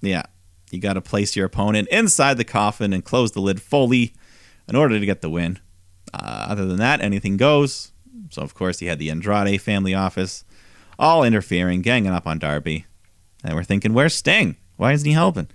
[0.00, 0.24] Yeah.
[0.70, 4.14] You got to place your opponent inside the coffin and close the lid fully
[4.68, 5.60] in order to get the win.
[6.14, 7.92] Uh, other than that, anything goes.
[8.30, 10.44] So, of course, he had the Andrade family office
[10.98, 12.86] all interfering, ganging up on Darby.
[13.44, 14.56] And we're thinking, where's Sting?
[14.76, 15.48] Why isn't he helping?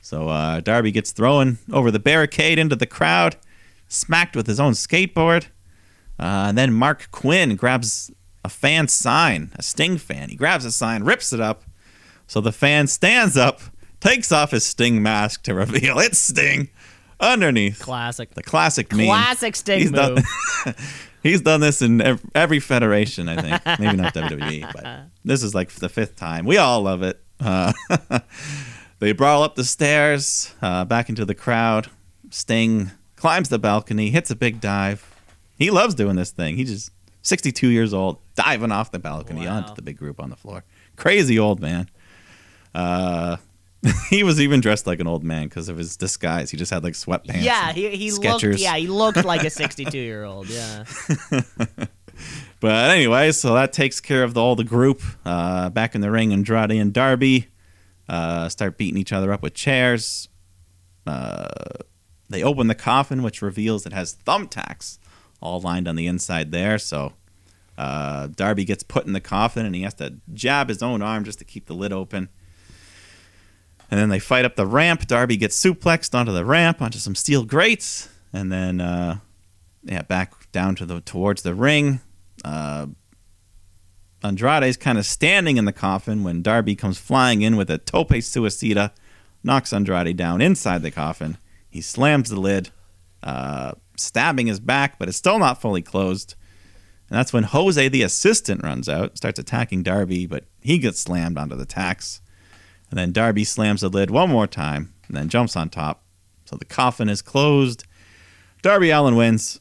[0.00, 3.36] So, uh, Darby gets thrown over the barricade into the crowd,
[3.88, 5.46] smacked with his own skateboard.
[6.18, 8.10] Uh, and then Marq Quen grabs
[8.44, 10.28] a fan sign, a Sting fan.
[10.28, 11.64] He grabs a sign, rips it up.
[12.26, 13.60] So the fan stands up,
[14.00, 16.68] takes off his Sting mask to reveal it's Sting
[17.20, 17.80] underneath.
[17.80, 18.32] Classic.
[18.34, 19.06] The classic meme.
[19.06, 21.06] Classic Sting He's done, move.
[21.22, 23.66] he's done this in ev- every federation, I think.
[23.80, 26.44] Maybe not WWE, but this is like the fifth time.
[26.46, 27.20] We all love it.
[27.40, 27.72] Uh,
[28.98, 31.90] they brawl up the stairs, uh, back into the crowd.
[32.30, 35.10] Sting climbs the balcony, hits a big dive.
[35.56, 36.56] He loves doing this thing.
[36.56, 36.90] He just
[37.22, 39.58] 62 years old, diving off the balcony Wow.
[39.58, 40.64] onto the big group on the floor.
[40.96, 41.88] Crazy old man.
[42.74, 43.36] Uh,
[44.10, 46.50] he was even dressed like an old man because of his disguise.
[46.50, 47.42] He just had like sweatpants.
[47.42, 48.44] Yeah, he, he looked.
[48.44, 50.48] Yeah, he looked like a 62 year old.
[50.48, 50.84] Yeah.
[52.60, 55.02] But anyway, so that takes care of the, all the group.
[55.24, 57.48] Uh, back in the ring, Andrade and Darby
[58.08, 60.30] uh, start beating each other up with chairs.
[61.06, 61.48] Uh,
[62.30, 64.98] they open the coffin, which reveals it has thumbtacks
[65.42, 66.78] all lined on the inside there.
[66.78, 67.12] So
[67.76, 71.24] uh, Darby gets put in the coffin, and he has to jab his own arm
[71.24, 72.30] just to keep the lid open.
[73.90, 75.06] And then they fight up the ramp.
[75.06, 79.18] Darby gets suplexed onto the ramp, onto some steel grates, and then uh,
[79.84, 82.00] yeah, back down to the towards the ring.
[82.44, 82.86] Uh,
[84.22, 88.08] Andrade's kind of standing in the coffin when Darby comes flying in with a tope
[88.08, 88.90] suicida,
[89.42, 91.36] knocks Andrade down inside the coffin.
[91.68, 92.70] He slams the lid,
[93.22, 96.36] uh, stabbing his back, but it's still not fully closed.
[97.10, 101.36] And that's when Jose, the assistant, runs out, starts attacking Darby, but he gets slammed
[101.36, 102.22] onto the tacks.
[102.94, 106.04] And then Darby slams the lid one more time and then jumps on top.
[106.44, 107.86] So the coffin is closed.
[108.62, 109.60] Darby Allin wins.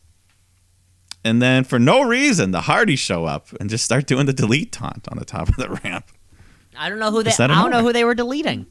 [1.26, 4.72] And then for no reason, the Hardys show up and just start doing the delete
[4.72, 6.12] taunt on the top of the ramp.
[6.78, 7.32] I don't know who they.
[7.32, 8.68] I don't know who they were deleting.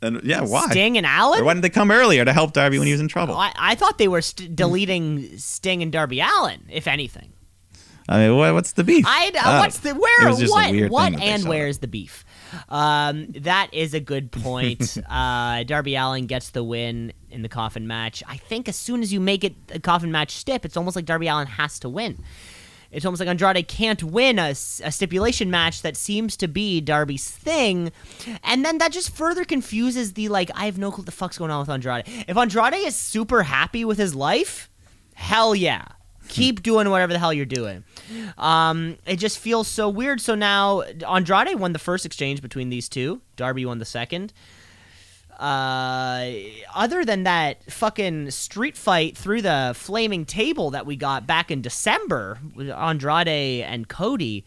[0.00, 0.68] And yeah, why?
[0.70, 1.42] Sting and Allin?
[1.42, 3.34] Or why didn't they come earlier to help Darby when he was in trouble?
[3.36, 7.34] I, I thought they were st- deleting Sting and Darby Allin, if anything.
[8.08, 9.04] I mean, what, what's the beef?
[9.06, 11.66] I Oh, what's the where was just a what what thing that they and where
[11.66, 12.24] is the beef?
[12.68, 14.98] Um, that is a good point.
[15.10, 18.22] uh, Darby Allin gets the win in the coffin match.
[18.28, 21.04] I think as soon as you make it a coffin match stip, it's almost like
[21.04, 22.22] Darby Allin has to win.
[22.92, 27.90] It's almost like Andrade can't win a stipulation match that seems to be Darby's thing.
[28.44, 31.38] And then that just further confuses the, like, I have no clue what the fuck's
[31.38, 32.04] going on with Andrade.
[32.28, 34.68] If Andrade is super happy with his life,
[35.14, 35.86] hell yeah.
[36.28, 37.84] Keep doing whatever the hell you're doing.
[38.38, 40.20] Um, it just feels so weird.
[40.20, 43.20] So now Andrade won the first exchange between these two.
[43.36, 44.32] Darby won the second.
[45.38, 46.30] Uh,
[46.74, 51.60] other than that fucking street fight through the flaming table that we got back in
[51.60, 54.44] December with Andrade and Cody,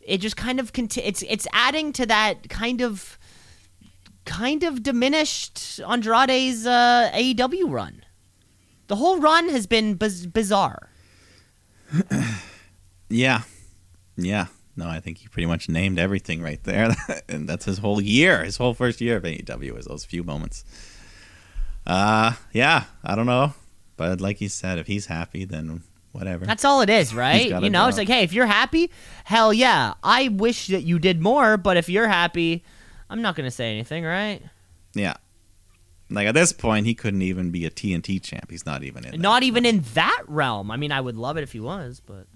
[0.00, 3.16] it just kind of conti- it's it's adding to that kind of
[4.24, 8.02] kind of diminished Andrade's uh, AEW run.
[8.88, 10.90] The whole run has been biz- bizarre.
[13.08, 13.42] Yeah.
[14.16, 14.46] Yeah.
[14.76, 16.90] No, I think he pretty much named everything right there.
[17.28, 18.42] and that's his whole year.
[18.42, 20.64] His whole first year of AEW was those few moments.
[21.86, 23.54] Uh yeah, I don't know.
[23.96, 26.44] But like you said, if he's happy, then whatever.
[26.46, 27.62] That's all it is, right?
[27.62, 28.90] You know, it's like, hey, if you're happy,
[29.24, 29.94] hell yeah.
[30.02, 32.64] I wish that you did more, but if you're happy,
[33.10, 34.42] I'm not going to say anything, right?
[34.94, 35.14] yeah.
[36.14, 38.50] Like at this point, he couldn't even be a TNT champ.
[38.50, 39.10] He's not even in.
[39.12, 39.20] that.
[39.20, 40.70] Not even in that realm.
[40.70, 42.26] I mean, I would love it if he was, but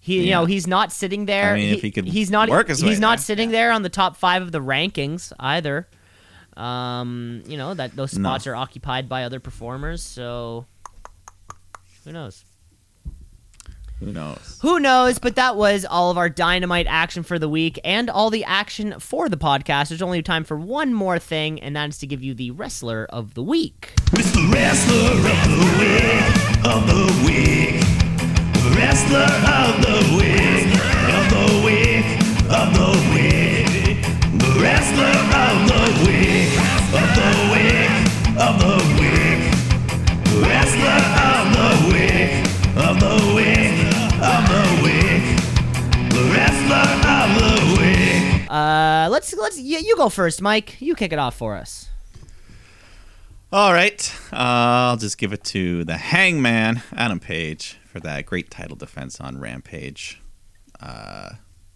[0.00, 1.52] he, you know, he's not sitting there.
[1.52, 3.82] I mean, if he could he's not work his he's not there, sitting there on
[3.82, 5.86] the top five of the rankings either.
[6.56, 8.28] Um, you know that those No.
[8.28, 10.66] spots are occupied by other performers, so
[12.04, 12.44] who knows?
[14.02, 14.58] Who knows?
[14.62, 15.20] Who knows?
[15.20, 18.98] But that was all of our dynamite action for the week and all the action
[18.98, 19.90] for the podcast.
[19.90, 23.06] There's only time for one more thing, and that is to give you the wrestler
[23.10, 23.92] of the week.
[24.12, 27.82] It's the wrestler of the week, of the week.
[28.76, 30.66] Wrestler of the week,
[31.14, 32.08] of the week,
[32.50, 34.02] of the week.
[34.40, 36.50] The wrestler of the week,
[36.98, 37.92] of the week,
[38.40, 38.91] of the week.
[49.02, 50.80] Uh, let's let's you, you go first, Mike.
[50.80, 51.88] You kick it off for us.
[53.52, 58.48] All right, uh, I'll just give it to the Hangman, Adam Page, for that great
[58.48, 60.22] title defense on Rampage.
[60.78, 61.30] Uh,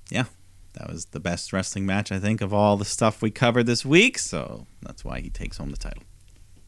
[0.08, 0.26] yeah,
[0.74, 3.84] that was the best wrestling match I think of all the stuff we covered this
[3.84, 4.18] week.
[4.18, 6.04] So that's why he takes home the title.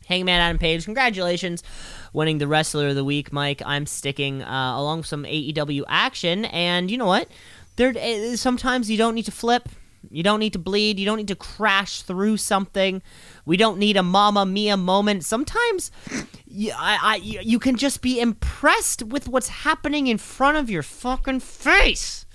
[0.06, 1.62] Hangman Adam Page, congratulations,
[2.12, 3.62] winning the Wrestler of the Week, Mike.
[3.64, 7.28] I'm sticking uh, along with some AEW action, and you know what?
[7.76, 9.68] There, eh, sometimes you don't need to flip,
[10.10, 13.02] you don't need to bleed, you don't need to crash through something.
[13.44, 15.24] We don't need a mama Mia moment.
[15.24, 15.90] Sometimes,
[16.46, 20.70] you, I, I, you you can just be impressed with what's happening in front of
[20.70, 22.26] your fucking face.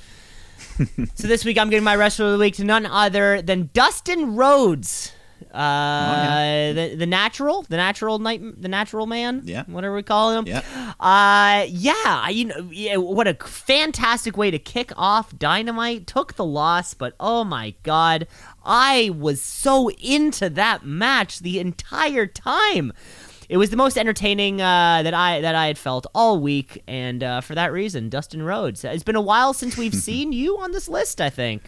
[1.16, 4.36] so this week I'm giving my wrestler of the week to none other than Dustin
[4.36, 5.14] Rhodes.
[5.54, 9.64] Uh, the the natural, the natural night, the natural man, Yeah.
[9.68, 10.48] whatever we call him.
[10.48, 10.62] Yeah.
[11.00, 16.08] Uh, yeah, you know, yeah, what a fantastic way to kick off Dynamite.
[16.08, 18.28] Took the loss, but oh my god,
[18.66, 22.92] I was so into that match the entire time.
[23.50, 27.22] It was the most entertaining uh, that I that I had felt all week, and
[27.24, 28.84] uh, for that reason, Dustin Rhodes.
[28.84, 31.22] It's been a while since we've seen you on this list.
[31.22, 31.64] I think.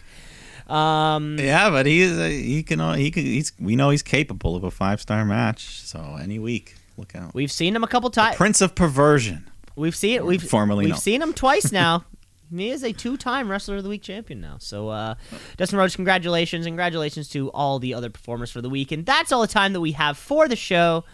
[0.68, 4.64] Um, Yeah, but he's he can uh, he can he's we know he's capable of
[4.64, 5.80] a five star match.
[5.82, 7.34] So any week, look out.
[7.34, 8.36] we've seen him a couple times.
[8.36, 9.48] Prince of Perversion.
[9.76, 10.98] We've seen we've Formerly we've known.
[10.98, 12.04] seen him twice now.
[12.54, 14.56] he is a two-time wrestler of the week champion now.
[14.58, 15.14] So uh,
[15.56, 19.40] Dustin Rhodes, congratulations, congratulations to all the other performers for the week, and that's all
[19.42, 21.04] the time that we have for the show.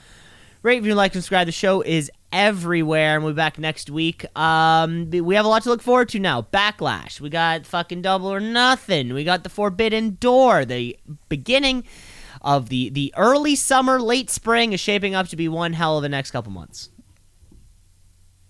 [0.62, 1.46] Rate, review, like, and subscribe.
[1.46, 4.24] The show is everywhere, and we'll be back next week.
[4.36, 6.42] Um, we have a lot to look forward to now.
[6.42, 7.20] Backlash.
[7.20, 9.12] We got fucking Double or Nothing.
[9.14, 10.66] We got the Forbidden Door.
[10.66, 10.98] The
[11.28, 11.84] beginning
[12.40, 16.04] of the the early summer, late spring is shaping up to be one hell of
[16.04, 16.90] a next couple months.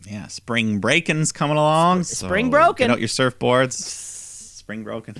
[0.06, 2.04] Yeah, spring breaking's coming along.
[2.04, 2.88] so spring broken.
[2.88, 3.72] Get out your surfboards.
[3.72, 5.16] Spring broken.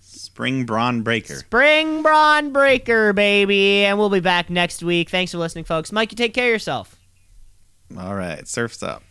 [0.00, 1.36] Spring brawn breaker.
[1.36, 3.84] Spring Braun Breaker, baby.
[3.86, 5.08] And we'll be back next week.
[5.08, 5.92] Thanks for listening, folks.
[5.92, 6.95] Mike, you take care of yourself.
[7.96, 9.02] All right, surf's up.